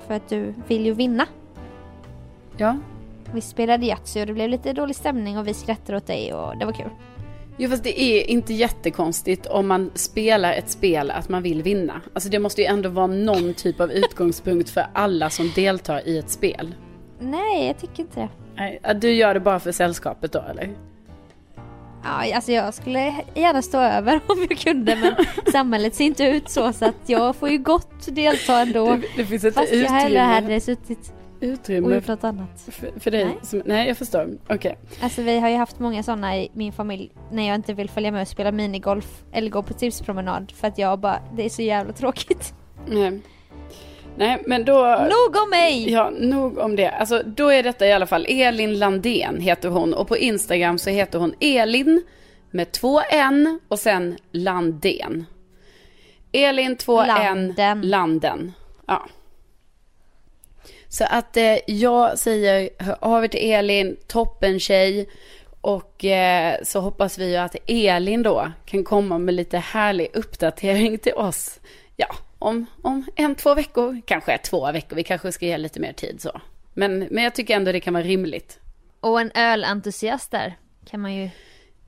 För 0.06 0.14
att 0.14 0.28
du 0.28 0.54
vill 0.66 0.86
ju 0.86 0.92
vinna. 0.94 1.26
Ja. 2.56 2.76
Vi 3.32 3.40
spelade 3.40 3.86
Yatzy 3.86 4.20
och 4.20 4.26
det 4.26 4.32
blev 4.32 4.48
lite 4.48 4.72
dålig 4.72 4.96
stämning 4.96 5.38
och 5.38 5.46
vi 5.46 5.54
skrattade 5.54 5.98
åt 5.98 6.06
dig 6.06 6.34
och 6.34 6.56
det 6.58 6.64
var 6.64 6.72
kul. 6.72 6.90
Jo 7.60 7.70
fast 7.70 7.84
det 7.84 8.00
är 8.00 8.30
inte 8.30 8.54
jättekonstigt 8.54 9.46
om 9.46 9.68
man 9.68 9.90
spelar 9.94 10.52
ett 10.52 10.70
spel 10.70 11.10
att 11.10 11.28
man 11.28 11.42
vill 11.42 11.62
vinna. 11.62 12.00
Alltså 12.14 12.28
det 12.28 12.38
måste 12.38 12.60
ju 12.60 12.66
ändå 12.66 12.88
vara 12.88 13.06
någon 13.06 13.54
typ 13.54 13.80
av 13.80 13.92
utgångspunkt 13.92 14.70
för 14.70 14.86
alla 14.92 15.30
som 15.30 15.52
deltar 15.54 16.08
i 16.08 16.18
ett 16.18 16.30
spel. 16.30 16.74
Nej, 17.20 17.66
jag 17.66 17.78
tycker 17.78 18.02
inte 18.02 18.20
det. 18.20 18.28
Nej, 18.56 18.80
Du 19.00 19.12
gör 19.12 19.34
det 19.34 19.40
bara 19.40 19.60
för 19.60 19.72
sällskapet 19.72 20.32
då 20.32 20.44
eller? 20.50 20.70
Ja, 22.04 22.34
alltså 22.34 22.52
jag 22.52 22.74
skulle 22.74 23.14
gärna 23.34 23.62
stå 23.62 23.78
över 23.80 24.20
om 24.26 24.46
jag 24.48 24.58
kunde 24.58 24.96
men 24.96 25.14
samhället 25.52 25.94
ser 25.94 26.04
inte 26.04 26.24
ut 26.24 26.50
så 26.50 26.72
så 26.72 26.84
att 26.84 27.02
jag 27.06 27.36
får 27.36 27.48
ju 27.48 27.58
gott 27.58 28.06
delta 28.14 28.60
ändå. 28.60 28.86
Det, 28.86 29.02
det 29.16 29.24
finns 29.24 29.44
inte 29.44 29.60
Fast 29.60 29.72
jag 29.72 29.90
hellre 29.90 30.06
utrymme, 30.06 30.34
hade 30.34 30.60
suttit 30.60 31.12
och 31.38 31.44
utrymme 31.44 31.94
gjort 31.94 32.06
något 32.06 32.24
annat. 32.24 32.60
för, 32.70 33.00
för 33.00 33.10
dig. 33.10 33.24
Nej. 33.24 33.38
Som, 33.42 33.62
nej, 33.64 33.88
jag 33.88 33.96
förstår. 33.96 34.38
Okej. 34.48 34.78
Alltså 35.00 35.22
vi 35.22 35.38
har 35.38 35.48
ju 35.48 35.56
haft 35.56 35.78
många 35.78 36.02
sådana 36.02 36.36
i 36.36 36.50
min 36.52 36.72
familj 36.72 37.10
när 37.32 37.48
jag 37.48 37.54
inte 37.54 37.74
vill 37.74 37.90
följa 37.90 38.12
med 38.12 38.22
och 38.22 38.28
spela 38.28 38.52
minigolf 38.52 39.24
eller 39.32 39.50
gå 39.50 39.62
på 39.62 39.74
tipspromenad 39.74 40.52
för 40.56 40.68
att 40.68 40.78
jag 40.78 40.98
bara, 40.98 41.22
det 41.36 41.44
är 41.44 41.48
så 41.48 41.62
jävla 41.62 41.92
tråkigt. 41.92 42.54
Nej. 42.86 43.20
Nej, 44.16 44.42
men 44.46 44.64
då... 44.64 44.82
Nog 44.82 45.42
om 45.42 45.50
mig! 45.50 45.90
Ja, 45.90 46.10
nog 46.18 46.58
om 46.58 46.76
det. 46.76 46.90
Alltså, 46.90 47.22
då 47.26 47.48
är 47.48 47.62
detta 47.62 47.86
i 47.86 47.92
alla 47.92 48.06
fall 48.06 48.26
Elin 48.28 48.78
Landén 48.78 49.40
heter 49.40 49.68
hon 49.68 49.94
och 49.94 50.08
på 50.08 50.16
Instagram 50.16 50.78
så 50.78 50.90
heter 50.90 51.18
hon 51.18 51.34
Elin 51.40 52.02
med 52.50 52.72
två 52.72 53.00
N 53.10 53.60
och 53.68 53.78
sen 53.78 54.16
Landén. 54.32 55.26
Elin 56.32 56.76
två 56.76 57.00
N 57.00 57.06
Landen. 57.06 57.82
Landen. 57.82 58.52
Ja. 58.86 59.06
Så 60.88 61.04
att 61.04 61.36
eh, 61.36 61.56
jag 61.66 62.18
säger 62.18 62.70
hör 62.78 62.96
av 63.00 63.24
er 63.24 63.28
till 63.28 63.50
Elin, 63.52 63.96
toppen 64.06 64.60
tjej. 64.60 65.08
Och 65.60 66.04
eh, 66.04 66.56
så 66.62 66.80
hoppas 66.80 67.18
vi 67.18 67.30
ju 67.30 67.36
att 67.36 67.56
Elin 67.66 68.22
då 68.22 68.52
kan 68.64 68.84
komma 68.84 69.18
med 69.18 69.34
lite 69.34 69.58
härlig 69.58 70.08
uppdatering 70.14 70.98
till 70.98 71.14
oss. 71.14 71.60
Ja, 71.96 72.16
om, 72.38 72.66
om 72.82 73.04
en, 73.16 73.34
två 73.34 73.54
veckor, 73.54 74.00
kanske 74.06 74.38
två 74.38 74.72
veckor. 74.72 74.96
Vi 74.96 75.02
kanske 75.02 75.32
ska 75.32 75.46
ge 75.46 75.58
lite 75.58 75.80
mer 75.80 75.92
tid 75.92 76.20
så. 76.20 76.40
Men, 76.74 76.98
men 76.98 77.24
jag 77.24 77.34
tycker 77.34 77.56
ändå 77.56 77.72
det 77.72 77.80
kan 77.80 77.94
vara 77.94 78.04
rimligt. 78.04 78.58
Och 79.00 79.20
en 79.20 79.30
ölentusiast 79.34 80.30
där 80.30 80.58
kan 80.90 81.00
man 81.00 81.14
ju 81.14 81.30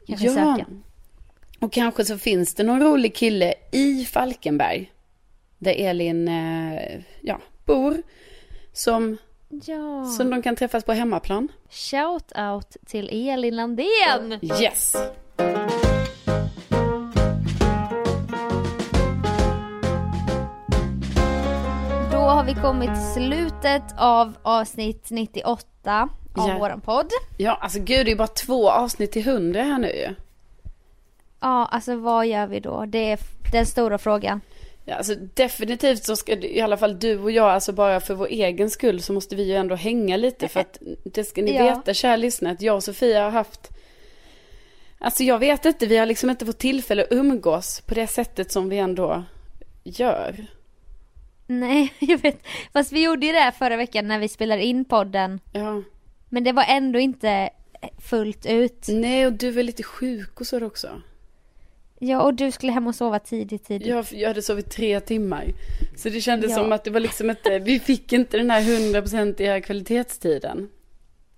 kanske 0.07 0.27
ja. 0.27 0.33
söka. 0.33 0.67
Och 1.61 1.73
kanske 1.73 2.05
så 2.05 2.19
finns 2.19 2.55
det 2.55 2.63
någon 2.63 2.81
rolig 2.81 3.15
kille 3.15 3.55
i 3.73 4.05
Falkenberg. 4.05 4.93
Där 5.59 5.75
Elin 5.79 6.29
eh, 6.29 7.01
ja, 7.21 7.41
bor. 7.65 8.03
Som, 8.73 9.17
Ja. 9.49 10.05
som 10.05 10.31
de 10.31 10.43
kan 10.43 10.57
träffas 10.57 10.85
på 10.85 10.93
hemmaplan. 10.93 11.49
Shout 11.71 12.33
out 12.39 12.77
till 12.87 13.29
Elin 13.29 13.57
Landén! 13.57 14.39
Yes! 14.43 14.97
Då 22.13 22.19
har 22.19 22.45
vi 22.45 22.55
kommit 22.55 22.91
till 22.95 23.23
slutet 23.25 23.83
av 23.97 24.33
avsnitt 24.43 25.07
98 25.11 26.09
av 26.35 26.49
Ja. 26.49 26.59
våran 26.59 26.81
podd. 26.81 27.11
Ja, 27.39 27.59
alltså 27.61 27.79
gud, 27.81 28.07
det 28.07 28.13
är 28.13 28.17
bara 28.17 28.27
två 28.29 28.71
avsnitt 28.71 29.13
till 29.13 29.25
hundra 29.25 29.63
här 29.63 29.79
nu 29.79 29.89
ju. 29.89 30.15
Ja, 31.41 31.67
alltså 31.71 31.97
vad 31.97 32.27
gör 32.27 32.47
vi 32.47 32.61
då? 32.61 32.85
Det 32.87 33.13
är 33.13 33.19
den 33.53 33.67
stora 33.67 33.99
frågan. 33.99 34.41
Ja, 34.91 34.97
alltså 34.97 35.15
definitivt 35.15 36.05
så 36.05 36.17
ska 36.17 36.33
i 36.33 36.61
alla 36.61 36.77
fall 36.77 36.99
du 36.99 37.19
och 37.19 37.31
jag, 37.31 37.51
alltså 37.51 37.73
bara 37.73 38.01
för 38.01 38.15
vår 38.15 38.27
egen 38.27 38.71
skull 38.71 39.03
så 39.03 39.13
måste 39.13 39.37
vi 39.37 39.43
ju 39.43 39.55
ändå 39.55 39.75
hänga 39.75 40.17
lite 40.17 40.49
för 40.49 40.61
att 40.61 40.79
det 41.05 41.25
ska 41.25 41.43
ni 41.43 41.57
Ja. 41.57 41.65
veta, 41.65 41.95
kära 41.95 42.17
lyssnare, 42.17 42.53
att 42.53 42.63
jag 42.63 42.77
och 42.77 42.85
Sofia 42.85 43.25
har 43.25 43.31
haft 43.31 43.71
Alltså 44.99 45.23
jag 45.23 45.39
vet 45.39 45.65
inte, 45.65 45.87
vi 45.87 45.97
har 45.97 46.07
liksom 46.07 46.31
inte 46.31 46.47
fått 46.47 46.59
tillfälle 46.59 47.03
att 47.03 47.13
umgås 47.13 47.81
på 47.81 47.95
det 47.95 48.07
sättet 48.07 48.53
som 48.53 48.69
vi 48.69 48.79
ändå 48.79 49.25
gör. 49.85 50.47
Nej, 51.47 51.93
jag 51.99 52.19
vet. 52.19 52.43
Fast 52.73 52.93
vi 52.93 53.03
gjorde 53.03 53.27
ju 53.27 53.33
det 53.33 53.53
förra 53.59 53.77
veckan 53.77 54.09
när 54.09 54.19
vi 54.19 54.29
spelade 54.29 54.65
in 54.65 54.85
podden. 54.85 55.41
Ja. 55.53 55.83
Men 56.29 56.45
det 56.45 56.53
var 56.53 56.65
ändå 56.69 56.99
inte 56.99 57.51
fullt 57.99 58.47
ut. 58.47 58.87
Nej, 58.89 59.27
och 59.27 59.33
du 59.33 59.59
är 59.59 59.63
lite 59.63 59.83
sjuk 59.83 60.41
och 60.41 60.47
så 60.47 60.65
också. 60.67 61.03
Ja, 62.03 62.23
och 62.23 62.35
du 62.35 62.51
skulle 62.51 62.73
hem 62.73 62.87
och 62.87 62.95
sova 62.95 63.19
tidigt 63.19 63.65
tidigt. 63.65 63.89
Jag, 63.89 64.07
jag 64.13 64.29
hade 64.29 64.43
sovit 64.43 64.71
tre 64.71 65.01
timmar. 65.01 65.45
Så 65.97 66.09
det 66.09 66.21
kändes 66.21 66.51
Ja. 66.51 66.57
som 66.57 66.73
att 66.73 66.85
det 66.85 66.91
var 66.91 67.01
liksom 67.01 67.31
inte, 67.31 67.59
vi 67.59 67.81
fick 67.81 68.13
inte 68.13 68.37
den 68.39 68.51
här 68.51 68.63
hundraprocentiga 68.63 69.61
kvalitetstiden. 69.61 70.69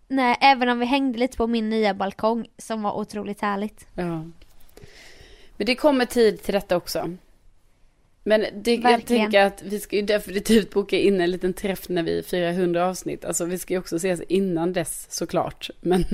Nej, 0.09 0.37
även 0.41 0.69
om 0.69 0.79
vi 0.79 0.87
hängde 0.87 1.19
lite 1.19 1.37
på 1.37 1.47
min 1.47 1.71
nya 1.71 1.95
balkong 1.95 2.47
som 2.59 2.83
var 2.83 2.93
otroligt 2.93 3.41
härligt. 3.41 3.87
Ja. 3.95 4.25
Men 5.57 5.67
det 5.67 5.75
kommer 5.75 6.05
tid 6.05 6.43
till 6.43 6.55
detta 6.55 6.77
också. 6.77 7.17
Men 8.25 8.45
det, 8.55 8.75
jag 8.75 9.07
tänker 9.07 9.41
att 9.41 9.63
vi 9.63 9.81
ska 9.81 9.97
ju 9.97 10.03
definitivt 10.03 10.71
boka 10.71 10.99
in 10.99 11.21
en 11.21 11.31
liten 11.31 11.53
träff 11.53 11.89
när 11.89 12.03
vi 12.03 12.23
firar 12.23 12.51
100 12.51 12.87
avsnitt. 12.89 13.25
Alltså 13.25 13.45
vi 13.45 13.59
ska 13.59 13.75
ju 13.75 13.79
också 13.81 13.97
ses 13.97 14.21
innan 14.29 14.73
dess 14.73 15.07
såklart. 15.11 15.71
Men, 15.81 16.05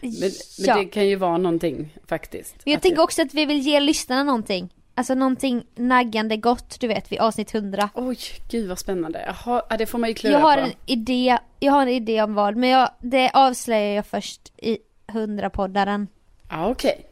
men, 0.00 0.30
Ja. 0.58 0.74
men 0.76 0.84
det 0.84 0.90
kan 0.90 1.06
ju 1.08 1.16
vara 1.16 1.38
någonting 1.38 1.96
faktiskt. 2.06 2.56
Men 2.64 2.72
jag 2.72 2.82
tänker 2.82 2.96
det- 2.96 3.02
också 3.02 3.22
att 3.22 3.34
vi 3.34 3.44
vill 3.44 3.58
ge 3.60 3.80
lyssnarna 3.80 4.22
någonting. 4.24 4.68
Alltså 4.94 5.14
någonting 5.14 5.64
naggande 5.74 6.36
gott, 6.36 6.80
du 6.80 6.86
vet, 6.88 7.12
vid 7.12 7.18
avsnitt 7.18 7.54
100. 7.54 7.90
Oj, 7.94 8.18
gud 8.50 8.68
vad 8.68 8.78
spännande. 8.78 9.24
Jaha, 9.26 9.62
ja, 9.70 9.76
det 9.76 9.86
får 9.86 9.98
man 9.98 10.08
ju 10.10 10.14
klura 10.14 10.32
Jag 10.32 10.40
har 10.40 10.56
på. 10.56 10.62
en 10.62 10.72
idé, 10.86 11.38
jag 11.60 11.72
har 11.72 11.82
en 11.82 11.88
idé 11.88 12.22
om 12.22 12.34
vad, 12.34 12.56
men 12.56 12.70
jag, 12.70 12.88
det 13.00 13.30
avslöjar 13.34 13.94
jag 13.96 14.06
först 14.06 14.52
i 14.56 14.78
100-poddaren. 15.12 16.06
Ja, 16.50 16.68
okej. 16.70 17.06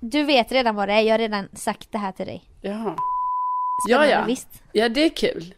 Du 0.00 0.22
vet 0.22 0.52
redan 0.52 0.74
vad 0.74 0.88
det 0.88 0.94
är, 0.94 1.00
jag 1.00 1.12
har 1.14 1.18
redan 1.18 1.48
sagt 1.52 1.92
det 1.92 1.98
här 1.98 2.12
till 2.12 2.26
dig. 2.26 2.44
Jaha. 2.60 2.96
Spännande, 3.84 4.10
Ja, 4.10 4.18
ja. 4.20 4.24
Visst? 4.26 4.48
Ja, 4.72 4.88
det 4.88 5.04
är 5.04 5.08
kul. 5.08 5.54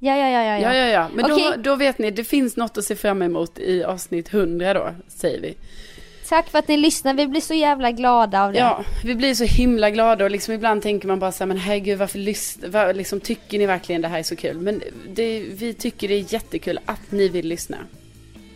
Ja, 0.00 0.16
ja, 0.16 0.28
ja, 0.30 0.42
ja. 0.44 0.58
Ja, 0.58 0.74
ja, 0.74 0.86
ja. 0.86 1.08
Men 1.14 1.32
Okej. 1.32 1.44
då, 1.56 1.62
då 1.70 1.76
vet 1.76 1.98
ni, 1.98 2.10
det 2.10 2.24
finns 2.24 2.56
något 2.56 2.78
att 2.78 2.84
se 2.84 2.96
fram 2.96 3.22
emot 3.22 3.58
i 3.58 3.84
avsnitt 3.84 4.34
100 4.34 4.74
då, 4.74 4.94
säger 5.08 5.40
vi. 5.40 5.54
Tack 6.28 6.48
för 6.50 6.58
att 6.58 6.68
ni 6.68 6.76
lyssnar, 6.76 7.14
vi 7.14 7.26
blir 7.26 7.40
så 7.40 7.54
jävla 7.54 7.90
glada 7.90 8.44
av 8.44 8.52
det. 8.52 8.58
Ja, 8.58 8.84
vi 9.04 9.14
blir 9.14 9.34
så 9.34 9.44
himla 9.44 9.90
glada 9.90 10.24
och 10.24 10.30
liksom 10.30 10.54
ibland 10.54 10.82
tänker 10.82 11.08
man 11.08 11.18
bara 11.18 11.32
så 11.32 11.38
här, 11.38 11.46
men 11.46 11.56
herregud 11.58 11.98
varför 11.98 12.18
lyssna, 12.18 12.68
var, 12.68 12.94
liksom, 12.94 13.20
tycker 13.20 13.58
ni 13.58 13.66
verkligen 13.66 14.02
det 14.02 14.08
här 14.08 14.18
är 14.18 14.22
så 14.22 14.36
kul? 14.36 14.58
Men 14.60 14.82
det, 15.08 15.40
vi 15.40 15.74
tycker 15.74 16.08
det 16.08 16.14
är 16.14 16.32
jättekul 16.32 16.78
att 16.84 17.12
ni 17.12 17.28
vill 17.28 17.46
lyssna. 17.48 17.76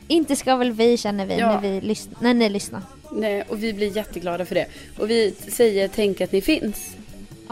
Inte 0.09 0.37
ska 0.37 0.57
väl 0.57 0.73
vi 0.73 0.97
känner 0.97 1.27
vi 1.27 1.39
Ja. 1.39 1.53
när, 1.61 1.61
vi 1.71 1.81
lyssnar, 1.81 2.19
när 2.21 2.35
ni 2.35 2.49
lyssnar. 2.49 2.83
Nej, 3.13 3.43
och 3.49 3.63
vi 3.63 3.73
blir 3.73 3.97
jätteglada 3.97 4.45
för 4.45 4.55
det. 4.55 4.67
Och 4.99 5.11
vi 5.11 5.35
säger 5.49 5.89
tänk 5.89 6.21
att 6.21 6.33
ni 6.33 6.41
finns. 6.41 6.97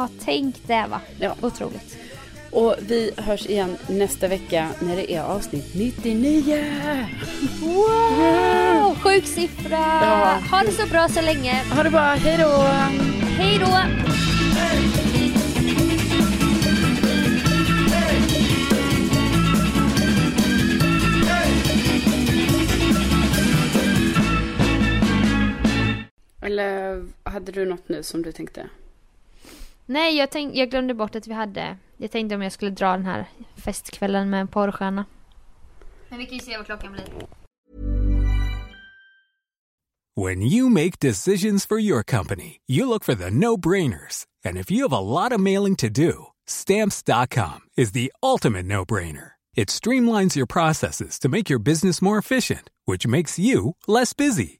Ja, 0.00 0.08
tänk 0.24 0.56
det 0.66 0.86
va. 0.90 1.00
Ja. 1.18 1.34
Otroligt. 1.40 1.98
Och 2.50 2.76
vi 2.80 3.10
hörs 3.16 3.46
igen 3.46 3.76
nästa 3.88 4.28
vecka 4.28 4.68
när 4.80 4.96
det 4.96 5.12
är 5.12 5.22
avsnitt 5.22 5.74
99. 5.74 6.64
Wow! 7.60 8.94
Sjuk 8.94 9.26
siffra! 9.26 9.78
Ja. 9.78 10.38
Ha 10.50 10.62
det 10.62 10.72
så 10.72 10.86
bra 10.86 11.08
så 11.08 11.20
länge. 11.20 11.62
Ha 11.74 11.82
det 11.82 11.90
bra, 11.90 12.00
hej 12.00 12.38
då! 12.38 12.48
Hej 13.38 13.58
då! 13.58 13.78
Eller 26.46 27.04
hade 27.22 27.52
du 27.52 27.64
något 27.64 27.88
nu 27.88 28.02
som 28.02 28.22
du 28.22 28.32
tänkte? 28.32 28.66
Nej, 29.90 30.16
jag, 30.16 30.30
tänk, 30.30 30.56
jag 30.56 30.70
glömde 30.70 30.94
bort 30.94 31.16
att 31.16 31.26
vi 31.26 31.32
hade... 31.32 31.76
Jag 31.96 32.10
tänkte 32.10 32.34
om 32.34 32.42
jag 32.42 32.52
skulle 32.52 32.70
dra 32.70 32.92
den 32.92 33.06
här 33.06 33.28
festkvällen 33.56 34.30
med 34.30 34.40
en 34.40 34.48
porrstjärna. 34.48 35.04
Men 36.08 36.18
vi 36.18 36.26
kan 36.26 36.34
ju 36.34 36.40
se 36.40 36.56
vad 36.56 36.66
klockan 36.66 36.92
blir. 36.92 37.04
When 40.16 40.42
you 40.42 40.68
make 40.70 40.98
decisions 41.00 41.66
for 41.66 41.80
your 41.80 42.02
company, 42.02 42.60
you 42.68 42.86
look 42.86 43.04
for 43.04 43.14
the 43.14 43.30
no 43.30 43.56
brainers. 43.56 44.24
And 44.44 44.58
if 44.58 44.70
you 44.70 44.88
have 44.88 44.96
a 44.96 45.22
lot 45.22 45.32
of 45.32 45.40
mailing 45.40 45.76
to 45.76 45.88
do, 45.88 46.12
stamps.com 46.48 47.60
is 47.76 47.92
the 47.92 48.12
ultimate 48.22 48.66
no 48.66 48.84
brainer. 48.84 49.32
It 49.56 49.68
streamlines 49.68 50.36
your 50.36 50.46
processes 50.46 51.18
to 51.18 51.28
make 51.28 51.52
your 51.52 51.62
business 51.62 52.02
more 52.02 52.18
efficient, 52.18 52.70
which 52.86 53.06
makes 53.06 53.38
you 53.38 53.74
less 53.88 54.16
busy. 54.16 54.59